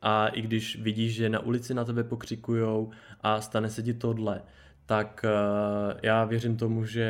a 0.02 0.28
i 0.28 0.42
když 0.42 0.82
vidíš, 0.82 1.14
že 1.14 1.28
na 1.28 1.40
ulici 1.40 1.74
na 1.74 1.84
tebe 1.84 2.04
pokřikujou 2.04 2.90
a 3.20 3.40
stane 3.40 3.70
se 3.70 3.82
ti 3.82 3.94
tohle, 3.94 4.42
tak 4.86 5.24
uh, 5.24 5.98
já 6.02 6.24
věřím 6.24 6.56
tomu, 6.56 6.84
že 6.84 7.08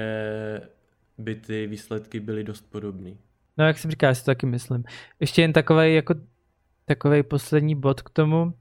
by 1.18 1.34
ty 1.34 1.66
výsledky 1.66 2.20
byly 2.20 2.44
dost 2.44 2.70
podobné. 2.70 3.10
No 3.58 3.66
jak 3.66 3.78
jsem 3.78 3.90
říkal, 3.90 4.08
já 4.08 4.14
si 4.14 4.24
to 4.24 4.30
taky 4.30 4.46
myslím. 4.46 4.84
Ještě 5.20 5.42
jen 5.42 5.52
takový 5.52 5.94
jako 5.94 6.14
takový 6.84 7.22
poslední 7.22 7.74
bod 7.74 8.02
k 8.02 8.10
tomu, 8.10 8.54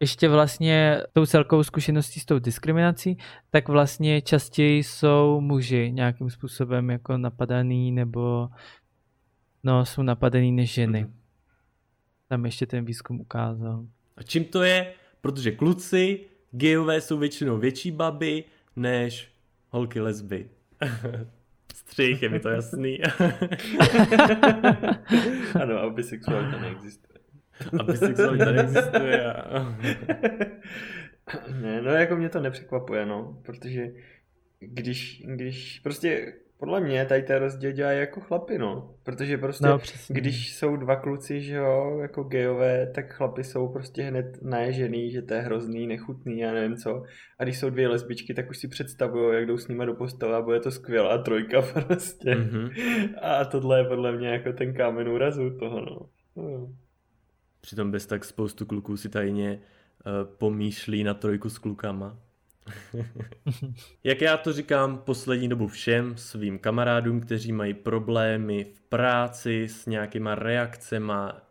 ještě 0.00 0.28
vlastně 0.28 1.02
tou 1.12 1.26
celkovou 1.26 1.62
zkušeností 1.62 2.20
s 2.20 2.24
tou 2.24 2.38
diskriminací, 2.38 3.18
tak 3.50 3.68
vlastně 3.68 4.22
častěji 4.22 4.82
jsou 4.82 5.40
muži 5.40 5.92
nějakým 5.92 6.30
způsobem 6.30 6.90
jako 6.90 7.18
napadaný 7.18 7.92
nebo 7.92 8.48
no, 9.64 9.84
jsou 9.84 10.02
napadený 10.02 10.52
než 10.52 10.72
ženy. 10.72 11.04
Mm. 11.04 11.23
Tam 12.34 12.44
ještě 12.44 12.66
ten 12.66 12.84
výzkum 12.84 13.20
ukázal. 13.20 13.86
A 14.16 14.22
čím 14.22 14.44
to 14.44 14.62
je? 14.62 14.92
Protože 15.20 15.50
kluci, 15.50 16.20
gejové 16.50 17.00
jsou 17.00 17.18
většinou 17.18 17.58
větší 17.58 17.90
baby 17.90 18.44
než 18.76 19.32
holky 19.70 20.00
lesby. 20.00 20.50
Střih, 21.74 22.22
je 22.22 22.28
mi 22.28 22.40
to 22.40 22.48
jasný. 22.48 23.02
ano, 25.62 25.78
a 25.78 25.90
bisexualita 25.90 26.60
neexistuje. 26.60 27.18
A 27.80 27.82
bisexualita 27.82 28.52
neexistuje. 28.52 29.34
ne, 31.60 31.82
no 31.82 31.90
jako 31.90 32.16
mě 32.16 32.28
to 32.28 32.40
nepřekvapuje, 32.40 33.06
no, 33.06 33.38
protože 33.42 33.92
když, 34.60 35.22
když 35.26 35.80
prostě 35.80 36.34
podle 36.64 36.80
mě 36.80 37.06
tady 37.06 37.22
ten 37.22 37.36
rozdíl 37.36 37.72
dělají 37.72 37.98
jako 37.98 38.20
chlapy, 38.20 38.58
no. 38.58 38.94
Protože 39.02 39.38
prostě, 39.38 39.66
no, 39.66 39.78
když 40.08 40.56
jsou 40.56 40.76
dva 40.76 40.96
kluci, 40.96 41.40
že 41.40 41.54
jo, 41.54 41.98
jako 42.02 42.22
gejové, 42.22 42.86
tak 42.94 43.12
chlapy 43.12 43.44
jsou 43.44 43.68
prostě 43.68 44.02
hned 44.02 44.42
naježený, 44.42 45.10
že 45.10 45.22
to 45.22 45.34
je 45.34 45.40
hrozný, 45.40 45.86
nechutný, 45.86 46.38
já 46.38 46.52
nevím 46.52 46.76
co. 46.76 47.02
A 47.38 47.44
když 47.44 47.58
jsou 47.58 47.70
dvě 47.70 47.88
lesbičky, 47.88 48.34
tak 48.34 48.50
už 48.50 48.58
si 48.58 48.68
představují, 48.68 49.34
jak 49.34 49.46
jdou 49.46 49.58
s 49.58 49.68
nimi 49.68 49.86
do 49.86 49.94
postele 49.94 50.36
a 50.36 50.42
bude 50.42 50.60
to 50.60 50.70
skvělá 50.70 51.18
trojka 51.18 51.62
prostě. 51.72 52.30
Mm-hmm. 52.30 52.70
A 53.22 53.44
tohle 53.44 53.78
je 53.78 53.84
podle 53.84 54.16
mě 54.16 54.28
jako 54.28 54.52
ten 54.52 54.74
kámen 54.74 55.08
úrazu 55.08 55.58
toho, 55.58 55.80
no. 55.80 56.08
no. 56.36 56.72
Přitom 57.60 57.90
bez 57.90 58.06
tak 58.06 58.24
spoustu 58.24 58.66
kluků 58.66 58.96
si 58.96 59.08
tajně 59.08 59.60
uh, 60.06 60.36
pomýšlí 60.38 61.04
na 61.04 61.14
trojku 61.14 61.50
s 61.50 61.58
klukama. 61.58 62.23
Jak 64.04 64.20
já 64.20 64.36
to 64.36 64.52
říkám 64.52 64.98
poslední 64.98 65.48
dobu 65.48 65.68
všem 65.68 66.16
svým 66.16 66.58
kamarádům, 66.58 67.20
kteří 67.20 67.52
mají 67.52 67.74
problémy 67.74 68.64
v 68.64 68.80
práci 68.80 69.68
s 69.68 69.86
nějakýma 69.86 70.34
reakcema, 70.34 71.42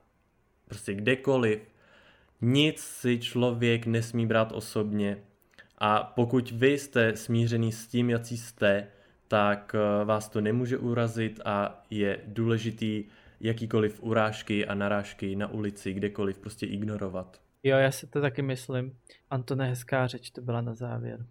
prostě 0.66 0.94
kdekoliv, 0.94 1.60
nic 2.42 2.80
si 2.80 3.20
člověk 3.20 3.86
nesmí 3.86 4.26
brát 4.26 4.52
osobně 4.52 5.18
a 5.78 6.04
pokud 6.04 6.52
vy 6.52 6.72
jste 6.72 7.16
smířený 7.16 7.72
s 7.72 7.88
tím, 7.88 8.10
jaký 8.10 8.38
jste, 8.38 8.88
tak 9.28 9.76
eh, 9.76 10.06
vás 10.06 10.30
to 10.30 10.42
nemůže 10.42 10.78
urazit 10.78 11.40
a 11.46 11.84
je 11.90 12.20
důležitý 12.28 13.04
jakýkoliv 13.40 14.04
urážky 14.04 14.66
a 14.66 14.74
narážky 14.74 15.36
na 15.36 15.48
ulici, 15.48 15.94
kdekoliv 15.94 16.38
prostě 16.38 16.66
ignorovat. 16.66 17.43
Jo, 17.64 17.78
já 17.78 17.92
si 17.92 18.08
to 18.08 18.22
taky 18.22 18.42
myslím. 18.42 18.98
Antone, 19.30 19.70
hezká 19.70 20.08
řeč 20.08 20.30
to 20.30 20.42
byla 20.42 20.62
na 20.62 20.74
závěr. 20.74 21.26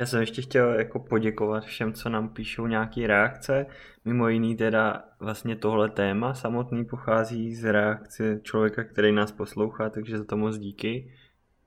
Já 0.00 0.06
jsem 0.06 0.20
ještě 0.20 0.42
chtěl 0.42 0.74
jako 0.74 0.98
poděkovat 0.98 1.64
všem, 1.64 1.92
co 1.92 2.08
nám 2.08 2.28
píšou 2.28 2.66
nějaké 2.66 3.06
reakce. 3.06 3.66
Mimo 4.04 4.28
jiný 4.28 4.56
teda 4.56 5.04
vlastně 5.20 5.56
tohle 5.56 5.90
téma 5.90 6.34
samotný 6.34 6.84
pochází 6.84 7.54
z 7.54 7.72
reakce 7.72 8.40
člověka, 8.42 8.84
který 8.84 9.12
nás 9.12 9.32
poslouchá, 9.32 9.90
takže 9.90 10.18
za 10.18 10.24
to 10.24 10.36
moc 10.36 10.58
díky. 10.58 11.12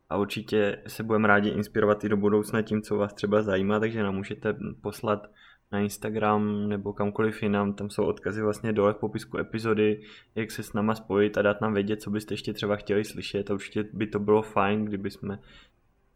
A 0.09 0.17
určitě 0.17 0.77
se 0.87 1.03
budeme 1.03 1.27
rádi 1.27 1.49
inspirovat 1.49 2.03
i 2.03 2.09
do 2.09 2.17
budoucna 2.17 2.61
tím, 2.61 2.81
co 2.81 2.97
vás 2.97 3.13
třeba 3.13 3.41
zajímá, 3.41 3.79
takže 3.79 4.03
nám 4.03 4.15
můžete 4.15 4.55
poslat 4.81 5.27
na 5.71 5.79
Instagram 5.79 6.69
nebo 6.69 6.93
kamkoliv 6.93 7.43
jinam, 7.43 7.73
tam 7.73 7.89
jsou 7.89 8.05
odkazy 8.05 8.41
vlastně 8.41 8.73
dole 8.73 8.93
v 8.93 8.97
popisku 8.97 9.37
epizody, 9.37 10.01
jak 10.35 10.51
se 10.51 10.63
s 10.63 10.73
náma 10.73 10.95
spojit 10.95 11.37
a 11.37 11.41
dát 11.41 11.61
nám 11.61 11.73
vědět, 11.73 12.01
co 12.01 12.09
byste 12.09 12.33
ještě 12.33 12.53
třeba 12.53 12.75
chtěli 12.75 13.03
slyšet 13.05 13.51
a 13.51 13.53
určitě 13.53 13.85
by 13.93 14.07
to 14.07 14.19
bylo 14.19 14.41
fajn, 14.41 14.85
kdyby 14.85 15.11
jsme 15.11 15.39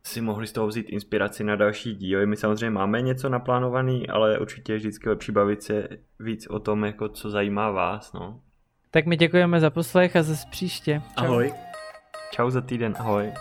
si 0.04 0.22
mohli 0.22 0.47
z 0.47 0.52
toho 0.52 0.68
vzít 0.68 0.89
inspiraci 0.89 1.43
na 1.43 1.56
další 1.56 1.95
díly. 1.95 2.26
My 2.26 2.36
samozřejmě 2.36 2.70
máme 2.70 3.02
něco 3.02 3.30
naplánovaný, 3.30 4.10
ale 4.10 4.39
určitě 4.39 4.74
je 4.74 4.78
vždycky 4.78 5.10
lepší 5.10 5.32
bavit 5.32 5.64
se 5.64 5.88
víc 6.20 6.47
o 6.47 6.60
tom, 6.60 6.86
jako 6.86 7.10
co 7.10 7.30
zajímá 7.30 7.72
vás. 7.72 8.14
No. 8.14 8.41
Tak 8.91 9.06
my 9.06 9.18
děkujeme 9.18 9.60
za 9.60 9.70
poslech 9.70 10.16
a 10.16 10.24
zase 10.24 10.47
příště. 10.52 11.02
Čau. 11.20 11.26
Ahoj. 11.26 11.54
Čau 12.32 12.50
za 12.50 12.62
týden, 12.62 12.95
ahoj. 13.00 13.32